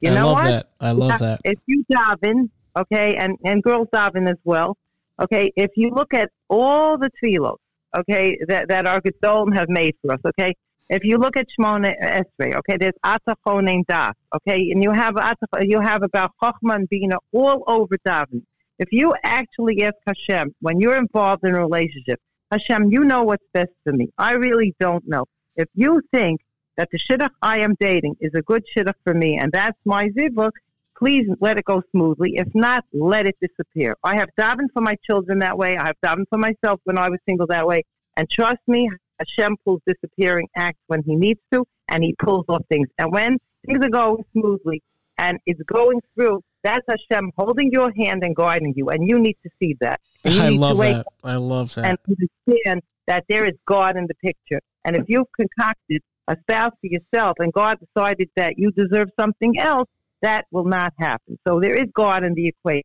you 0.00 0.10
I 0.10 0.14
know 0.14 0.32
what? 0.32 0.44
that. 0.44 0.66
I 0.80 0.92
love 0.92 1.18
that. 1.18 1.40
If 1.44 1.58
you 1.66 1.84
daven, 1.92 2.50
okay, 2.76 3.16
and, 3.16 3.36
and 3.44 3.62
girls 3.62 3.88
daven 3.94 4.28
as 4.28 4.38
well, 4.44 4.76
okay, 5.20 5.52
if 5.56 5.70
you 5.76 5.90
look 5.90 6.14
at 6.14 6.30
all 6.48 6.98
the 6.98 7.10
tefillos, 7.16 7.58
okay, 7.96 8.38
that, 8.48 8.68
that 8.68 8.86
our 8.86 9.00
Gedolim 9.00 9.54
have 9.54 9.68
made 9.68 9.94
for 10.02 10.12
us, 10.12 10.20
okay, 10.26 10.52
if 10.90 11.02
you 11.02 11.16
look 11.16 11.36
at 11.36 11.46
Shmona 11.58 11.94
Esrei, 12.02 12.54
okay, 12.56 12.76
there's 12.78 12.94
Atachonim 13.04 13.86
Das, 13.86 14.14
okay, 14.36 14.70
and 14.70 14.82
you 14.82 14.92
have 14.92 15.14
Atach- 15.14 15.66
you 15.66 15.80
have 15.80 16.02
about 16.02 16.32
Chochma 16.42 16.74
and 16.76 16.88
Bina 16.88 17.16
all 17.32 17.64
over 17.66 17.96
davening. 18.06 18.42
If 18.78 18.88
you 18.92 19.14
actually 19.22 19.82
ask 19.84 19.94
Hashem 20.06 20.54
when 20.60 20.80
you're 20.80 20.96
involved 20.96 21.44
in 21.44 21.54
a 21.54 21.60
relationship, 21.60 22.20
Hashem, 22.54 22.92
you 22.92 23.04
know 23.04 23.24
what's 23.24 23.44
best 23.52 23.72
for 23.82 23.92
me. 23.92 24.10
I 24.16 24.34
really 24.34 24.74
don't 24.78 25.06
know. 25.08 25.24
If 25.56 25.68
you 25.74 26.00
think 26.12 26.40
that 26.76 26.88
the 26.92 26.98
shidduch 26.98 27.30
I 27.42 27.58
am 27.58 27.74
dating 27.80 28.16
is 28.20 28.30
a 28.34 28.42
good 28.42 28.64
shidduch 28.72 28.94
for 29.02 29.12
me, 29.12 29.36
and 29.38 29.50
that's 29.52 29.78
my 29.84 30.08
zivug, 30.10 30.52
please 30.96 31.26
let 31.40 31.58
it 31.58 31.64
go 31.64 31.82
smoothly. 31.90 32.36
If 32.36 32.46
not, 32.54 32.84
let 32.92 33.26
it 33.26 33.36
disappear. 33.40 33.96
I 34.04 34.14
have 34.14 34.28
davened 34.38 34.68
for 34.72 34.82
my 34.82 34.96
children 35.04 35.40
that 35.40 35.58
way. 35.58 35.76
I 35.76 35.86
have 35.86 35.96
davened 36.04 36.28
for 36.30 36.38
myself 36.38 36.80
when 36.84 36.96
I 36.96 37.08
was 37.08 37.18
single 37.28 37.48
that 37.48 37.66
way. 37.66 37.82
And 38.16 38.30
trust 38.30 38.60
me, 38.68 38.88
Hashem 39.18 39.56
pulls 39.64 39.80
disappearing 39.84 40.48
acts 40.56 40.80
when 40.86 41.02
he 41.02 41.16
needs 41.16 41.40
to, 41.52 41.64
and 41.88 42.04
he 42.04 42.14
pulls 42.20 42.44
off 42.48 42.62
things. 42.68 42.86
And 42.98 43.10
when 43.10 43.38
things 43.66 43.84
are 43.84 43.90
going 43.90 44.24
smoothly 44.32 44.80
and 45.18 45.38
it's 45.46 45.62
going 45.62 46.00
through, 46.14 46.40
that's 46.64 46.84
Hashem 46.88 47.30
holding 47.36 47.70
your 47.70 47.92
hand 47.96 48.24
and 48.24 48.34
guiding 48.34 48.72
you. 48.76 48.88
And 48.88 49.06
you 49.08 49.18
need 49.18 49.36
to 49.44 49.50
see 49.60 49.76
that. 49.80 50.00
I 50.24 50.50
need 50.50 50.58
love 50.58 50.78
that. 50.78 51.06
I 51.22 51.36
love 51.36 51.74
that. 51.74 51.84
and 51.84 51.98
understand 52.08 52.82
that 53.06 53.24
there 53.28 53.44
is 53.44 53.52
God 53.66 53.96
in 53.96 54.06
the 54.06 54.14
picture. 54.14 54.60
And 54.84 54.96
if 54.96 55.04
you've 55.06 55.30
concocted 55.36 56.02
a 56.26 56.36
spouse 56.40 56.72
for 56.80 56.86
yourself 56.86 57.36
and 57.38 57.52
God 57.52 57.78
decided 57.78 58.30
that 58.36 58.58
you 58.58 58.70
deserve 58.72 59.10
something 59.20 59.58
else, 59.58 59.88
that 60.22 60.46
will 60.50 60.64
not 60.64 60.94
happen. 60.98 61.38
So 61.46 61.60
there 61.60 61.74
is 61.74 61.88
God 61.94 62.24
in 62.24 62.32
the 62.34 62.48
equation, 62.48 62.82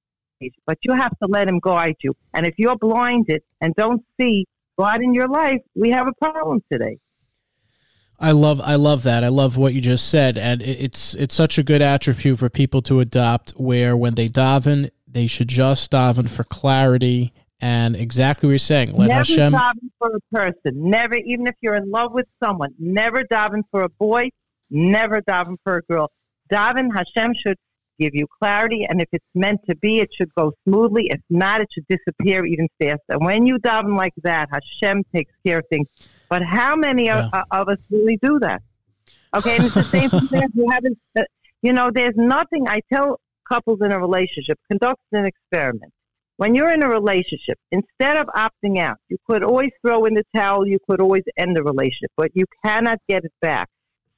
but 0.65 0.77
you 0.81 0.93
have 0.93 1.17
to 1.19 1.27
let 1.27 1.47
Him 1.47 1.59
guide 1.63 1.95
you. 2.01 2.13
And 2.33 2.45
if 2.45 2.55
you're 2.57 2.77
blinded 2.77 3.41
and 3.61 3.73
don't 3.75 4.03
see 4.19 4.45
God 4.77 5.01
in 5.01 5.13
your 5.13 5.29
life, 5.29 5.61
we 5.73 5.89
have 5.91 6.07
a 6.07 6.13
problem 6.13 6.61
today. 6.71 6.99
I 8.19 8.31
love 8.31 8.59
I 8.61 8.75
love 8.75 9.03
that. 9.03 9.23
I 9.23 9.29
love 9.29 9.55
what 9.55 9.73
you 9.73 9.81
just 9.81 10.09
said, 10.09 10.37
and 10.37 10.61
it's 10.61 11.13
it's 11.15 11.33
such 11.33 11.57
a 11.57 11.63
good 11.63 11.81
attribute 11.81 12.39
for 12.39 12.49
people 12.49 12.81
to 12.83 12.99
adopt. 12.99 13.51
Where 13.51 13.95
when 13.95 14.15
they 14.15 14.27
daven, 14.27 14.91
they 15.07 15.25
should 15.27 15.47
just 15.47 15.91
daven 15.91 16.29
for 16.29 16.43
clarity 16.43 17.33
and 17.61 17.95
exactly 17.95 18.47
what 18.47 18.51
you're 18.51 18.59
saying. 18.59 18.93
Let 18.93 19.07
never 19.07 19.19
Hashem. 19.19 19.53
daven 19.53 19.89
for 19.97 20.15
a 20.15 20.35
person. 20.35 20.89
Never, 20.89 21.15
even 21.15 21.47
if 21.47 21.55
you're 21.61 21.75
in 21.75 21.89
love 21.89 22.13
with 22.13 22.27
someone, 22.43 22.73
never 22.77 23.23
daven 23.23 23.63
for 23.71 23.83
a 23.83 23.89
boy. 23.89 24.29
Never 24.69 25.21
daven 25.21 25.55
for 25.63 25.77
a 25.77 25.81
girl. 25.83 26.11
Daven 26.51 26.89
Hashem 26.95 27.33
should 27.33 27.57
give 27.99 28.15
you 28.15 28.25
clarity, 28.39 28.85
and 28.85 29.01
if 29.01 29.09
it's 29.11 29.25
meant 29.35 29.59
to 29.69 29.75
be, 29.75 29.99
it 29.99 30.09
should 30.15 30.33
go 30.35 30.53
smoothly. 30.63 31.07
If 31.09 31.21
not, 31.29 31.61
it 31.61 31.67
should 31.73 31.85
disappear 31.87 32.45
even 32.45 32.67
faster. 32.79 32.99
And 33.09 33.25
when 33.25 33.45
you 33.45 33.57
daven 33.59 33.97
like 33.97 34.13
that, 34.23 34.49
Hashem 34.51 35.03
takes 35.13 35.33
care 35.45 35.59
of 35.59 35.65
things. 35.69 35.87
But 36.29 36.43
how 36.43 36.75
many 36.75 37.09
of, 37.09 37.25
of 37.51 37.69
us 37.69 37.77
really 37.91 38.17
do 38.21 38.39
that? 38.39 38.61
Okay, 39.35 39.57
and 39.57 39.65
it's 39.65 39.75
the 39.75 39.83
same 39.83 40.09
thing. 40.09 40.47
You 40.53 40.69
haven't, 40.71 40.97
uh, 41.17 41.23
you 41.61 41.73
know, 41.73 41.91
there's 41.93 42.15
nothing. 42.15 42.67
I 42.67 42.81
tell 42.91 43.19
couples 43.47 43.79
in 43.81 43.91
a 43.91 43.99
relationship, 43.99 44.57
conduct 44.69 45.01
an 45.11 45.25
experiment. 45.25 45.91
When 46.37 46.55
you're 46.55 46.71
in 46.71 46.83
a 46.83 46.89
relationship, 46.89 47.57
instead 47.71 48.15
of 48.15 48.27
opting 48.27 48.79
out, 48.79 48.97
you 49.09 49.17
could 49.27 49.43
always 49.43 49.71
throw 49.85 50.05
in 50.05 50.13
the 50.13 50.23
towel. 50.33 50.65
You 50.65 50.79
could 50.89 51.01
always 51.01 51.23
end 51.37 51.55
the 51.55 51.63
relationship, 51.63 52.11
but 52.15 52.31
you 52.33 52.45
cannot 52.63 52.99
get 53.09 53.25
it 53.25 53.33
back. 53.41 53.67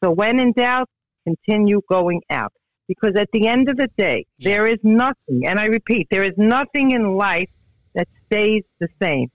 So 0.03 0.11
when 0.11 0.39
in 0.39 0.51
doubt, 0.51 0.87
continue 1.23 1.81
going 1.89 2.21
out. 2.29 2.53
Because 2.93 3.15
at 3.15 3.29
the 3.31 3.47
end 3.47 3.69
of 3.69 3.77
the 3.77 3.87
day, 3.97 4.25
Yeah. 4.37 4.49
there 4.49 4.67
is 4.67 4.79
nothing, 4.83 5.47
and 5.47 5.57
I 5.57 5.67
repeat, 5.67 6.07
there 6.11 6.23
is 6.23 6.37
nothing 6.37 6.91
in 6.91 7.15
life 7.15 7.49
that 7.95 8.09
stays 8.25 8.63
the 8.81 8.89
same. 9.01 9.29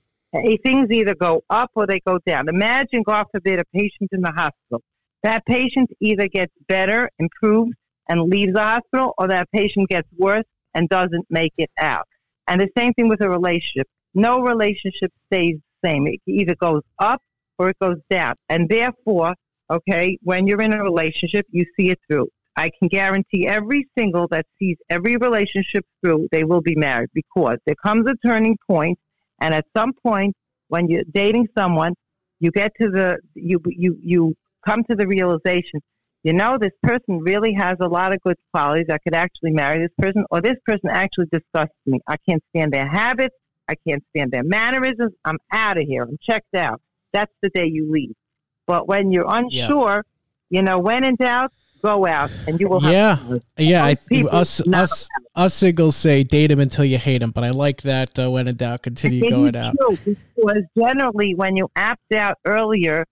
Things 0.63 0.91
either 0.91 1.15
go 1.15 1.43
up 1.49 1.71
or 1.75 1.87
they 1.87 2.01
go 2.01 2.19
down. 2.27 2.51
Imagine, 2.51 3.03
God 3.03 3.25
forbid, 3.33 3.59
a 3.59 3.65
patient 3.75 4.11
in 4.13 4.21
the 4.21 4.33
hospital. 4.43 4.83
That 5.23 5.47
patient 5.47 5.89
either 6.01 6.29
gets 6.29 6.53
better, 6.69 7.09
improves, 7.19 7.73
and 8.11 8.21
leaves 8.25 8.53
the 8.53 8.61
hospital, 8.61 9.15
or 9.17 9.29
that 9.29 9.51
patient 9.53 9.89
gets 9.89 10.09
worse 10.19 10.45
and 10.75 10.87
doesn't 10.91 11.27
make 11.31 11.55
it 11.57 11.71
out. 11.79 12.07
And 12.47 12.61
the 12.61 12.69
same 12.77 12.93
thing 12.93 13.09
with 13.09 13.23
a 13.23 13.31
relationship. 13.31 13.89
No 14.15 14.41
relationship 14.41 15.11
stays 15.29 15.57
the 15.57 15.89
same. 15.89 16.07
It 16.07 16.21
either 16.27 16.55
goes 16.57 16.83
up 16.99 17.23
or 17.59 17.71
it 17.71 17.79
goes 17.81 18.01
down. 18.11 18.35
And 18.51 18.69
therefore, 18.69 19.35
okay, 19.71 20.19
when 20.23 20.47
you're 20.47 20.61
in 20.61 20.75
a 20.75 20.83
relationship, 20.83 21.47
you 21.51 21.65
see 21.75 21.89
it 21.89 21.99
through. 22.07 22.29
I 22.57 22.71
can 22.71 22.89
guarantee 22.89 23.47
every 23.47 23.87
single 23.97 24.27
that 24.29 24.47
sees 24.59 24.77
every 24.89 25.17
relationship 25.17 25.85
through, 26.01 26.29
they 26.33 26.45
will 26.45 26.63
be 26.63 26.75
married 26.75 27.11
because 27.13 27.59
there 27.67 27.75
comes 27.75 28.09
a 28.09 28.15
turning 28.27 28.57
point, 28.67 28.99
and 29.41 29.55
at 29.55 29.67
some 29.77 29.93
point, 29.93 30.35
when 30.69 30.89
you're 30.89 31.05
dating 31.13 31.49
someone, 31.57 31.95
you 32.41 32.51
get 32.51 32.73
to 32.81 32.91
the 32.91 33.19
you 33.35 33.61
you 33.67 33.99
you 34.03 34.35
come 34.65 34.83
to 34.85 34.97
the 34.97 35.07
realization, 35.07 35.81
you 36.23 36.33
know, 36.33 36.59
this 36.59 36.73
person 36.83 37.21
really 37.21 37.53
has 37.53 37.77
a 37.81 37.87
lot 37.87 38.13
of 38.13 38.21
good 38.23 38.37
qualities. 38.53 38.87
I 38.91 38.99
could 38.99 39.15
actually 39.15 39.53
marry 39.53 39.79
this 39.79 39.93
person, 39.99 40.25
or 40.31 40.41
this 40.41 40.57
person 40.65 40.91
actually 40.91 41.27
disgusts 41.27 41.77
me. 41.87 42.01
I 42.09 42.17
can't 42.29 42.43
stand 42.51 42.73
their 42.73 42.89
habits. 42.89 43.37
I 43.69 43.75
can't 43.87 44.03
stand 44.11 44.33
their 44.33 44.43
mannerisms. 44.43 45.13
I'm 45.25 45.39
out 45.53 45.79
of 45.79 45.85
here. 45.85 46.03
I'm 46.03 46.19
checked 46.23 46.55
out. 46.55 46.81
That's 47.13 47.33
the 47.43 47.51
day 47.51 47.67
you 47.67 47.91
leave. 47.91 48.15
But 48.67 48.89
when 48.89 49.13
you're 49.13 49.27
unsure, 49.29 50.05
you 50.51 50.63
know, 50.63 50.79
when 50.79 51.05
in 51.05 51.17
doubt, 51.17 51.53
go 51.83 52.07
out, 52.07 52.31
and 52.47 52.61
you 52.61 52.69
will 52.69 52.81
have. 52.81 52.93
Yeah, 52.93 53.39
yeah. 53.59 53.85
I, 53.85 53.97
us 54.31 54.61
us 54.73 55.09
us 55.35 55.55
singles 55.55 55.97
say 55.97 56.23
date 56.25 56.51
him 56.51 56.61
until 56.61 56.85
you 56.85 56.99
hate 56.99 57.23
him, 57.23 57.31
but 57.31 57.45
I 57.45 57.51
like 57.51 57.83
that. 57.83 58.19
Uh, 58.19 58.31
when 58.31 58.49
in 58.49 58.57
doubt, 58.57 58.83
continue 58.83 59.29
going 59.31 59.57
out. 59.57 59.77
because 60.05 60.63
generally, 60.77 61.35
when 61.35 61.57
you 61.57 61.69
opt 61.77 62.13
out 62.13 62.37
earlier, 62.45 63.05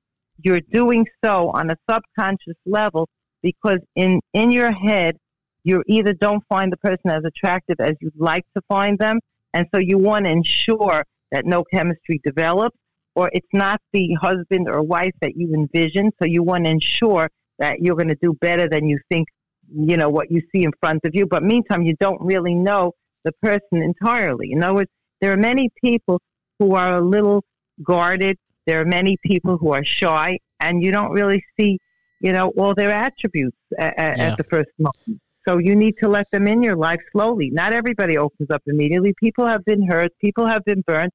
you're 0.42 0.61
doing 0.72 1.07
so 1.24 1.50
on 1.50 1.70
a 1.70 1.77
subconscious 1.90 2.57
level 2.66 3.09
because 3.42 3.79
in 3.94 4.20
in 4.33 4.50
your 4.50 4.72
head, 4.72 5.16
you 5.64 5.83
either 5.87 6.12
don't 6.12 6.42
find 6.48 6.72
the 6.72 6.77
person 6.79 7.11
as 7.11 7.22
attractive 7.24 7.77
as 7.81 7.94
you'd 8.00 8.12
like 8.16 8.44
to 8.57 8.62
find 8.68 8.98
them, 8.98 9.20
and 9.53 9.66
so 9.74 9.79
you 9.79 9.98
want 9.98 10.24
to 10.24 10.31
ensure 10.31 11.05
that 11.33 11.44
no 11.46 11.65
chemistry 11.73 12.21
develops, 12.25 12.77
or 13.15 13.31
it's 13.33 13.48
not 13.52 13.81
the 13.92 14.15
husband 14.21 14.69
or 14.69 14.83
wife 14.83 15.12
that 15.21 15.37
you 15.37 15.52
envision. 15.54 16.10
So 16.19 16.27
you 16.27 16.42
want 16.42 16.65
to 16.65 16.71
ensure 16.71 17.29
that 17.59 17.81
you're 17.81 17.96
going 17.96 18.09
to 18.09 18.19
do 18.21 18.35
better 18.40 18.69
than 18.69 18.88
you 18.88 18.98
think, 19.11 19.29
you 19.75 19.96
know, 19.96 20.09
what 20.09 20.31
you 20.31 20.42
see 20.55 20.65
in 20.65 20.73
front 20.81 21.00
of 21.05 21.15
you. 21.15 21.27
But 21.27 21.42
meantime, 21.42 21.83
you 21.83 21.94
don't 22.00 22.21
really 22.21 22.55
know 22.55 22.92
the 23.25 23.33
person 23.42 23.83
entirely. 23.83 24.52
In 24.52 24.63
other 24.63 24.75
words, 24.75 24.90
there 25.21 25.33
are 25.33 25.37
many 25.37 25.71
people 25.83 26.21
who 26.59 26.75
are 26.75 26.96
a 26.96 27.00
little 27.00 27.44
guarded. 27.83 28.37
There 28.67 28.81
are 28.81 28.85
many 28.85 29.17
people 29.25 29.57
who 29.57 29.73
are 29.73 29.85
shy, 29.85 30.38
and 30.61 30.83
you 30.83 30.92
don't 30.92 31.13
really 31.13 31.42
see, 31.59 31.79
you 32.21 32.33
know, 32.33 32.48
all 32.57 32.75
their 32.75 32.92
attributes 32.92 33.57
at, 33.79 33.94
Yeah. 33.96 34.31
at 34.31 34.37
the 34.37 34.44
first 34.44 34.71
moment. 34.79 35.21
So 35.46 35.59
you 35.59 35.77
need 35.77 35.94
to 36.02 36.09
let 36.09 36.27
them 36.33 36.46
in 36.46 36.63
your 36.63 36.77
life 36.77 37.00
slowly. 37.13 37.50
Not 37.50 37.73
everybody 37.75 38.17
opens 38.17 38.50
up 38.50 38.63
immediately. 38.67 39.15
People 39.21 39.46
have 39.46 39.65
been 39.65 39.87
hurt. 39.87 40.11
People 40.21 40.46
have 40.46 40.65
been 40.65 40.83
burnt. 40.87 41.13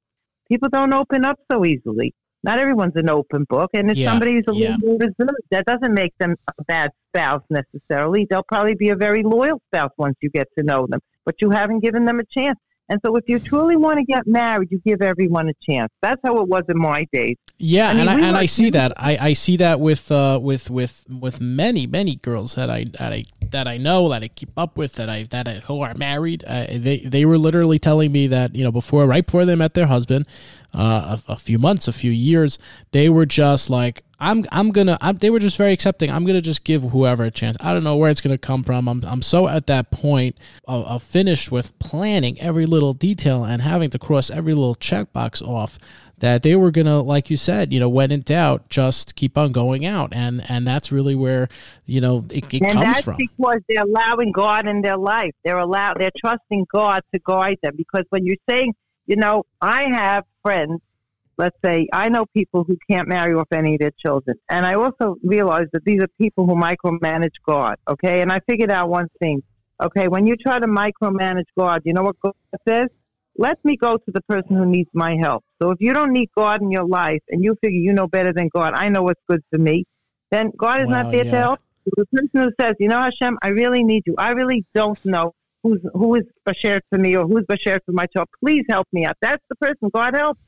People 0.48 0.70
don't 0.70 0.94
open 0.94 1.26
up 1.26 1.40
so 1.52 1.66
easily. 1.66 2.14
Not 2.44 2.58
everyone's 2.58 2.96
an 2.96 3.10
open 3.10 3.46
book, 3.50 3.70
and 3.74 3.92
if 3.92 3.98
Yeah, 3.98 4.12
somebody's 4.12 4.44
a 4.48 4.54
little 4.54 4.78
more 4.80 4.98
reserved, 4.98 5.44
that 5.52 5.66
doesn't 5.66 5.94
make 5.94 6.14
them 6.20 6.36
a 6.58 6.64
bad 6.66 6.92
spouse 7.10 7.44
necessarily. 7.50 8.26
They'll 8.30 8.44
probably 8.44 8.76
be 8.76 8.90
a 8.90 8.96
very 8.96 9.24
loyal 9.24 9.62
spouse 9.68 9.92
once 9.98 10.16
you 10.22 10.30
get 10.30 10.48
to 10.58 10.64
know 10.64 10.88
them, 10.88 11.02
but 11.26 11.36
you 11.42 11.50
haven't 11.50 11.82
given 11.82 12.06
them 12.06 12.20
a 12.20 12.24
chance. 12.34 12.58
And 12.90 13.00
so 13.06 13.16
if 13.16 13.24
you 13.28 13.40
truly 13.40 13.76
want 13.76 14.00
to 14.00 14.04
get 14.04 14.26
married, 14.26 14.70
you 14.72 14.82
give 14.84 15.02
everyone 15.02 15.48
a 15.48 15.54
chance. 15.70 15.92
That's 16.02 16.20
how 16.26 16.38
it 16.42 16.48
was 16.48 16.64
in 16.70 16.78
my 16.78 17.06
days. 17.14 17.38
Yeah, 17.60 17.90
I 17.90 17.94
mean, 17.94 18.02
and 18.02 18.10
I, 18.10 18.16
we 18.16 18.24
and 18.24 18.38
I 18.38 18.46
see 18.48 18.70
that. 18.72 18.94
I, 18.98 19.18
I 19.20 19.34
see 19.34 19.58
that 19.58 19.80
with 19.80 20.12
uh 20.12 20.40
with 20.42 20.70
with 20.70 21.04
with 21.10 21.40
many 21.40 21.86
many 21.86 22.16
girls 22.16 22.56
that 22.56 22.70
I 22.70 22.86
that 22.98 23.14
I 23.14 23.26
that 23.52 23.68
I 23.68 23.78
know 23.78 24.10
that 24.10 24.24
I 24.24 24.28
keep 24.28 24.52
up 24.58 24.78
with 24.78 24.94
that 24.94 25.10
I 25.10 25.24
that 25.24 25.48
I, 25.48 25.54
who 25.56 25.82
are 25.82 25.94
married. 25.94 26.44
Uh, 26.48 26.66
they 26.70 27.00
they 27.00 27.26
were 27.26 27.38
literally 27.38 27.78
telling 27.78 28.12
me 28.12 28.28
that 28.28 28.56
you 28.56 28.64
know 28.64 28.72
before 28.72 29.06
right 29.06 29.26
before 29.26 29.46
they 29.46 29.56
met 29.56 29.74
their 29.76 29.88
husband, 29.88 30.26
uh, 30.74 31.18
a, 31.28 31.34
a 31.34 31.38
few 31.38 31.60
months, 31.60 31.88
a 31.88 31.94
few 31.94 32.12
years, 32.12 32.58
they 32.92 33.10
were 33.10 33.26
just 33.26 33.70
like 33.70 34.04
I'm 34.20 34.46
I'm 34.52 34.72
gonna. 34.72 34.98
I'm, 35.02 35.18
they 35.18 35.30
were 35.30 35.40
just 35.40 35.58
very 35.58 35.72
accepting. 35.72 36.10
I'm 36.12 36.26
gonna 36.26 36.42
just 36.42 36.64
give 36.64 36.84
whoever 36.84 37.24
a 37.24 37.32
chance. 37.32 37.56
I 37.60 37.74
don't 37.74 37.84
know 37.84 37.96
where 37.96 38.12
it's 38.12 38.22
gonna 38.22 38.38
come 38.38 38.64
from. 38.64 38.88
I'm 38.90 39.04
I'm 39.06 39.22
so 39.22 39.48
at 39.48 39.68
that 39.68 39.92
point 39.92 40.38
of, 40.68 40.86
of 40.86 41.04
finished 41.04 41.52
with 41.52 41.78
planning 41.80 42.40
every 42.42 42.66
little 42.66 42.94
detail 42.94 43.44
and 43.44 43.62
having 43.62 43.90
to 43.92 44.00
cross 44.00 44.30
every 44.30 44.54
little 44.54 44.76
checkbox 44.76 45.42
off 45.42 45.80
that 46.20 46.44
they 46.44 46.56
were 46.56 46.72
gonna, 46.72 47.02
like 47.02 47.30
you 47.30 47.38
said, 47.38 47.74
you 47.74 47.80
know, 47.80 47.90
when 47.90 48.12
in 48.12 48.22
doubt, 48.22 48.70
just 48.70 49.16
keep 49.16 49.38
on 49.38 49.52
going 49.52 49.86
out, 49.86 50.14
and 50.14 50.44
and 50.50 50.68
that's 50.68 50.92
really 50.92 51.16
where 51.16 51.50
you 51.86 52.02
know 52.02 52.26
it, 52.32 52.54
it 52.54 52.62
and 52.62 52.74
comes 52.74 52.86
that's 52.86 53.02
from. 53.02 53.16
because 53.18 53.62
they're 53.68 53.84
allowing 53.84 54.32
God 54.32 54.68
in 54.68 54.82
their 54.82 54.98
life. 54.98 55.34
They're 55.44 55.58
allowed. 55.58 56.00
They're 56.00 56.12
trusting 56.18 56.68
God 56.72 57.04
to 57.14 57.20
guide 57.24 57.58
them. 57.64 57.76
Because 57.76 58.04
when 58.10 58.26
you're 58.26 58.36
saying, 58.50 58.76
you 59.08 59.16
know, 59.16 59.46
I 59.62 59.84
have 59.84 60.26
friends. 60.44 60.82
Let's 61.40 61.56
say 61.64 61.88
I 61.94 62.10
know 62.10 62.26
people 62.36 62.64
who 62.66 62.78
can't 62.90 63.08
marry 63.08 63.34
off 63.34 63.48
any 63.52 63.74
of 63.76 63.80
their 63.80 63.94
children, 64.06 64.38
and 64.50 64.66
I 64.66 64.74
also 64.76 65.16
realize 65.24 65.68
that 65.74 65.86
these 65.86 66.02
are 66.02 66.08
people 66.20 66.46
who 66.46 66.54
micromanage 66.54 67.40
God. 67.48 67.78
Okay, 67.90 68.22
and 68.22 68.32
I 68.32 68.42
figured 68.48 68.72
out 68.72 68.90
one 68.90 69.08
thing. 69.20 69.42
Okay, 69.82 70.10
when 70.10 70.28
you 70.28 70.36
try 70.36 70.60
to 70.60 70.68
micromanage 70.68 71.50
God, 71.58 71.82
you 71.86 71.94
know 71.94 72.04
what 72.04 72.20
God 72.22 72.34
says? 72.68 72.90
Let 73.38 73.64
me 73.64 73.78
go 73.78 73.96
to 73.96 74.12
the 74.12 74.22
person 74.34 74.58
who 74.58 74.66
needs 74.66 74.90
my 74.94 75.16
help. 75.16 75.46
So 75.62 75.72
if 75.72 75.78
you 75.80 75.94
don't 75.94 76.12
need 76.12 76.30
God 76.38 76.62
in 76.62 76.70
your 76.72 76.86
life, 76.86 77.22
and 77.30 77.44
you 77.44 77.56
figure 77.64 77.80
you 77.80 77.94
know 77.94 78.08
better 78.08 78.34
than 78.34 78.50
God, 78.54 78.74
I 78.76 78.90
know 78.90 79.04
what's 79.04 79.22
good 79.30 79.42
for 79.50 79.58
me, 79.58 79.86
then 80.32 80.52
God 80.58 80.82
is 80.82 80.88
Wow, 80.88 81.04
not 81.04 81.12
there 81.14 81.24
to 81.24 81.32
help 81.32 81.60
the 81.86 82.06
person 82.06 82.30
who 82.34 82.52
says, 82.60 82.76
you 82.80 82.88
know, 82.88 83.02
Hashem, 83.02 83.38
I 83.42 83.50
really 83.50 83.84
need 83.84 84.04
you. 84.06 84.16
I 84.18 84.32
really 84.32 84.66
don't 84.74 85.04
know 85.06 85.34
who's 85.64 85.80
who 85.94 86.16
is 86.16 86.24
bashert 86.48 86.82
for 86.90 86.98
me 86.98 87.16
or 87.16 87.26
who's 87.26 87.44
bashert 87.44 87.80
for 87.86 87.92
my 87.92 88.06
child. 88.08 88.28
Please 88.44 88.66
help 88.70 88.88
me 88.92 89.06
out. 89.06 89.18
That's 89.22 89.44
the 89.50 89.56
person 89.56 89.90
God 89.94 90.16
helps. 90.16 90.42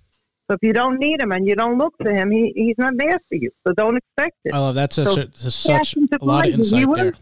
So 0.52 0.56
if 0.56 0.64
you 0.68 0.74
don't 0.74 1.00
need 1.00 1.22
him 1.22 1.32
and 1.32 1.48
you 1.48 1.56
don't 1.56 1.78
look 1.78 1.94
for 2.02 2.12
him, 2.12 2.30
he, 2.30 2.52
he's 2.54 2.76
not 2.78 2.92
there 2.98 3.18
for 3.30 3.36
you. 3.36 3.52
So 3.66 3.72
don't 3.72 3.96
expect 3.96 4.36
it. 4.44 4.54
I 4.54 4.60
love 4.60 4.76
that's 4.76 4.96
such, 4.96 5.08
So 5.34 5.48
a, 5.48 5.52
such 5.52 5.96
a 5.96 6.26
lot 6.26 6.40
of 6.40 6.44
guide 6.44 6.46
you. 6.48 6.54
Insight 6.56 6.96
there. 6.96 7.14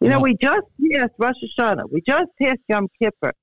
you 0.00 0.08
know, 0.08 0.16
Well- 0.16 0.22
we 0.22 0.36
just 0.40 0.66
passed 0.90 1.12
Rosh 1.18 1.34
Hashanah. 1.60 1.92
We 1.92 2.00
just 2.08 2.28
passed 2.40 2.60
Yom 2.70 2.88
Kippur. 2.98 3.34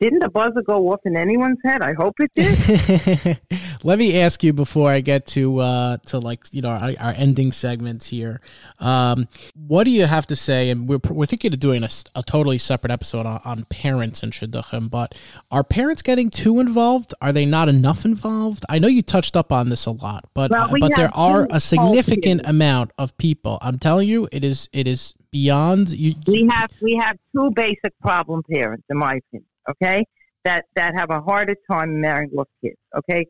Didn't 0.00 0.20
the 0.20 0.28
buzzer 0.28 0.62
go 0.62 0.92
off 0.92 1.00
in 1.04 1.16
anyone's 1.16 1.58
head? 1.64 1.82
I 1.82 1.94
hope 1.94 2.16
it 2.18 2.30
did. 2.34 3.38
Let 3.82 3.98
me 3.98 4.18
ask 4.20 4.42
you 4.42 4.52
before 4.52 4.90
I 4.90 5.00
get 5.00 5.26
to 5.28 5.60
uh, 5.60 5.96
to 6.06 6.18
like 6.18 6.44
you 6.52 6.62
know 6.62 6.70
our, 6.70 6.92
our 6.98 7.14
ending 7.16 7.52
segments 7.52 8.06
here. 8.06 8.40
Um, 8.78 9.28
what 9.54 9.84
do 9.84 9.90
you 9.90 10.06
have 10.06 10.26
to 10.28 10.36
say? 10.36 10.70
And 10.70 10.88
we're 10.88 11.00
we're 11.08 11.26
thinking 11.26 11.52
of 11.52 11.60
doing 11.60 11.84
a 11.84 12.22
totally 12.22 12.58
separate 12.58 12.90
episode 12.90 13.26
on, 13.26 13.40
on 13.44 13.64
parents 13.66 14.22
and 14.22 14.32
shidduchim. 14.32 14.90
But 14.90 15.14
are 15.50 15.64
parents 15.64 16.02
getting 16.02 16.30
too 16.30 16.60
involved? 16.60 17.14
Are 17.20 17.32
they 17.32 17.46
not 17.46 17.68
enough 17.68 18.04
involved? 18.04 18.64
I 18.68 18.78
know 18.78 18.88
you 18.88 19.02
touched 19.02 19.36
up 19.36 19.52
on 19.52 19.68
this 19.68 19.86
a 19.86 19.92
lot, 19.92 20.24
but 20.34 20.50
Well, 20.50 20.68
we 20.72 20.80
but 20.80 20.94
there 20.96 21.14
are 21.14 21.46
a 21.50 21.60
significant 21.60 22.42
amount 22.44 22.92
of 22.98 23.16
people. 23.18 23.58
I'm 23.62 23.78
telling 23.78 24.08
you, 24.08 24.28
it 24.32 24.44
is 24.44 24.68
it 24.72 24.86
is 24.86 25.14
beyond 25.30 25.90
you. 25.90 26.14
we 26.26 26.48
have 26.50 26.70
we 26.80 26.96
have 26.96 27.18
two 27.32 27.50
basic 27.54 27.98
problem 28.00 28.42
parents, 28.50 28.84
in 28.90 28.98
my 28.98 29.20
opinion. 29.20 29.46
Okay, 29.68 30.04
that 30.44 30.64
that 30.74 30.94
have 30.96 31.10
a 31.10 31.20
harder 31.20 31.56
time 31.70 32.00
marrying 32.00 32.30
with 32.32 32.48
kids. 32.62 32.76
Okay, 32.96 33.26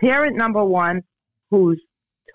parent 0.00 0.36
number 0.36 0.64
one, 0.64 1.02
who's 1.50 1.80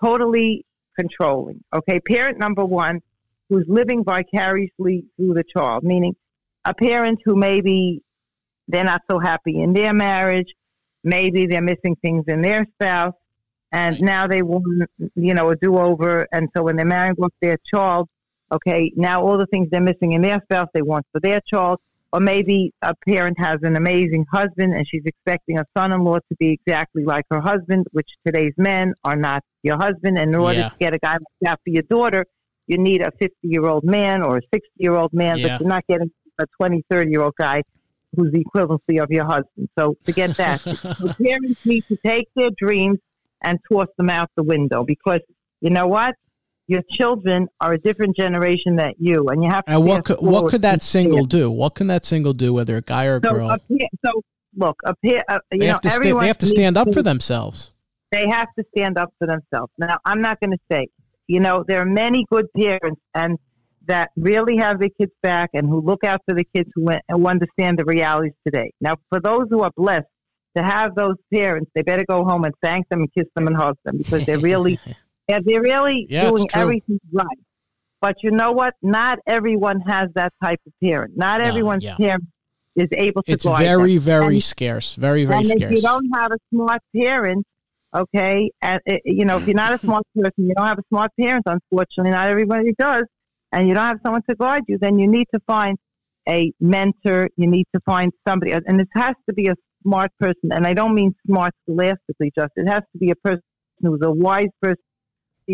totally 0.02 0.64
controlling. 0.98 1.62
Okay, 1.74 2.00
parent 2.00 2.38
number 2.38 2.64
one, 2.64 3.00
who's 3.48 3.64
living 3.68 4.04
vicariously 4.04 5.04
through 5.16 5.34
the 5.34 5.44
child, 5.56 5.84
meaning 5.84 6.14
a 6.64 6.74
parent 6.74 7.20
who 7.24 7.34
maybe 7.34 8.02
they're 8.68 8.84
not 8.84 9.02
so 9.10 9.18
happy 9.18 9.60
in 9.60 9.72
their 9.72 9.92
marriage, 9.92 10.48
maybe 11.02 11.46
they're 11.46 11.62
missing 11.62 11.96
things 12.02 12.24
in 12.28 12.42
their 12.42 12.66
spouse, 12.74 13.14
and 13.72 14.00
now 14.00 14.26
they 14.26 14.42
want 14.42 14.88
you 15.14 15.34
know 15.34 15.50
a 15.50 15.56
do 15.56 15.78
over, 15.78 16.26
and 16.32 16.48
so 16.56 16.62
when 16.62 16.76
they're 16.76 16.84
marrying 16.86 17.14
with 17.18 17.32
their 17.40 17.56
child 17.72 18.08
okay, 18.52 18.92
now 18.96 19.22
all 19.22 19.38
the 19.38 19.46
things 19.46 19.68
they're 19.70 19.80
missing 19.80 20.12
in 20.12 20.22
their 20.22 20.40
spouse, 20.42 20.68
they 20.74 20.82
want 20.82 21.06
for 21.12 21.20
their 21.20 21.40
child. 21.52 21.80
Or 22.12 22.20
maybe 22.20 22.72
a 22.82 22.94
parent 23.08 23.38
has 23.40 23.56
an 23.62 23.74
amazing 23.76 24.26
husband 24.30 24.74
and 24.74 24.86
she's 24.86 25.02
expecting 25.06 25.58
a 25.58 25.64
son 25.76 25.92
in 25.92 26.04
law 26.04 26.16
to 26.16 26.36
be 26.38 26.50
exactly 26.50 27.04
like 27.04 27.24
her 27.30 27.40
husband, 27.40 27.86
which 27.92 28.08
today's 28.26 28.52
men 28.58 28.92
are 29.02 29.16
not 29.16 29.42
your 29.62 29.76
husband. 29.76 30.18
And 30.18 30.34
in 30.34 30.36
order 30.36 30.60
Yeah. 30.60 30.68
to 30.68 30.74
get 30.78 30.94
a 30.94 30.98
guy 30.98 31.14
like 31.14 31.22
that 31.40 31.60
for 31.64 31.70
your 31.70 31.84
daughter, 31.84 32.26
you 32.66 32.76
need 32.76 33.00
a 33.00 33.10
50 33.18 33.34
year 33.42 33.64
old 33.66 33.84
man 33.84 34.22
or 34.22 34.36
a 34.38 34.40
60 34.52 34.68
year 34.76 34.94
old 34.94 35.12
man, 35.14 35.38
Yeah. 35.38 35.48
but 35.56 35.60
you're 35.60 35.68
not 35.68 35.86
getting 35.88 36.10
a 36.38 36.44
20, 36.58 36.82
30 36.90 37.10
year 37.10 37.22
old 37.22 37.34
guy 37.38 37.62
who's 38.14 38.30
the 38.30 38.44
equivalency 38.44 39.02
of 39.02 39.10
your 39.10 39.24
husband. 39.24 39.70
So 39.78 39.96
forget 40.04 40.36
that. 40.36 40.60
So 40.60 41.14
parents 41.24 41.60
need 41.64 41.84
to 41.90 41.96
take 42.04 42.28
their 42.36 42.50
dreams 42.58 42.98
and 43.42 43.58
toss 43.70 43.86
them 43.96 44.10
out 44.10 44.28
the 44.36 44.42
window 44.42 44.84
because 44.84 45.20
you 45.62 45.70
know 45.70 45.86
what? 45.86 46.14
Your 46.72 46.82
children 46.90 47.48
are 47.60 47.74
a 47.74 47.78
different 47.78 48.16
generation 48.16 48.76
than 48.76 48.94
you, 48.98 49.26
and 49.28 49.44
you 49.44 49.50
have 49.50 49.66
to. 49.66 49.72
And 49.72 49.84
what 49.84 50.06
could, 50.06 50.20
what 50.20 50.48
could 50.50 50.62
that 50.62 50.82
single 50.82 51.26
do? 51.26 51.50
What 51.50 51.74
can 51.74 51.86
that 51.88 52.06
single 52.06 52.32
do, 52.32 52.54
whether 52.54 52.78
a 52.78 52.80
guy 52.80 53.04
or 53.04 53.16
a. 53.16 53.20
So, 53.22 53.32
girl? 53.34 53.56
so 54.06 54.22
look, 54.56 54.76
a 54.86 54.94
pa- 55.04 55.22
uh, 55.28 55.38
you 55.52 55.58
they 55.60 55.66
know, 55.66 55.72
have 55.74 55.82
to 55.82 55.90
sta- 55.90 55.96
everyone 55.96 56.22
they 56.22 56.28
have 56.28 56.38
to 56.38 56.46
stand 56.46 56.78
up 56.78 56.86
to- 56.86 56.94
for 56.94 57.02
themselves. 57.02 57.72
They 58.10 58.26
have 58.26 58.48
to 58.58 58.64
stand 58.74 58.96
up 58.96 59.12
for 59.18 59.26
themselves. 59.26 59.70
Now, 59.76 59.98
I'm 60.06 60.22
not 60.22 60.40
going 60.40 60.52
to 60.52 60.58
say, 60.70 60.88
you 61.26 61.40
know, 61.40 61.62
there 61.68 61.80
are 61.82 61.86
many 61.86 62.24
good 62.30 62.46
parents 62.56 63.02
and 63.14 63.38
that 63.86 64.10
really 64.16 64.56
have 64.56 64.78
their 64.78 64.90
kids 64.98 65.12
back 65.22 65.50
and 65.52 65.68
who 65.68 65.82
look 65.82 66.04
out 66.04 66.20
for 66.26 66.34
the 66.34 66.44
kids 66.54 66.70
who, 66.74 66.88
who 67.10 67.26
understand 67.26 67.78
the 67.78 67.84
realities 67.84 68.32
today. 68.46 68.72
Now, 68.80 68.96
for 69.10 69.20
those 69.20 69.46
who 69.50 69.60
are 69.60 69.72
blessed 69.76 70.06
to 70.56 70.62
have 70.62 70.94
those 70.94 71.16
parents, 71.32 71.70
they 71.74 71.82
better 71.82 72.04
go 72.08 72.24
home 72.24 72.44
and 72.44 72.54
thank 72.62 72.88
them 72.88 73.00
and 73.00 73.12
kiss 73.12 73.26
them 73.34 73.46
and 73.46 73.56
hug 73.56 73.76
them 73.84 73.98
because 73.98 74.24
they're 74.24 74.38
really 74.38 74.78
Yeah, 75.28 75.38
they're 75.44 75.62
really 75.62 76.06
Yeah, 76.08 76.28
doing 76.30 76.46
everything 76.54 77.00
right. 77.12 77.26
But 78.00 78.16
you 78.22 78.30
know 78.32 78.50
what? 78.52 78.74
Not 78.82 79.20
everyone 79.26 79.80
has 79.86 80.08
that 80.14 80.32
type 80.42 80.60
of 80.66 80.72
parent. 80.82 81.12
Not 81.16 81.40
No, 81.40 81.46
everyone's 81.46 81.84
yeah. 81.84 81.96
parent 81.96 82.24
is 82.74 82.88
able 82.92 83.22
to 83.22 83.32
it's 83.32 83.44
guide 83.44 83.62
very 83.64 83.94
them. 83.96 84.04
very 84.04 84.34
And- 84.34 84.42
scarce. 84.42 84.94
Very 84.96 85.24
very 85.24 85.38
and 85.38 85.46
if 85.46 85.52
scarce. 85.58 85.72
you 85.76 85.80
don't 85.82 86.10
have 86.14 86.32
a 86.32 86.38
smart 86.52 86.82
parent, 86.96 87.46
okay, 87.94 88.50
and 88.60 88.80
uh, 88.90 88.96
you 89.04 89.24
know, 89.24 89.36
if 89.36 89.46
you're 89.46 89.54
not 89.54 89.72
a 89.72 89.78
smart 89.86 90.04
person, 90.16 90.32
you 90.48 90.54
don't 90.56 90.66
have 90.66 90.78
a 90.78 90.82
smart 90.88 91.10
parent. 91.20 91.44
Unfortunately, 91.46 92.10
not 92.10 92.28
everybody 92.28 92.74
does, 92.78 93.04
and 93.52 93.68
you 93.68 93.74
don't 93.74 93.84
have 93.86 93.98
someone 94.04 94.22
to 94.28 94.34
guide 94.34 94.62
you. 94.66 94.78
Then 94.80 94.98
you 94.98 95.06
need 95.08 95.26
to 95.34 95.40
find 95.46 95.78
a 96.28 96.52
mentor. 96.60 97.28
You 97.36 97.46
need 97.48 97.66
to 97.74 97.80
find 97.86 98.10
somebody, 98.26 98.52
and 98.52 98.80
this 98.80 98.88
has 98.94 99.14
to 99.28 99.34
be 99.34 99.46
a 99.46 99.54
smart 99.84 100.10
person. 100.18 100.50
And 100.50 100.66
I 100.66 100.74
don't 100.74 100.94
mean 100.94 101.14
smart 101.26 101.54
scholastically, 101.64 102.32
just 102.36 102.50
it 102.56 102.68
has 102.68 102.82
to 102.92 102.98
be 102.98 103.10
a 103.10 103.16
person 103.16 103.42
who's 103.80 104.00
a 104.02 104.10
wise 104.10 104.48
person, 104.60 104.82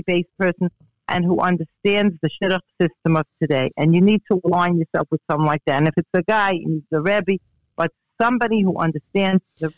based 0.07 0.29
person, 0.39 0.71
and 1.09 1.25
who 1.25 1.41
understands 1.41 2.15
the 2.23 2.29
shidduch 2.41 2.61
system 2.81 3.17
of 3.17 3.27
today. 3.41 3.71
And 3.77 3.95
you 3.95 4.01
need 4.01 4.23
to 4.31 4.41
align 4.45 4.79
yourself 4.79 5.09
with 5.11 5.21
someone 5.31 5.47
like 5.47 5.63
that. 5.67 5.77
And 5.79 5.89
if 5.89 5.95
it's 5.97 6.09
a 6.15 6.23
guy, 6.23 6.53
you 6.53 6.69
need 6.69 6.85
the 6.91 7.01
rebbe, 7.01 7.39
but 7.77 7.91
somebody 8.21 8.63
who 8.63 8.79
understands 8.79 9.43
the 9.59 9.73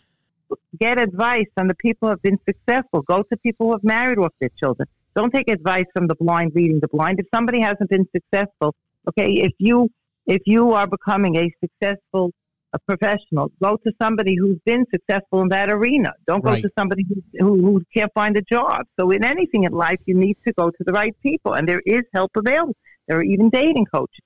get 0.78 1.00
advice 1.00 1.46
from 1.56 1.68
the 1.68 1.74
people 1.74 2.08
who 2.08 2.10
have 2.10 2.22
been 2.22 2.38
successful. 2.44 3.02
Go 3.02 3.22
to 3.22 3.36
people 3.38 3.66
who 3.66 3.72
have 3.72 3.84
married 3.84 4.18
off 4.18 4.32
their 4.40 4.50
children. 4.58 4.88
Don't 5.14 5.32
take 5.32 5.48
advice 5.50 5.86
from 5.92 6.06
the 6.06 6.14
blind 6.14 6.52
leading 6.54 6.80
the 6.80 6.88
blind. 6.88 7.20
If 7.20 7.26
somebody 7.34 7.60
hasn't 7.60 7.90
been 7.90 8.06
successful, 8.14 8.74
okay, 9.08 9.30
if 9.32 9.52
you 9.58 9.90
if 10.26 10.42
you 10.46 10.72
are 10.72 10.86
becoming 10.86 11.36
a 11.36 11.50
successful 11.60 12.32
a 12.72 12.78
professional, 12.80 13.50
go 13.62 13.76
to 13.84 13.92
somebody 14.00 14.36
who's 14.36 14.58
been 14.64 14.84
successful 14.94 15.42
in 15.42 15.48
that 15.48 15.70
arena. 15.70 16.12
Don't 16.26 16.42
go 16.44 16.50
Right. 16.50 16.62
to 16.62 16.70
somebody 16.78 17.04
who, 17.08 17.22
who, 17.38 17.62
who 17.62 17.82
can't 17.94 18.12
find 18.14 18.36
a 18.36 18.42
job. 18.42 18.82
So 18.98 19.10
in 19.10 19.24
anything 19.24 19.64
in 19.64 19.72
life, 19.72 19.98
you 20.06 20.14
need 20.14 20.36
to 20.46 20.52
go 20.54 20.70
to 20.70 20.84
the 20.86 20.92
right 20.92 21.14
people, 21.22 21.54
and 21.54 21.68
there 21.68 21.82
is 21.84 22.02
help 22.14 22.30
available. 22.36 22.76
There 23.08 23.18
are 23.18 23.22
even 23.24 23.50
dating 23.50 23.86
coaches. 23.92 24.24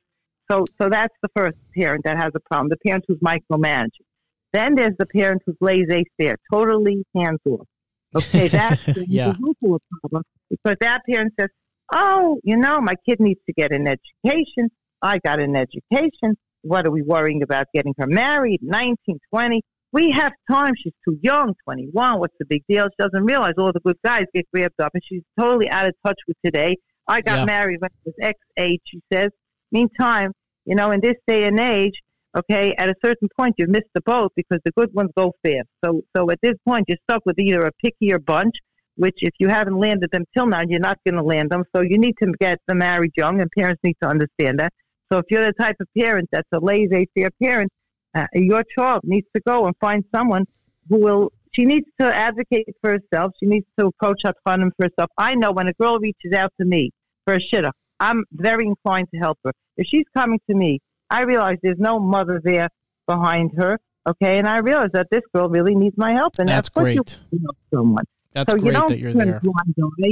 So, 0.51 0.67
so 0.81 0.91
that's 0.91 1.15
the 1.23 1.31
first 1.35 1.57
parent 1.77 2.05
that 2.05 2.17
has 2.19 2.33
a 2.35 2.41
problem. 2.41 2.69
The 2.69 2.77
parent 2.87 3.05
who's 3.09 3.19
micromanaging. 3.19 4.05
Then 4.53 4.75
there's 4.75 4.95
the 4.99 5.07
parent 5.07 5.43
who's 5.47 5.57
laissez-faire, 5.61 6.37
totally 6.53 7.05
hands 7.17 7.41
off. 7.49 7.67
Okay, 8.15 8.49
that's 8.53 8.83
the 8.95 9.07
Yeah. 9.09 9.31
a 9.31 9.79
problem 10.01 10.23
because 10.51 10.77
that 10.81 11.01
parent 11.09 11.33
says, 11.41 11.49
"Oh, 11.93 12.39
you 12.45 12.57
know, 12.57 12.81
my 12.81 12.95
kid 13.09 13.19
needs 13.21 13.41
to 13.47 13.53
get 13.55 13.73
an 13.73 13.89
education. 13.89 14.71
I 15.03 15.19
got 15.19 15.41
an 15.41 15.57
education. 15.57 16.37
What 16.65 16.87
are 16.87 16.91
we 16.91 17.03
worrying 17.03 17.43
about 17.43 17.67
getting 17.75 17.95
her 17.99 18.07
married? 18.07 18.61
19, 18.63 19.19
20. 19.31 19.63
We 19.93 20.11
have 20.11 20.33
time. 20.51 20.73
She's 20.77 20.93
too 21.05 21.19
young, 21.23 21.55
21. 21.65 22.19
What's 22.19 22.35
the 22.39 22.47
big 22.47 22.63
deal? 22.69 22.85
She 22.85 22.97
doesn't 22.99 23.25
realize 23.25 23.53
all 23.59 23.73
the 23.73 23.81
good 23.81 23.99
guys 24.05 24.25
get 24.35 24.47
grabbed 24.53 24.81
up, 24.83 24.91
and 24.95 25.03
she's 25.07 25.23
totally 25.39 25.71
out 25.71 25.87
of 25.87 25.95
touch 26.05 26.19
with 26.27 26.37
today. 26.45 26.77
I 27.07 27.21
got 27.21 27.41
Yeah. 27.41 27.45
married 27.45 27.81
when 27.81 27.91
I 27.93 28.01
was 28.07 28.15
X 28.21 28.39
age, 28.57 28.81
she 28.87 29.01
says. 29.13 29.31
Meantime, 29.71 30.33
you 30.65 30.75
know, 30.75 30.91
in 30.91 31.01
this 31.01 31.17
day 31.27 31.45
and 31.45 31.61
age, 31.61 32.01
Okay, 32.37 32.75
at 32.79 32.89
a 32.89 32.95
certain 33.05 33.29
point, 33.39 33.55
you've 33.59 33.71
missed 33.71 33.91
the 33.95 34.01
boat 34.01 34.33
because 34.35 34.59
the 34.65 34.73
good 34.73 34.93
ones 34.93 35.11
go 35.17 35.33
fast. 35.45 35.69
So, 35.85 36.03
so 36.17 36.31
at 36.31 36.39
this 36.43 36.55
point, 36.67 36.85
you're 36.89 36.99
stuck 37.09 37.23
with 37.25 37.39
either 37.39 37.61
a 37.61 37.71
pickier 37.85 38.25
bunch, 38.25 38.55
which 38.97 39.19
if 39.19 39.35
you 39.39 39.49
haven't 39.49 39.79
landed 39.79 40.11
them 40.11 40.25
till 40.37 40.47
now, 40.47 40.63
you're 40.67 40.81
not 40.81 40.99
going 41.07 41.15
to 41.15 41.23
land 41.23 41.51
them. 41.51 41.63
So 41.75 41.83
you 41.83 41.97
need 41.97 42.15
to 42.21 42.33
get 42.41 42.59
them 42.67 42.79
married 42.79 43.13
young, 43.17 43.41
and 43.41 43.49
parents 43.57 43.81
need 43.85 43.97
to 44.03 44.09
understand 44.09 44.59
that. 44.59 44.73
So 45.13 45.19
if 45.19 45.27
you're 45.31 45.47
the 45.47 45.53
type 45.53 45.77
of 45.81 45.89
parent 45.97 46.29
that's 46.33 46.49
a 46.53 46.59
laissez-faire 46.59 47.31
parent, 47.43 47.71
uh, 48.15 48.27
your 48.35 48.65
child 48.77 49.01
needs 49.05 49.27
to 49.35 49.43
go 49.47 49.67
and 49.67 49.75
find 49.81 50.05
someone 50.15 50.45
who 50.89 51.01
will. 51.01 51.33
She 51.53 51.65
needs 51.65 51.87
to 52.01 52.15
advocate 52.15 52.67
for 52.81 52.99
herself. 52.99 53.33
She 53.39 53.47
needs 53.47 53.67
to 53.79 53.87
approach 53.87 54.23
shadchanim 54.25 54.71
for 54.77 54.87
herself. 54.87 55.11
I 55.17 55.35
know 55.37 55.53
when 55.53 55.69
a 55.69 55.73
girl 55.75 55.99
reaches 55.99 56.33
out 56.33 56.53
to 56.61 56.67
me 56.67 56.91
for 57.25 57.35
a 57.35 57.39
shidduch, 57.39 57.71
I'm 58.01 58.25
very 58.33 58.67
inclined 58.67 59.09
to 59.15 59.21
help 59.21 59.39
her. 59.45 59.53
If 59.77 59.87
she's 59.87 60.07
coming 60.17 60.41
to 60.51 60.57
me, 60.57 60.81
I 61.11 61.23
realize 61.23 61.59
there's 61.63 61.79
no 61.79 62.01
mother 62.01 62.41
there 62.43 62.69
behind 63.07 63.53
her. 63.57 63.79
Okay, 64.07 64.39
and 64.39 64.47
I 64.47 64.59
realize 64.59 64.91
that 64.93 65.07
this 65.11 65.23
girl 65.35 65.49
really 65.49 65.75
needs 65.75 65.97
my 65.97 66.13
help, 66.13 66.35
and 66.39 66.49
That's 66.49 66.69
great. 66.69 67.19
you 67.31 67.41
help 67.41 67.57
someone. 67.73 68.05
That's 68.33 68.51
so 68.51 68.57
you 68.57 68.63
great 68.63 68.73
don't 68.75 68.89
that 68.89 68.99
you're 68.99 69.15
there. 69.15 69.41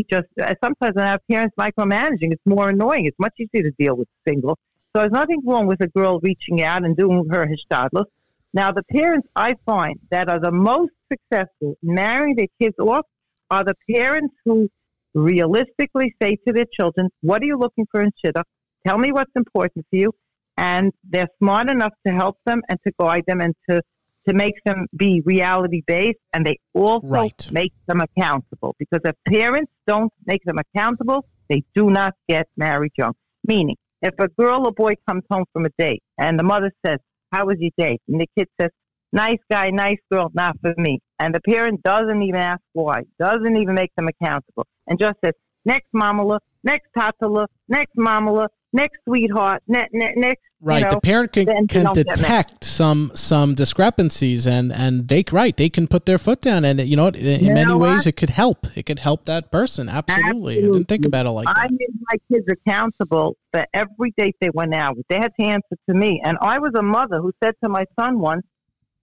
Just 0.09 0.29
uh, 0.41 0.55
sometimes 0.63 0.95
when 0.95 1.05
I 1.05 1.11
have 1.11 1.21
parents 1.31 1.55
micromanaging, 1.59 2.33
it's 2.33 2.43
more 2.47 2.69
annoying. 2.69 3.05
It's 3.07 3.19
much 3.19 3.35
easier 3.39 3.65
to 3.65 3.73
deal 3.79 3.97
with 3.97 4.09
single. 4.27 4.59
So 4.95 5.01
there's 5.01 5.13
nothing 5.13 5.41
wrong 5.47 5.67
with 5.67 5.81
a 5.81 5.89
girl 5.89 6.21
reaching 6.21 6.63
out 6.63 6.85
and 6.85 6.95
doing 6.95 7.27
her 7.31 7.47
hishtadlus. 7.47 8.05
Now 8.53 8.73
the 8.73 8.83
parents 8.83 9.27
I 9.35 9.55
find 9.65 9.99
that 10.11 10.29
are 10.29 10.39
the 10.39 10.53
most 10.53 10.93
successful 11.11 11.77
in 11.83 11.95
marrying 11.95 12.37
their 12.37 12.49
kids 12.61 12.79
off 12.79 13.07
are 13.51 13.65
the 13.65 13.75
parents 13.91 14.35
who 14.45 14.69
realistically 15.15 16.15
say 16.21 16.37
to 16.47 16.53
their 16.53 16.67
children, 16.67 17.09
"What 17.23 17.43
are 17.43 17.47
you 17.47 17.57
looking 17.57 17.87
for 17.91 18.03
in 18.03 18.11
shidduch? 18.23 18.45
Tell 18.87 18.99
me 18.99 19.13
what's 19.13 19.33
important 19.35 19.87
to 19.91 19.99
you." 19.99 20.13
And 20.59 20.93
they're 21.09 21.29
smart 21.39 21.71
enough 21.71 21.95
to 22.07 22.13
help 22.13 22.37
them 22.45 22.61
and 22.69 22.79
to 22.87 22.93
guide 22.99 23.25
them 23.27 23.41
and 23.41 23.55
to 23.71 23.81
to 24.29 24.35
make 24.35 24.55
them 24.65 24.87
be 24.95 25.21
reality 25.25 25.83
based, 25.85 26.21
and 26.33 26.47
they 26.47 26.57
also 26.75 27.05
Right. 27.09 27.51
make 27.51 27.73
them 27.87 28.01
accountable. 28.01 28.77
Because 28.79 29.01
if 29.05 29.17
parents 29.27 29.73
don't 29.87 30.13
make 30.27 30.45
them 30.45 30.59
accountable, 30.59 31.25
they 31.49 31.65
do 31.75 31.91
not 31.91 32.15
get 32.29 32.47
married 32.57 32.93
young. 32.97 33.15
Meaning, 33.45 33.77
if 34.03 34.15
a 34.19 34.29
girl 34.29 34.67
or 34.67 34.73
boy 34.73 34.95
comes 35.09 35.23
home 35.31 35.45
from 35.53 35.67
a 35.67 35.71
date 35.79 36.03
and 36.19 36.39
the 36.39 36.43
mother 36.43 36.73
says, 36.85 36.99
"How 37.33 37.47
was 37.47 37.57
your 37.61 37.71
date?" 37.79 38.03
and 38.09 38.21
the 38.21 38.29
kid 38.37 38.49
says, 38.61 38.71
"Nice 39.13 39.39
guy, 39.51 39.71
nice 39.71 39.99
girl, 40.11 40.31
not 40.35 40.57
for 40.61 40.75
me," 40.77 41.01
and 41.19 41.35
the 41.35 41.41
parent 41.41 41.83
doesn't 41.83 42.23
even 42.23 42.41
ask 42.41 42.63
why, 42.73 43.03
doesn't 43.19 43.57
even 43.57 43.75
make 43.75 43.93
them 43.97 44.09
accountable, 44.09 44.67
and 44.89 44.99
just 44.99 45.19
says, 45.25 45.35
"Next 45.65 45.89
mamala, 45.95 46.41
next 46.65 46.89
tatala, 46.97 47.47
next 47.69 47.97
mamala, 47.97 48.49
next 48.73 48.99
sweetheart, 49.05 49.63
ne- 49.67 49.89
ne- 49.93 50.15
next." 50.17 50.43
you 50.43 50.69
Right, 50.69 50.89
the 50.89 51.01
parent 51.01 51.33
can, 51.33 51.47
can 51.67 51.85
don't 51.87 51.95
get 51.95 52.07
mad. 52.07 52.17
detect 52.19 52.65
some 52.65 53.11
some 53.15 53.55
discrepancies, 53.55 54.47
and 54.47 54.73
and 54.73 55.09
they 55.09 55.25
right 55.33 55.57
they 55.57 55.69
can 55.69 55.89
put 55.89 56.07
their 56.07 56.19
foot 56.19 56.41
down, 56.41 56.65
and 56.65 56.81
you 56.81 56.95
know 56.97 57.05
what, 57.05 57.17
in, 57.17 57.27
in 57.27 57.45
You 57.47 57.55
many 57.55 57.67
know 57.67 57.79
ways 57.79 58.07
it 58.07 58.13
could 58.17 58.31
help. 58.31 58.67
It 58.77 58.85
could 58.87 59.01
help 59.01 59.25
that 59.25 59.51
person. 59.51 59.89
Absolutely, 59.89 60.59
I 60.59 60.61
didn't 60.61 60.85
think 60.85 61.05
about 61.05 61.27
it 61.27 61.31
like 61.31 61.49
I 61.49 61.67
that. 61.67 61.73
made 61.73 61.89
my 62.13 62.19
kids 62.31 62.47
accountable 62.49 63.37
for 63.53 63.67
every 63.75 64.15
date 64.17 64.37
they 64.41 64.51
went 64.51 64.73
out 64.73 64.97
with. 64.97 65.07
They 65.09 65.17
had 65.17 65.33
to 65.41 65.47
answer 65.47 65.77
to 65.89 65.95
me. 65.95 66.23
And 66.25 66.39
I 66.41 66.61
was 66.61 66.71
a 66.79 66.83
mother 66.83 67.21
who 67.21 67.33
said 67.43 67.55
to 67.65 67.69
my 67.69 67.85
son 67.99 68.21
once, 68.21 68.43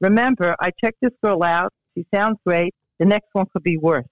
Remember, 0.01 0.55
I 0.61 0.71
checked 0.81 0.99
this 1.01 1.11
girl 1.21 1.43
out. 1.43 1.73
She 1.97 2.05
sounds 2.13 2.37
great. 2.45 2.73
The 2.99 3.05
next 3.05 3.27
one 3.33 3.47
could 3.51 3.63
be 3.63 3.77
worse. 3.77 4.05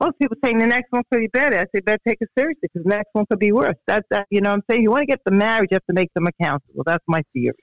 Most 0.00 0.18
people 0.20 0.36
saying 0.44 0.58
the 0.58 0.66
next 0.66 0.90
one 0.90 1.02
could 1.10 1.20
be 1.20 1.28
better. 1.28 1.58
I 1.58 1.66
say, 1.74 1.80
better 1.80 1.98
take 2.06 2.18
it 2.20 2.28
seriously 2.36 2.60
because 2.62 2.82
the 2.84 2.90
next 2.90 3.08
one 3.12 3.26
could 3.26 3.38
be 3.38 3.52
worse. 3.52 3.76
That's 3.86 4.06
that. 4.10 4.26
You 4.30 4.40
know 4.40 4.50
what 4.50 4.56
I'm 4.56 4.62
saying? 4.70 4.82
You 4.82 4.90
want 4.90 5.02
to 5.02 5.06
get 5.06 5.24
them 5.24 5.38
married, 5.38 5.70
you 5.70 5.76
have 5.76 5.86
to 5.86 5.94
make 5.94 6.12
them 6.14 6.26
accountable. 6.26 6.82
That's 6.84 7.04
my 7.06 7.22
theory. 7.32 7.54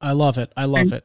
I 0.00 0.12
love 0.12 0.38
it. 0.38 0.52
I 0.56 0.64
love 0.64 0.92
it. 0.92 1.04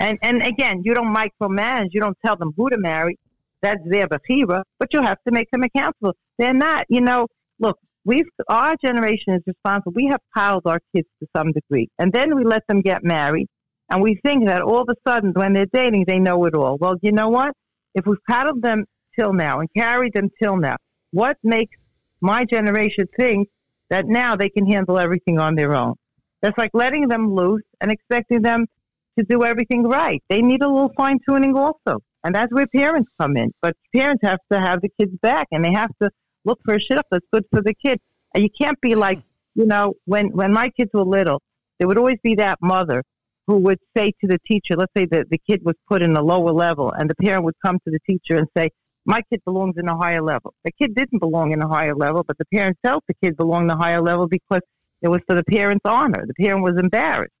And 0.00 0.18
and 0.22 0.42
again, 0.42 0.82
you 0.84 0.94
don't 0.94 1.14
micromanage. 1.14 1.88
You 1.90 2.00
don't 2.00 2.16
tell 2.24 2.36
them 2.36 2.52
who 2.56 2.70
to 2.70 2.78
marry. 2.78 3.18
That's 3.62 3.80
their 3.84 4.06
bechira, 4.06 4.62
but 4.78 4.92
you 4.92 5.02
have 5.02 5.18
to 5.26 5.32
make 5.32 5.50
them 5.50 5.62
accountable. 5.64 6.14
They're 6.38 6.54
not, 6.54 6.86
you 6.88 7.00
know. 7.00 7.26
Look, 7.58 7.78
we've 8.04 8.26
our 8.48 8.76
generation 8.82 9.34
is 9.34 9.42
responsible. 9.46 9.92
We 9.94 10.06
have 10.06 10.20
coddled 10.36 10.66
our 10.66 10.80
kids 10.94 11.08
to 11.20 11.28
some 11.36 11.52
degree, 11.52 11.88
and 11.98 12.12
then 12.12 12.36
we 12.36 12.44
let 12.44 12.62
them 12.68 12.80
get 12.80 13.02
married, 13.02 13.48
and 13.90 14.00
we 14.00 14.20
think 14.24 14.46
that 14.46 14.62
all 14.62 14.82
of 14.82 14.88
a 14.88 15.10
sudden, 15.10 15.32
when 15.32 15.54
they're 15.54 15.66
dating, 15.72 16.04
they 16.06 16.20
know 16.20 16.44
it 16.44 16.54
all. 16.54 16.76
Well, 16.78 16.96
you 17.02 17.10
know 17.10 17.28
what? 17.28 17.52
If 17.94 18.06
we've 18.06 18.18
coddled 18.30 18.62
them 18.62 18.84
till 19.18 19.32
now 19.32 19.60
and 19.60 19.68
carried 19.76 20.12
them 20.14 20.30
till 20.42 20.56
now, 20.56 20.76
what 21.12 21.36
makes 21.42 21.76
my 22.20 22.44
generation 22.44 23.06
think 23.18 23.48
that 23.90 24.06
now 24.06 24.36
they 24.36 24.48
can 24.48 24.66
handle 24.66 24.98
everything 24.98 25.38
on 25.38 25.54
their 25.54 25.74
own? 25.74 25.94
That's 26.42 26.56
like 26.58 26.70
letting 26.74 27.08
them 27.08 27.34
loose 27.34 27.62
and 27.80 27.90
expecting 27.90 28.42
them 28.42 28.66
to 29.18 29.24
do 29.24 29.44
everything 29.44 29.82
right. 29.82 30.22
They 30.28 30.40
need 30.40 30.62
a 30.62 30.68
little 30.68 30.92
fine 30.96 31.18
tuning 31.28 31.56
also. 31.56 31.98
And 32.24 32.34
that's 32.34 32.52
where 32.52 32.66
parents 32.66 33.10
come 33.20 33.36
in. 33.36 33.52
But 33.62 33.76
parents 33.94 34.22
have 34.22 34.38
to 34.52 34.60
have 34.60 34.80
the 34.80 34.90
kids 35.00 35.12
back 35.22 35.48
and 35.50 35.64
they 35.64 35.72
have 35.72 35.90
to 36.02 36.10
look 36.44 36.60
for 36.64 36.74
a 36.74 36.78
shidduch 36.78 37.02
that's 37.10 37.26
good 37.32 37.44
for 37.50 37.62
the 37.62 37.74
kid. 37.74 38.00
And 38.34 38.42
you 38.42 38.50
can't 38.60 38.80
be 38.80 38.94
like, 38.94 39.20
you 39.54 39.66
know, 39.66 39.94
when, 40.04 40.28
when 40.28 40.52
my 40.52 40.70
kids 40.70 40.90
were 40.94 41.04
little, 41.04 41.40
there 41.78 41.88
would 41.88 41.98
always 41.98 42.18
be 42.22 42.34
that 42.36 42.58
mother 42.60 43.02
who 43.46 43.56
would 43.56 43.78
say 43.96 44.12
to 44.20 44.26
the 44.26 44.38
teacher, 44.46 44.76
let's 44.76 44.92
say 44.96 45.06
that 45.06 45.30
the 45.30 45.38
kid 45.38 45.60
was 45.64 45.74
put 45.88 46.02
in 46.02 46.16
a 46.16 46.22
lower 46.22 46.52
level 46.52 46.92
and 46.92 47.08
the 47.08 47.14
parent 47.14 47.44
would 47.44 47.54
come 47.64 47.78
to 47.84 47.90
the 47.90 47.98
teacher 48.06 48.36
and 48.36 48.46
say, 48.56 48.68
my 49.08 49.22
kid 49.32 49.40
belongs 49.46 49.76
in 49.78 49.88
a 49.88 49.96
higher 49.96 50.20
level. 50.20 50.52
The 50.64 50.70
kid 50.70 50.94
didn't 50.94 51.18
belong 51.20 51.52
in 51.52 51.62
a 51.62 51.66
higher 51.66 51.94
level, 51.94 52.24
but 52.28 52.36
the 52.36 52.44
parents 52.52 52.78
felt 52.82 53.02
the 53.08 53.14
kid 53.22 53.38
belonged 53.38 53.64
in 53.64 53.70
a 53.70 53.76
higher 53.76 54.02
level 54.02 54.28
because 54.28 54.60
it 55.00 55.08
was 55.08 55.22
for 55.26 55.34
the 55.34 55.42
parent's 55.44 55.86
honor. 55.86 56.26
The 56.26 56.34
parent 56.34 56.62
was 56.62 56.76
embarrassed. 56.78 57.32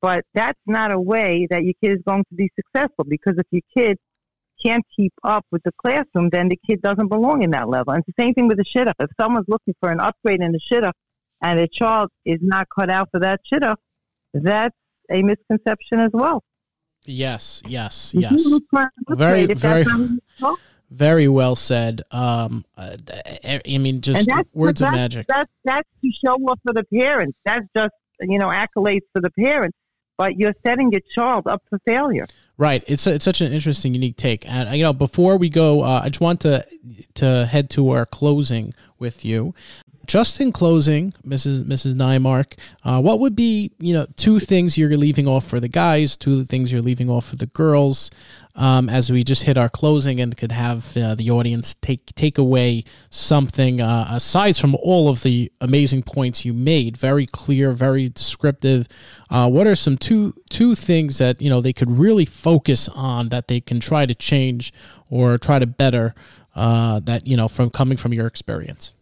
But 0.00 0.24
that's 0.32 0.58
not 0.66 0.90
a 0.92 0.98
way 0.98 1.46
that 1.50 1.62
your 1.62 1.74
kid 1.82 1.92
is 1.92 1.98
going 2.06 2.24
to 2.30 2.34
be 2.34 2.50
successful 2.56 3.04
because 3.04 3.34
if 3.36 3.44
your 3.50 3.60
kid 3.76 3.98
can't 4.62 4.82
keep 4.96 5.12
up 5.22 5.44
with 5.52 5.62
the 5.62 5.72
classroom, 5.72 6.30
then 6.30 6.48
the 6.48 6.58
kid 6.66 6.80
doesn't 6.80 7.08
belong 7.08 7.42
in 7.42 7.50
that 7.50 7.68
level. 7.68 7.92
And 7.92 8.02
it's 8.02 8.16
the 8.16 8.22
same 8.22 8.32
thing 8.32 8.48
with 8.48 8.56
the 8.56 8.64
shidduch. 8.64 8.94
If 8.98 9.10
someone's 9.20 9.46
looking 9.46 9.74
for 9.78 9.90
an 9.90 10.00
upgrade 10.00 10.40
in 10.40 10.52
the 10.52 10.60
shidduch 10.70 10.92
and 11.42 11.60
a 11.60 11.68
child 11.68 12.08
is 12.24 12.38
not 12.40 12.66
cut 12.74 12.88
out 12.88 13.10
for 13.10 13.20
that 13.20 13.40
shidduch, 13.52 13.76
that's 14.32 14.74
a 15.10 15.22
misconception 15.22 16.00
as 16.00 16.12
well. 16.14 16.42
Yes, 17.04 17.62
yes, 17.66 18.14
yes. 18.14 18.46
look 18.46 18.64
for 18.70 18.82
an 18.82 19.16
Very, 19.16 19.46
very- 19.52 19.84
that's 20.90 21.08
not 21.08 21.14
what 21.14 21.18
you 21.18 21.24
want, 21.24 21.24
Very 21.24 21.28
well 21.28 21.56
said. 21.56 22.02
Um, 22.10 22.64
uh, 22.76 22.96
I 23.44 23.78
mean, 23.78 24.00
just 24.00 24.28
words 24.52 24.80
of 24.82 24.92
magic. 24.92 25.26
That's 25.26 25.50
that's 25.64 25.88
to 26.02 26.10
show 26.24 26.34
off 26.34 26.58
for 26.64 26.72
the 26.72 26.84
parents. 26.84 27.36
That's 27.44 27.66
just 27.76 27.94
you 28.20 28.38
know 28.38 28.48
accolades 28.48 29.02
for 29.12 29.20
the 29.20 29.30
parents. 29.30 29.76
But 30.18 30.38
you're 30.38 30.52
setting 30.66 30.92
your 30.92 31.00
child 31.14 31.46
up 31.46 31.62
for 31.70 31.78
failure. 31.86 32.26
Right. 32.58 32.84
It's 32.86 33.06
it's 33.06 33.24
such 33.24 33.40
an 33.40 33.54
interesting, 33.54 33.94
unique 33.94 34.18
take. 34.18 34.46
And 34.46 34.68
uh, 34.68 34.72
you 34.72 34.82
know, 34.82 34.92
before 34.92 35.38
we 35.38 35.48
go, 35.48 35.82
uh, 35.82 36.02
I 36.04 36.10
just 36.10 36.20
want 36.20 36.40
to 36.42 36.66
to 37.14 37.46
head 37.46 37.70
to 37.70 37.90
our 37.90 38.04
closing 38.04 38.74
with 38.98 39.24
you. 39.24 39.54
Just 40.06 40.40
in 40.40 40.52
closing, 40.52 41.14
Mrs. 41.26 41.62
Mrs. 41.62 41.94
Neymark, 41.94 42.58
uh, 42.84 43.00
what 43.00 43.20
would 43.20 43.34
be 43.34 43.70
you 43.78 43.94
know 43.94 44.06
two 44.16 44.40
things 44.40 44.76
you're 44.76 44.94
leaving 44.94 45.26
off 45.26 45.46
for 45.46 45.58
the 45.58 45.68
guys, 45.68 46.18
two 46.18 46.44
things 46.44 46.70
you're 46.70 46.82
leaving 46.82 47.08
off 47.08 47.26
for 47.26 47.36
the 47.36 47.46
girls, 47.46 48.10
um, 48.54 48.88
as 48.88 49.10
we 49.10 49.22
just 49.22 49.44
hit 49.44 49.56
our 49.56 49.68
closing 49.68 50.20
and 50.20 50.36
could 50.36 50.52
have 50.52 50.96
uh, 50.96 51.14
the 51.14 51.30
audience 51.30 51.74
take 51.74 52.06
take 52.14 52.38
away 52.38 52.84
something 53.08 53.80
uh, 53.80 54.08
aside 54.10 54.56
from 54.56 54.74
all 54.76 55.08
of 55.08 55.22
the 55.22 55.50
amazing 55.60 56.02
points 56.02 56.44
you 56.44 56.52
made. 56.52 56.96
Very 56.96 57.26
clear, 57.26 57.72
very 57.72 58.08
descriptive. 58.08 58.88
Uh, 59.30 59.48
what 59.48 59.66
are 59.66 59.76
some 59.76 59.96
two 59.96 60.34
two 60.48 60.74
things 60.74 61.18
that 61.18 61.40
you 61.40 61.48
know 61.48 61.60
they 61.60 61.72
could 61.72 61.90
really 61.90 62.24
focus 62.24 62.88
on 62.88 63.28
that 63.28 63.48
they 63.48 63.60
can 63.60 63.80
try 63.80 64.06
to 64.06 64.14
change 64.14 64.72
or 65.08 65.38
try 65.38 65.58
to 65.58 65.66
better 65.66 66.14
uh, 66.54 67.00
that 67.00 67.26
you 67.26 67.36
know 67.36 67.48
from 67.48 67.70
coming 67.70 67.96
from 67.96 68.12
your 68.12 68.26
experience? 68.26 68.92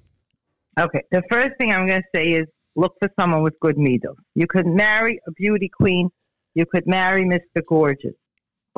Okay, 0.79 1.03
the 1.11 1.23
first 1.31 1.57
thing 1.59 1.73
I'm 1.73 1.87
going 1.87 2.03
to 2.03 2.09
say 2.15 2.33
is 2.33 2.47
look 2.77 2.95
for 3.01 3.11
someone 3.19 3.43
with 3.43 3.59
good 3.61 3.77
needles. 3.77 4.17
You 4.35 4.47
could 4.47 4.67
marry 4.67 5.19
a 5.27 5.33
beauty 5.33 5.69
queen, 5.69 6.11
you 6.55 6.65
could 6.67 6.87
marry 6.87 7.25
Mr. 7.25 7.63
Gorgeous, 7.67 8.15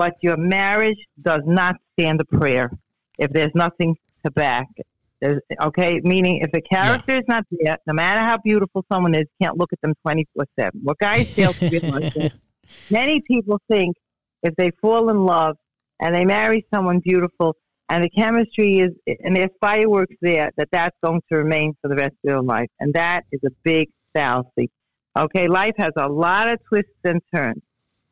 but 0.00 0.14
your 0.22 0.38
marriage 0.38 0.96
does 1.20 1.42
not 1.44 1.76
stand 1.92 2.22
a 2.22 2.24
prayer 2.24 2.70
if 3.18 3.30
there's 3.34 3.52
nothing 3.54 3.94
to 4.24 4.30
back 4.30 4.66
it. 4.76 4.86
There's, 5.20 5.42
okay, 5.60 6.00
meaning 6.02 6.38
if 6.38 6.50
the 6.52 6.62
character 6.62 7.16
is 7.16 7.24
not 7.28 7.44
there, 7.50 7.76
no 7.86 7.92
matter 7.92 8.20
how 8.20 8.38
beautiful 8.38 8.82
someone 8.90 9.14
is, 9.14 9.26
can't 9.42 9.58
look 9.58 9.70
at 9.74 9.80
them 9.82 9.92
24 10.00 10.46
7. 10.58 10.80
What 10.82 10.98
guys 11.00 11.30
fail 11.34 11.52
to 11.52 11.68
realize 11.68 12.16
is 12.16 12.32
many 12.90 13.20
people 13.20 13.60
think 13.70 13.94
if 14.42 14.56
they 14.56 14.70
fall 14.80 15.10
in 15.10 15.26
love 15.26 15.58
and 16.00 16.14
they 16.14 16.24
marry 16.24 16.64
someone 16.72 17.00
beautiful 17.00 17.54
and 17.90 18.02
the 18.02 18.08
chemistry 18.08 18.78
is 18.78 18.92
and 19.22 19.36
there's 19.36 19.50
fireworks 19.60 20.16
there 20.22 20.50
that 20.56 20.68
that's 20.72 20.96
going 21.04 21.20
to 21.30 21.36
remain 21.36 21.74
for 21.82 21.88
the 21.88 21.96
rest 21.96 22.14
of 22.24 22.30
their 22.30 22.40
life. 22.40 22.70
And 22.80 22.94
that 22.94 23.24
is 23.32 23.40
a 23.44 23.50
big 23.64 23.90
fallacy. 24.14 24.70
Okay 25.18 25.46
life 25.46 25.74
has 25.76 25.92
a 25.98 26.08
lot 26.08 26.48
of 26.48 26.58
twists 26.70 26.88
and 27.04 27.20
turns 27.34 27.60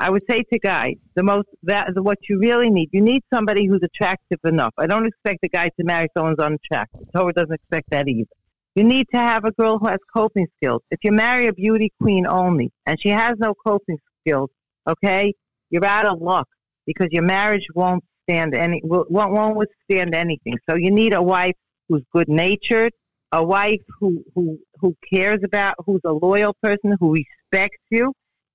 i 0.00 0.08
would 0.10 0.22
say 0.30 0.42
to 0.52 0.58
guys 0.58 0.94
the 1.14 1.22
most 1.22 1.48
that 1.62 1.88
what 1.96 2.18
you 2.28 2.38
really 2.38 2.70
need 2.70 2.88
you 2.92 3.00
need 3.00 3.22
somebody 3.32 3.66
who's 3.66 3.82
attractive 3.82 4.38
enough. 4.44 4.72
I 4.78 4.86
don't 4.86 5.06
expect 5.06 5.40
a 5.44 5.48
guy 5.48 5.68
to 5.68 5.84
marry 5.84 6.08
someone 6.16 6.34
who's 6.38 6.44
unattractive. 6.44 7.06
Torah 7.12 7.32
doesn't 7.32 7.52
expect 7.52 7.90
that 7.90 8.08
either. 8.08 8.30
You 8.74 8.84
need 8.84 9.06
to 9.12 9.18
have 9.18 9.44
a 9.44 9.52
girl 9.52 9.78
who 9.78 9.88
has 9.88 9.98
coping 10.14 10.46
skills. 10.56 10.82
If 10.90 11.00
you 11.02 11.12
marry 11.12 11.48
a 11.48 11.52
beauty 11.52 11.92
queen 12.00 12.26
only 12.26 12.70
and 12.86 13.00
she 13.00 13.08
has 13.08 13.34
no 13.38 13.54
coping 13.66 13.98
skills 14.20 14.50
okay, 14.88 15.34
you're 15.70 15.84
out 15.84 16.06
of 16.06 16.20
luck 16.20 16.48
because 16.86 17.08
your 17.10 17.22
marriage 17.22 17.66
won't 17.74 18.02
stand 18.24 18.54
any 18.54 18.80
won't, 18.84 19.10
won't 19.10 19.56
withstand 19.56 20.14
anything. 20.14 20.56
So 20.68 20.76
you 20.76 20.90
need 20.90 21.14
a 21.14 21.22
wife 21.22 21.56
who's 21.88 22.02
good 22.12 22.28
natured, 22.28 22.92
a 23.32 23.44
wife 23.44 23.82
who 24.00 24.24
who 24.34 24.58
who 24.80 24.96
cares 25.12 25.40
about, 25.44 25.74
who's 25.84 26.00
a 26.04 26.12
loyal 26.12 26.54
person, 26.62 26.96
who 27.00 27.14
respects 27.14 27.82
you, 27.90 28.12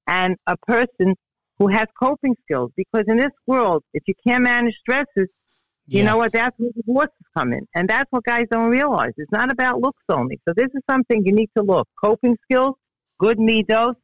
and 0.07 0.35
a 0.47 0.57
person 0.67 1.15
who 1.63 1.69
has 1.69 1.87
coping 1.97 2.35
skills. 2.43 2.71
Because 2.75 3.05
in 3.07 3.17
this 3.17 3.31
world, 3.47 3.83
if 3.93 4.03
you 4.05 4.13
can't 4.25 4.43
manage 4.43 4.75
stresses, 4.79 5.29
you 5.87 5.99
Yeah. 5.99 6.05
know 6.05 6.17
what? 6.17 6.33
That's 6.33 6.57
where 6.59 6.71
divorces 6.75 7.25
come 7.37 7.53
in, 7.53 7.65
and 7.75 7.87
that's 7.89 8.09
what 8.11 8.23
guys 8.23 8.47
don't 8.51 8.69
realize. 8.69 9.11
It's 9.17 9.31
not 9.31 9.51
about 9.51 9.81
looks 9.81 10.03
only. 10.09 10.39
So 10.47 10.53
this 10.55 10.69
is 10.73 10.81
something 10.89 11.25
you 11.25 11.33
need 11.33 11.49
to 11.57 11.63
look: 11.63 11.87
coping 12.01 12.37
skills, 12.43 12.75
good 13.19 13.37
midos, 13.37 13.95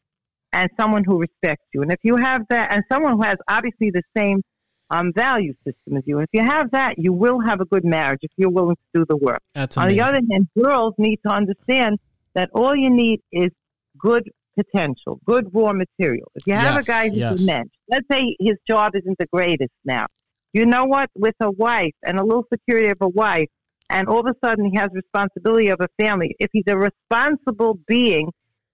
and 0.54 0.70
someone 0.80 1.04
who 1.06 1.20
respects 1.20 1.66
you. 1.74 1.82
And 1.82 1.92
if 1.92 2.00
you 2.04 2.16
have 2.18 2.42
that, 2.50 2.74
and 2.74 2.84
someone 2.92 3.14
who 3.14 3.24
has 3.24 3.38
obviously 3.50 3.92
the 3.92 4.04
same 4.16 4.42
um, 4.90 5.14
value 5.14 5.54
system 5.66 5.98
as 5.98 6.04
you, 6.06 6.18
and 6.20 6.28
if 6.32 6.40
you 6.40 6.46
have 6.46 6.72
that, 6.72 6.98
you 6.98 7.14
will 7.14 7.40
have 7.40 7.62
a 7.62 7.66
good 7.66 7.86
marriage 7.86 8.20
if 8.24 8.32
you're 8.38 8.50
willing 8.50 8.76
to 8.76 9.00
do 9.00 9.06
the 9.08 9.18
work. 9.18 9.42
That's 9.54 9.78
On 9.78 9.84
amazing. 9.84 9.98
the 9.98 10.04
other 10.08 10.22
hand, 10.32 10.48
girls 10.62 10.94
need 10.98 11.20
to 11.26 11.32
understand 11.32 12.00
that 12.34 12.50
all 12.54 12.76
you 12.76 12.90
need 12.90 13.22
is 13.32 13.52
good 13.98 14.30
potential, 14.62 15.20
good 15.26 15.46
raw 15.54 15.74
material. 15.74 16.28
If 16.36 16.44
you 16.48 16.54
have 16.54 16.76
Yes, 16.76 16.86
a 16.86 16.92
guy 16.92 17.10
who's 17.10 17.18
yes. 17.18 17.42
a 17.42 17.46
mensch, 17.46 17.72
let's 17.90 18.08
say 18.12 18.36
his 18.40 18.58
job 18.68 18.94
isn't 18.96 19.18
the 19.18 19.28
greatest 19.32 19.74
now. 19.86 20.06
You 20.54 20.66
know 20.66 20.86
what? 20.86 21.10
With 21.16 21.36
a 21.42 21.52
wife 21.52 21.94
and 22.06 22.20
a 22.20 22.24
little 22.24 22.46
security 22.54 22.90
of 22.90 22.98
a 23.02 23.08
wife, 23.10 23.50
and 23.90 24.08
all 24.08 24.20
of 24.20 24.26
a 24.26 24.36
sudden 24.46 24.66
he 24.72 24.78
has 24.78 24.90
responsibility 24.94 25.70
of 25.70 25.80
a 25.80 25.88
family. 26.02 26.36
If 26.40 26.50
he's 26.54 26.64
a 26.68 26.78
responsible 26.78 27.80
being, 27.88 28.30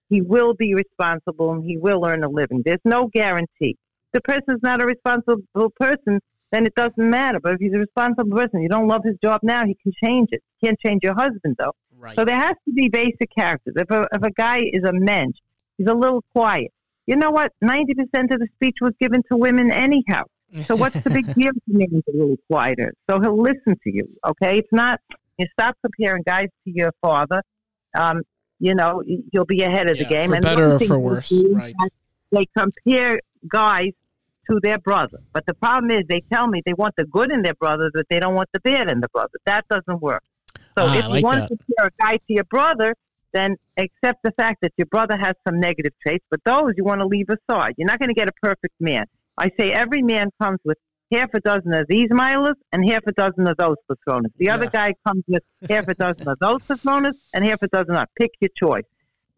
he 0.08 0.20
will 0.22 0.54
be 0.54 0.74
responsible 0.74 1.52
and 1.52 1.64
he 1.64 1.76
will 1.76 2.04
earn 2.06 2.22
a 2.24 2.28
living. 2.28 2.62
There's 2.64 2.84
no 2.84 3.08
guarantee. 3.08 3.76
If 4.12 4.12
the 4.12 4.20
person's 4.22 4.60
not 4.62 4.80
a 4.80 4.86
responsible 4.86 5.70
person, 5.78 6.20
then 6.52 6.64
it 6.64 6.74
doesn't 6.76 7.10
matter. 7.10 7.40
But 7.42 7.54
if 7.54 7.58
he's 7.60 7.74
a 7.74 7.78
responsible 7.78 8.36
person, 8.36 8.62
you 8.62 8.68
don't 8.68 8.86
love 8.88 9.02
his 9.04 9.16
job 9.22 9.40
now, 9.42 9.64
he 9.66 9.76
can 9.82 9.92
change 10.04 10.28
it. 10.32 10.42
He 10.58 10.66
can't 10.66 10.78
change 10.84 11.00
your 11.02 11.14
husband 11.14 11.56
though. 11.58 11.72
right. 11.98 12.14
So 12.16 12.24
there 12.24 12.36
has 12.38 12.54
to 12.66 12.72
be 12.72 12.88
basic 12.88 13.28
characters. 13.36 13.74
If 13.76 13.90
a, 13.90 14.06
if 14.12 14.22
a 14.22 14.30
guy 14.32 14.58
is 14.72 14.84
a 14.84 14.92
mensch, 14.92 15.36
he's 15.78 15.86
a 15.88 15.94
little 15.94 16.22
quiet. 16.34 16.72
You 17.06 17.16
know 17.16 17.30
what? 17.30 17.52
90% 17.62 17.88
of 18.32 18.40
the 18.40 18.48
speech 18.54 18.76
was 18.80 18.92
given 19.00 19.22
to 19.30 19.36
women 19.36 19.70
anyhow. 19.70 20.22
So 20.66 20.74
what's 20.82 21.00
the 21.02 21.10
big 21.10 21.26
deal 21.34 21.50
to 21.52 21.60
a 21.74 21.78
man's 21.78 22.02
a 22.08 22.12
little 22.12 22.36
quieter? 22.50 22.92
So 23.08 23.20
he'll 23.20 23.40
listen 23.40 23.74
to 23.84 23.90
you, 23.92 24.08
okay? 24.26 24.58
It's 24.58 24.72
not, 24.72 25.00
you 25.38 25.46
stop 25.52 25.76
comparing 25.84 26.22
guys 26.26 26.48
to 26.64 26.70
your 26.72 26.92
father. 27.00 27.42
Um, 27.96 28.22
you 28.58 28.74
know, 28.74 29.02
you'll 29.32 29.44
be 29.44 29.62
ahead 29.62 29.88
of 29.90 29.96
Yeah, 29.98 30.04
the 30.04 30.08
game. 30.08 30.28
for 30.30 30.34
and 30.36 30.42
better 30.44 30.72
or 30.74 30.80
for 30.80 30.98
worse, 30.98 31.32
right. 31.52 31.74
They 32.32 32.46
compare 32.56 33.20
guys 33.48 33.90
to 34.50 34.58
their 34.62 34.78
brother. 34.78 35.18
But 35.32 35.44
the 35.46 35.54
problem 35.54 35.90
is 35.90 36.04
they 36.08 36.22
tell 36.32 36.46
me 36.48 36.62
they 36.64 36.72
want 36.72 36.94
the 36.96 37.04
good 37.04 37.30
in 37.30 37.42
their 37.42 37.54
brother, 37.54 37.90
but 37.92 38.06
they 38.08 38.18
don't 38.18 38.34
want 38.34 38.48
the 38.52 38.60
bad 38.60 38.90
in 38.90 39.00
the 39.00 39.08
brother. 39.08 39.38
That 39.44 39.64
doesn't 39.68 40.00
work. 40.00 40.22
So 40.78 40.84
Ah, 40.86 40.98
if 40.98 41.04
you 41.04 41.10
like 41.10 41.24
want 41.24 41.36
that. 41.40 41.48
to 41.50 41.56
compare 41.56 41.86
a 41.86 42.02
guy 42.02 42.16
to 42.16 42.22
your 42.28 42.44
brother, 42.44 42.94
then 43.36 43.56
accept 43.76 44.22
the 44.24 44.32
fact 44.32 44.58
that 44.62 44.72
your 44.76 44.86
brother 44.86 45.16
has 45.16 45.34
some 45.46 45.60
negative 45.60 45.92
traits, 46.02 46.24
but 46.30 46.40
those 46.44 46.72
you 46.76 46.84
want 46.84 47.00
to 47.00 47.06
leave 47.06 47.26
aside. 47.28 47.74
You're 47.76 47.88
not 47.88 47.98
going 47.98 48.08
to 48.08 48.14
get 48.14 48.28
a 48.28 48.32
perfect 48.42 48.74
man. 48.80 49.04
I 49.38 49.50
say 49.58 49.72
every 49.72 50.02
man 50.02 50.30
comes 50.40 50.58
with 50.64 50.78
half 51.12 51.30
a 51.34 51.40
dozen 51.40 51.72
of 51.74 51.86
these 51.88 52.08
milers 52.08 52.54
and 52.72 52.88
half 52.88 53.02
a 53.06 53.12
dozen 53.12 53.46
of 53.48 53.56
those 53.58 53.76
chesronas. 53.90 54.32
The 54.38 54.50
other 54.50 54.66
guy 54.66 54.94
comes 55.06 55.24
with 55.28 55.42
half 55.68 55.88
a 55.88 55.94
dozen 55.94 56.28
of 56.28 56.38
those 56.40 56.62
chesronas 56.62 57.14
and 57.34 57.44
half 57.44 57.62
a 57.62 57.68
dozen 57.68 57.94
of. 57.94 58.08
Pick 58.18 58.30
your 58.40 58.50
choice. 58.56 58.84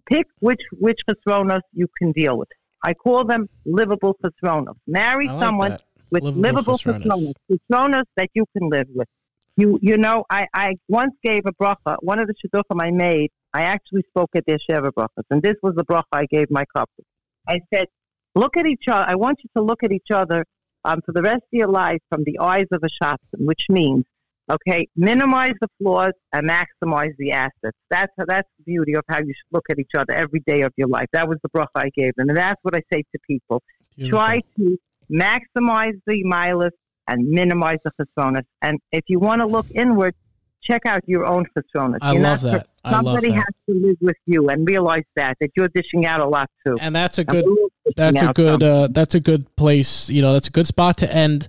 Pick 0.06 0.26
which 0.40 0.62
which 0.72 1.00
chesronas 1.08 1.60
you 1.72 1.86
can 1.98 2.12
deal 2.12 2.38
with. 2.38 2.48
I 2.82 2.94
call 2.94 3.24
them 3.24 3.48
livable 3.66 4.16
chesronas. 4.22 4.76
Marry 4.86 5.26
like 5.28 5.42
someone 5.42 5.70
that. 5.72 5.82
with 6.10 6.22
Livable 6.22 6.40
livable 6.40 6.74
chesronas, 6.78 7.32
chesronas 7.50 8.04
that 8.16 8.30
you 8.34 8.46
can 8.56 8.68
live 8.70 8.86
with. 8.94 9.08
You 9.56 9.78
you 9.82 9.98
know, 9.98 10.24
I, 10.30 10.46
I 10.54 10.76
once 10.88 11.14
gave 11.22 11.42
a 11.46 11.52
bracha. 11.52 11.96
One 12.00 12.18
of 12.18 12.28
the 12.28 12.34
shidduchim 12.34 12.80
I 12.80 12.90
made, 12.92 13.30
I 13.54 13.62
actually 13.62 14.02
spoke 14.08 14.30
at 14.34 14.44
their 14.46 14.58
sheva 14.58 14.90
brachas, 14.92 15.24
and 15.30 15.42
this 15.42 15.56
was 15.62 15.74
the 15.74 15.84
bracha 15.84 16.04
I 16.12 16.26
gave 16.26 16.50
my 16.50 16.64
couple. 16.76 17.04
I 17.48 17.60
said, 17.72 17.86
look 18.34 18.56
at 18.56 18.66
each 18.66 18.84
other. 18.88 19.04
I 19.08 19.14
want 19.14 19.38
you 19.42 19.50
to 19.56 19.62
look 19.62 19.82
at 19.82 19.92
each 19.92 20.10
other 20.12 20.44
um, 20.84 21.00
for 21.04 21.12
the 21.12 21.22
rest 21.22 21.42
of 21.42 21.52
your 21.52 21.68
life 21.68 22.00
from 22.10 22.24
the 22.24 22.38
eyes 22.38 22.66
of 22.72 22.82
a 22.82 23.04
shadchan, 23.04 23.46
which 23.46 23.66
means, 23.68 24.04
okay, 24.50 24.86
minimize 24.96 25.54
the 25.60 25.68
flaws 25.78 26.12
and 26.32 26.48
maximize 26.48 27.16
the 27.18 27.32
assets. 27.32 27.76
That's 27.90 28.12
that's 28.26 28.48
the 28.58 28.64
beauty 28.64 28.94
of 28.94 29.04
how 29.08 29.18
you 29.18 29.28
should 29.28 29.52
look 29.52 29.64
at 29.70 29.78
each 29.78 29.92
other 29.96 30.12
every 30.12 30.40
day 30.46 30.62
of 30.62 30.72
your 30.76 30.88
life. 30.88 31.08
That 31.12 31.28
was 31.28 31.38
the 31.42 31.48
bracha 31.50 31.68
I 31.76 31.90
gave 31.94 32.14
them, 32.16 32.28
and 32.28 32.36
that's 32.36 32.60
what 32.62 32.76
I 32.76 32.82
say 32.92 33.02
to 33.12 33.18
people 33.26 33.62
Beautiful. 33.96 34.18
try 34.18 34.42
to 34.56 34.78
maximize 35.10 35.98
the 36.06 36.22
mileage 36.24 36.74
and 37.08 37.26
minimize 37.28 37.78
the 37.84 37.90
chesronas. 37.98 38.44
And 38.62 38.78
if 38.92 39.04
you 39.08 39.18
want 39.18 39.40
to 39.40 39.46
look 39.46 39.66
inward, 39.74 40.14
check 40.62 40.82
out 40.86 41.00
your 41.06 41.24
own 41.26 41.44
chesronas. 41.56 41.98
I 42.02 42.12
You're 42.12 42.22
love 42.22 42.42
not- 42.44 42.52
that. 42.52 42.66
I 42.84 42.90
love 42.92 43.04
Somebody 43.04 43.28
that. 43.28 43.34
has 43.36 43.44
to 43.68 43.74
live 43.86 43.96
with 44.00 44.16
you 44.24 44.48
and 44.48 44.66
realize 44.66 45.02
that 45.16 45.36
that 45.40 45.50
you're 45.56 45.68
dishing 45.68 46.06
out 46.06 46.20
a 46.20 46.26
lot 46.26 46.48
too. 46.66 46.78
And 46.80 46.94
that's 46.94 47.18
a 47.18 47.24
good 47.24 47.44
we're 47.44 47.50
all 47.52 47.68
dishing 47.84 47.94
that's 47.96 48.22
a 48.22 48.32
good 48.32 48.62
uh, 48.62 48.88
that's 48.90 49.14
a 49.14 49.20
good 49.20 49.54
place 49.56 50.08
you 50.08 50.22
know 50.22 50.32
that's 50.32 50.48
a 50.48 50.50
good 50.50 50.66
spot 50.66 50.96
to 50.98 51.12
end 51.12 51.48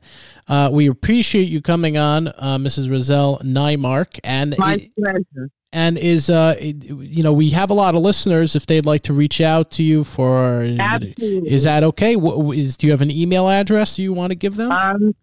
uh, 0.50 0.70
we 0.72 0.88
appreciate 0.90 1.48
you 1.48 1.62
coming 1.62 1.98
on 1.98 2.28
uh, 2.30 2.58
mrs 2.58 2.90
Roselle 2.92 3.40
Neymark 3.44 4.20
and 4.24 4.56
My 4.58 4.90
pleasure. 4.98 5.50
and 5.72 5.98
is 5.98 6.30
uh 6.30 6.56
it- 6.60 6.84
you 6.84 7.24
know 7.24 7.32
we 7.32 7.52
have 7.52 7.70
a 7.70 7.74
lot 7.74 7.96
of 7.96 8.02
listeners 8.02 8.56
if 8.58 8.66
they'd 8.66 8.86
like 8.86 9.04
to 9.04 9.14
reach 9.14 9.40
out 9.40 9.72
to 9.72 9.84
you 9.84 10.04
for 10.04 10.64
Absolutely. 10.80 11.50
is 11.50 11.64
that 11.64 11.84
okay 11.84 12.16
what 12.18 12.58
is 12.58 12.76
do 12.76 12.88
you 12.88 12.92
have 12.92 13.02
an 13.02 13.12
email 13.12 13.48
address 13.50 13.98
you 14.00 14.12
want 14.12 14.32
to 14.32 14.36
give 14.36 14.56
them 14.58 14.72
Um, 14.72 15.16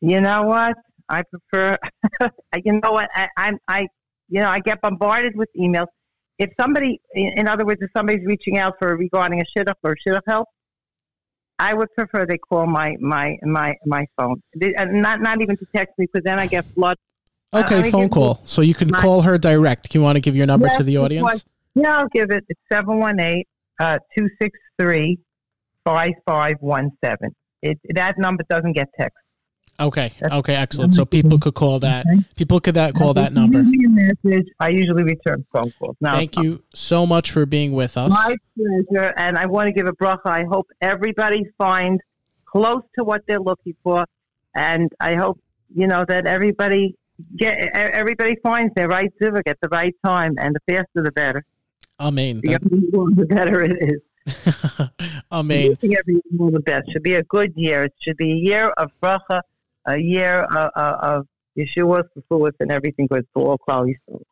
you 0.00 0.20
know 0.20 0.42
what? 0.44 0.76
I 1.08 1.22
prefer. 1.22 1.78
you 2.64 2.80
know 2.82 2.92
what? 2.92 3.08
I, 3.14 3.28
I'm. 3.36 3.58
I. 3.68 3.86
You 4.28 4.42
know, 4.42 4.48
I 4.48 4.60
get 4.60 4.80
bombarded 4.82 5.36
with 5.36 5.48
emails. 5.58 5.86
If 6.38 6.50
somebody, 6.60 7.00
in 7.14 7.48
other 7.48 7.64
words, 7.64 7.80
if 7.82 7.90
somebody's 7.96 8.24
reaching 8.26 8.58
out 8.58 8.74
for 8.78 8.96
regarding 8.96 9.40
a 9.40 9.44
shidduch 9.58 9.74
or 9.82 9.96
shidduch 10.06 10.20
help, 10.28 10.46
I 11.58 11.74
would 11.74 11.88
prefer 11.94 12.26
they 12.26 12.38
call 12.38 12.66
my 12.66 12.96
my 13.00 13.36
my 13.42 13.74
my 13.84 14.06
phone. 14.16 14.40
They, 14.56 14.72
not 14.78 15.20
not 15.20 15.40
even 15.40 15.56
to 15.56 15.66
text 15.74 15.98
me 15.98 16.06
because 16.06 16.24
then 16.24 16.38
I 16.38 16.46
get 16.46 16.64
flooded. 16.74 16.98
Okay 17.52 17.78
I 17.80 17.90
phone 17.90 18.10
call 18.10 18.42
so 18.44 18.60
you 18.60 18.74
can 18.74 18.90
my- 18.90 19.00
call 19.00 19.22
her 19.22 19.38
direct 19.38 19.94
you 19.94 20.02
want 20.02 20.16
to 20.16 20.20
give 20.20 20.36
your 20.36 20.46
number 20.46 20.68
to 20.68 20.72
Yes, 20.74 20.84
the 20.84 20.94
this 20.94 21.02
audience 21.02 21.22
one. 21.24 21.38
Yeah, 21.74 21.98
I'll 21.98 22.08
give 22.08 22.30
it. 22.30 22.44
It's 22.48 22.60
seven 22.70 22.98
one 22.98 23.18
eight 23.18 23.48
uh 23.80 23.98
two 24.16 24.28
six 24.40 24.58
three 24.78 25.18
five 25.84 26.12
five 26.26 26.56
one 26.60 26.90
seven. 27.02 27.34
It 27.62 27.78
that 27.94 28.18
number 28.18 28.44
doesn't 28.48 28.74
get 28.74 28.88
text. 28.98 29.16
Okay 29.80 30.12
okay 30.32 30.54
excellent 30.54 30.92
so 30.92 31.04
people 31.04 31.38
could 31.38 31.54
call 31.54 31.78
that 31.78 32.04
people 32.36 32.60
could 32.60 32.74
that 32.74 32.94
call 32.94 33.14
that 33.14 33.32
number 33.32 33.62
leave 33.62 33.78
me 33.78 33.84
a 33.84 33.88
message. 34.24 34.48
I 34.60 34.68
usually 34.68 35.02
return 35.02 35.44
phone 35.52 35.72
calls. 35.78 35.96
Now, 36.00 36.12
thank 36.12 36.36
you 36.36 36.54
uh, 36.54 36.76
so 36.76 37.06
much 37.06 37.30
for 37.30 37.46
being 37.46 37.72
with 37.72 37.96
us 37.96 38.10
My 38.10 38.36
pleasure, 38.56 39.14
and 39.16 39.38
I 39.38 39.46
want 39.46 39.68
to 39.68 39.72
give 39.72 39.86
a 39.86 39.92
bracha. 39.92 40.26
I 40.26 40.44
hope 40.44 40.68
everybody 40.80 41.44
finds 41.56 42.02
close 42.44 42.82
to 42.96 43.04
what 43.04 43.22
they're 43.26 43.40
looking 43.40 43.74
for, 43.82 44.04
and 44.54 44.90
I 45.00 45.14
hope 45.14 45.38
you 45.74 45.86
know 45.86 46.04
that 46.08 46.26
everybody 46.26 46.96
get 47.36 47.58
everybody 47.74 48.36
finds 48.42 48.72
their 48.74 48.88
right 48.88 49.12
zivug 49.20 49.42
at 49.46 49.58
the 49.60 49.68
right 49.68 49.94
time, 50.04 50.34
and 50.38 50.54
the 50.54 50.60
faster 50.72 51.02
the 51.02 51.12
better. 51.12 51.44
amen 52.00 52.40
The 52.42 52.50
younger 52.52 53.20
the 53.20 53.26
better 53.26 53.62
it 53.62 53.76
is. 53.80 54.00
amen 55.32 55.70
Wishing 55.70 55.96
everyone 55.96 56.22
all 56.40 56.50
the 56.50 56.60
best. 56.60 56.90
Should 56.92 57.02
be 57.02 57.14
a 57.14 57.22
good 57.24 57.52
year. 57.56 57.84
It 57.84 57.94
should 58.02 58.16
be 58.16 58.32
a 58.32 58.36
year 58.36 58.68
of 58.70 58.90
bracha, 59.02 59.40
a 59.88 59.98
year 59.98 60.42
of, 60.42 60.70
of, 60.76 60.94
of 61.00 61.26
Yeshua, 61.58 62.04
Fulfillment, 62.14 62.56
and 62.60 62.70
everything 62.70 63.06
goes 63.06 63.24
for 63.32 63.50
all 63.50 63.58
Klal 63.58 63.86
Yisrael. 63.86 64.22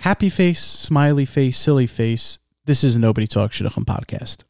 Happy 0.00 0.28
face, 0.28 0.62
smiley 0.62 1.24
face, 1.24 1.58
silly 1.58 1.86
face. 1.86 2.38
This 2.66 2.84
is 2.84 2.96
Nobody 2.96 3.26
Talks 3.26 3.58
Shidduchim 3.58 3.84
podcast. 3.84 4.44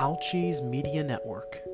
Alchi's 0.00 0.60
Media 0.60 1.02
Network. 1.02 1.67